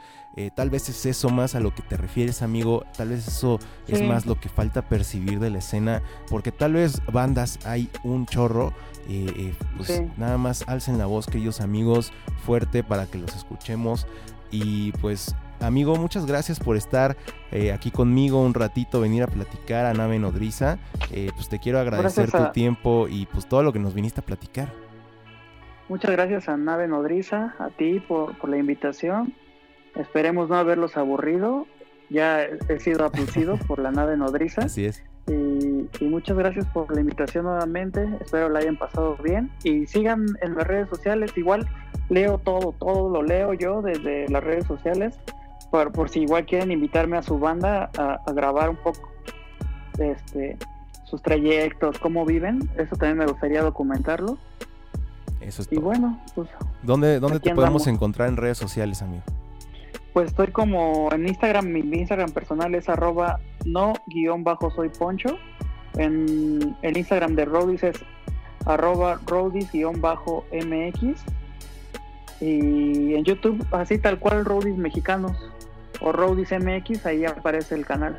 Tal 0.57 0.69
vez 0.69 0.89
es 0.89 1.07
eso 1.07 1.29
más 1.29 1.55
a 1.55 1.61
lo 1.61 1.73
que 1.73 1.83
te 1.83 1.97
refieres, 1.97 2.43
amigo. 2.43 2.85
Tal 2.97 3.11
vez 3.11 3.29
eso 3.29 3.61
es 3.87 4.03
más 4.03 4.27
lo 4.27 4.35
que 4.41 4.49
falta 4.49 4.83
percibir 4.89 5.39
de 5.39 5.49
la 5.49 5.59
escena. 5.59 6.03
Porque 6.29 6.51
tal 6.51 6.73
vez 6.73 7.01
bandas 7.13 7.61
hay 7.65 7.89
un 8.03 8.27
chorro. 8.27 8.73
pues 9.77 9.87
Sí. 9.91 10.11
nada 10.17 10.37
más 10.37 10.65
alcen 10.67 10.99
la 10.99 11.07
voz, 11.07 11.27
queridos 11.27 11.61
amigos, 11.61 12.13
fuerte 12.45 12.83
para 12.83 13.07
que 13.07 13.19
los 13.19 13.33
escuchemos. 13.37 14.09
Y 14.51 14.91
pues, 15.01 15.37
amigo, 15.67 15.97
muchas 15.97 16.27
gracias 16.27 16.61
por 16.61 16.77
estar 16.77 17.17
eh, 17.53 17.73
aquí 17.73 17.91
conmigo 17.91 18.43
un 18.43 18.55
ratito, 18.55 19.01
venir 19.01 19.23
a 19.23 19.27
platicar 19.27 19.87
a 19.87 19.95
Nave 19.95 20.19
Nodriza. 20.19 20.79
Eh, 21.13 21.31
pues 21.35 21.49
te 21.49 21.59
quiero 21.59 21.79
agradecer 21.79 22.31
tu 22.31 22.53
tiempo 22.53 23.07
y 23.09 23.27
pues 23.27 23.47
todo 23.49 23.63
lo 23.63 23.73
que 23.73 23.79
nos 23.79 23.95
viniste 23.95 24.21
a 24.21 24.25
platicar. 24.25 24.73
Muchas 25.89 26.11
gracias 26.13 26.49
a 26.49 26.57
Nave 26.57 26.89
Nodriza, 26.89 27.55
a 27.59 27.69
ti 27.71 28.01
por, 28.01 28.37
por 28.39 28.51
la 28.51 28.57
invitación. 28.57 29.35
Esperemos 29.97 30.49
no 30.49 30.57
haberlos 30.57 30.97
aburrido. 30.97 31.67
Ya 32.11 32.43
he 32.43 32.59
he 32.69 32.81
sido 32.81 33.05
abducido 33.05 33.57
por 33.67 33.79
la 33.79 33.91
nave 33.91 34.17
Nodriza. 34.17 34.63
Así 34.63 34.87
es. 34.87 35.03
Y, 35.27 35.89
y 36.01 36.09
muchas 36.09 36.37
gracias 36.37 36.67
por 36.67 36.95
la 36.95 37.01
invitación 37.01 37.45
nuevamente. 37.45 38.09
Espero 38.21 38.49
la 38.49 38.61
hayan 38.61 38.77
pasado 38.77 39.17
bien. 39.23 39.51
Y 39.63 39.87
sigan 39.87 40.27
en 40.43 40.55
las 40.55 40.67
redes 40.67 40.89
sociales. 40.89 41.33
Igual 41.37 41.67
leo 42.09 42.39
todo, 42.39 42.73
todo 42.79 43.11
lo 43.11 43.23
leo 43.23 43.55
yo 43.55 43.83
desde 43.83 44.29
las 44.29 44.43
redes 44.43 44.67
sociales. 44.67 45.19
Por, 45.75 45.91
por 45.91 46.09
si 46.09 46.21
igual 46.21 46.47
quieren 46.47 46.71
invitarme 46.71 47.17
a 47.17 47.23
su 47.25 47.37
banda 47.37 47.91
a, 47.99 48.21
a 48.25 48.33
grabar 48.33 48.71
un 48.71 48.77
poco 48.77 49.11
este, 49.99 50.57
sus 51.03 51.21
trayectos, 51.21 51.99
cómo 51.99 52.25
viven. 52.25 52.61
Eso 52.79 52.95
también 52.95 53.19
me 53.19 53.27
gustaría 53.27 53.61
documentarlo. 53.61 54.39
Eso 55.41 55.63
es 55.63 55.73
Y 55.73 55.75
todo. 55.75 55.87
bueno, 55.87 56.21
pues 56.37 56.49
¿Dónde, 56.85 57.19
dónde 57.19 57.41
te 57.41 57.51
podemos 57.51 57.83
andamos. 57.83 57.87
encontrar 57.89 58.29
en 58.29 58.37
redes 58.37 58.57
sociales, 58.57 59.03
amigo? 59.03 59.25
Pues 60.13 60.29
estoy 60.29 60.53
como 60.53 61.09
en 61.13 61.27
Instagram, 61.27 61.67
mi, 61.67 61.83
mi 61.83 61.99
Instagram 61.99 62.31
personal 62.31 62.73
es 62.77 62.89
arroba 62.89 63.41
no 63.65 63.95
guion 64.07 64.45
bajo 64.45 64.71
soy 64.71 64.91
poncho. 64.91 65.39
En 65.97 66.77
el 66.83 66.97
Instagram 66.97 67.35
de 67.35 67.47
Rodis 67.47 67.83
es 67.83 67.97
arroba 68.65 69.19
rodis 69.27 69.73
guion 69.73 70.01
bajo 70.01 70.45
mx. 70.53 71.21
Y 72.41 73.15
en 73.15 73.25
YouTube, 73.25 73.67
así 73.73 73.99
tal 73.99 74.21
cual 74.21 74.45
Rodis 74.45 74.77
mexicanos 74.77 75.37
o 76.01 76.13
mx, 76.13 77.07
ahí 77.07 77.25
aparece 77.25 77.75
el 77.75 77.87
canal. 77.87 78.19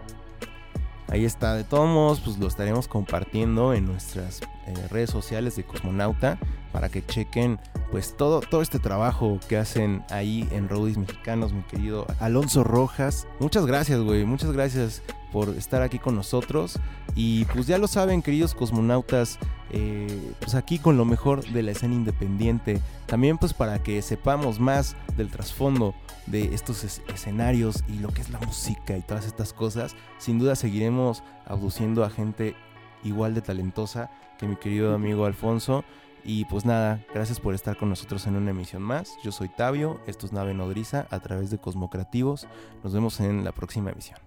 Ahí 1.07 1.23
está, 1.23 1.53
de 1.53 1.63
todos 1.63 1.87
modos, 1.87 2.19
pues 2.19 2.37
lo 2.39 2.47
estaremos 2.47 2.87
compartiendo 2.87 3.73
en 3.73 3.85
nuestras 3.85 4.41
eh, 4.41 4.73
redes 4.89 5.11
sociales 5.11 5.55
de 5.55 5.63
Cosmonauta 5.63 6.39
para 6.71 6.89
que 6.89 7.05
chequen 7.05 7.59
pues 7.91 8.17
todo, 8.17 8.41
todo 8.41 8.61
este 8.61 8.79
trabajo 8.79 9.39
que 9.47 9.57
hacen 9.57 10.03
ahí 10.09 10.47
en 10.51 10.67
Roadies 10.67 10.97
Mexicanos, 10.97 11.53
mi 11.53 11.61
querido 11.63 12.07
Alonso 12.19 12.63
Rojas. 12.63 13.27
Muchas 13.39 13.67
gracias, 13.67 13.99
güey, 13.99 14.25
muchas 14.25 14.51
gracias 14.51 15.03
por 15.31 15.49
estar 15.49 15.83
aquí 15.83 15.99
con 15.99 16.15
nosotros. 16.15 16.79
Y 17.13 17.45
pues 17.45 17.67
ya 17.67 17.77
lo 17.77 17.87
saben, 17.87 18.21
queridos 18.21 18.55
cosmonautas, 18.55 19.37
eh, 19.77 20.33
pues 20.39 20.55
aquí 20.55 20.79
con 20.79 20.95
lo 20.97 21.03
mejor 21.05 21.45
de 21.45 21.61
la 21.61 21.71
escena 21.71 21.93
independiente. 21.93 22.81
También 23.05 23.37
pues 23.37 23.53
para 23.53 23.83
que 23.83 24.01
sepamos 24.01 24.59
más 24.59 24.95
del 25.17 25.29
trasfondo 25.29 25.93
de 26.27 26.55
estos 26.55 26.83
es- 26.83 27.01
escenarios 27.13 27.83
y 27.87 27.99
lo 27.99 28.07
que 28.09 28.21
es 28.21 28.29
la 28.29 28.39
música 28.39 28.97
y 28.97 29.01
todas 29.01 29.25
estas 29.25 29.51
cosas. 29.53 29.95
Sin 30.17 30.39
duda 30.39 30.55
seguiremos 30.55 31.23
abduciendo 31.45 32.03
a 32.05 32.09
gente 32.09 32.55
igual 33.03 33.35
de 33.35 33.41
talentosa 33.41 34.09
que 34.39 34.47
mi 34.47 34.55
querido 34.55 34.95
amigo 34.95 35.25
Alfonso. 35.25 35.83
Y 36.27 36.45
pues 36.45 36.65
nada, 36.65 37.05
gracias 37.13 37.39
por 37.39 37.53
estar 37.53 37.77
con 37.77 37.89
nosotros 37.89 38.25
en 38.25 38.35
una 38.35 38.49
emisión 38.51 38.81
más. 38.81 39.11
Yo 39.23 39.31
soy 39.31 39.47
Tabio, 39.49 40.01
esto 40.07 40.25
es 40.25 40.31
Nave 40.33 40.55
Nodriza 40.55 41.05
a 41.11 41.19
través 41.19 41.51
de 41.51 41.59
Cosmocreativos. 41.59 42.47
Nos 42.83 42.93
vemos 42.93 43.19
en 43.19 43.43
la 43.43 43.51
próxima 43.51 43.91
emisión. 43.91 44.17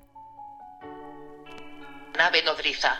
Nave 2.16 2.42
nodriza. 2.44 2.90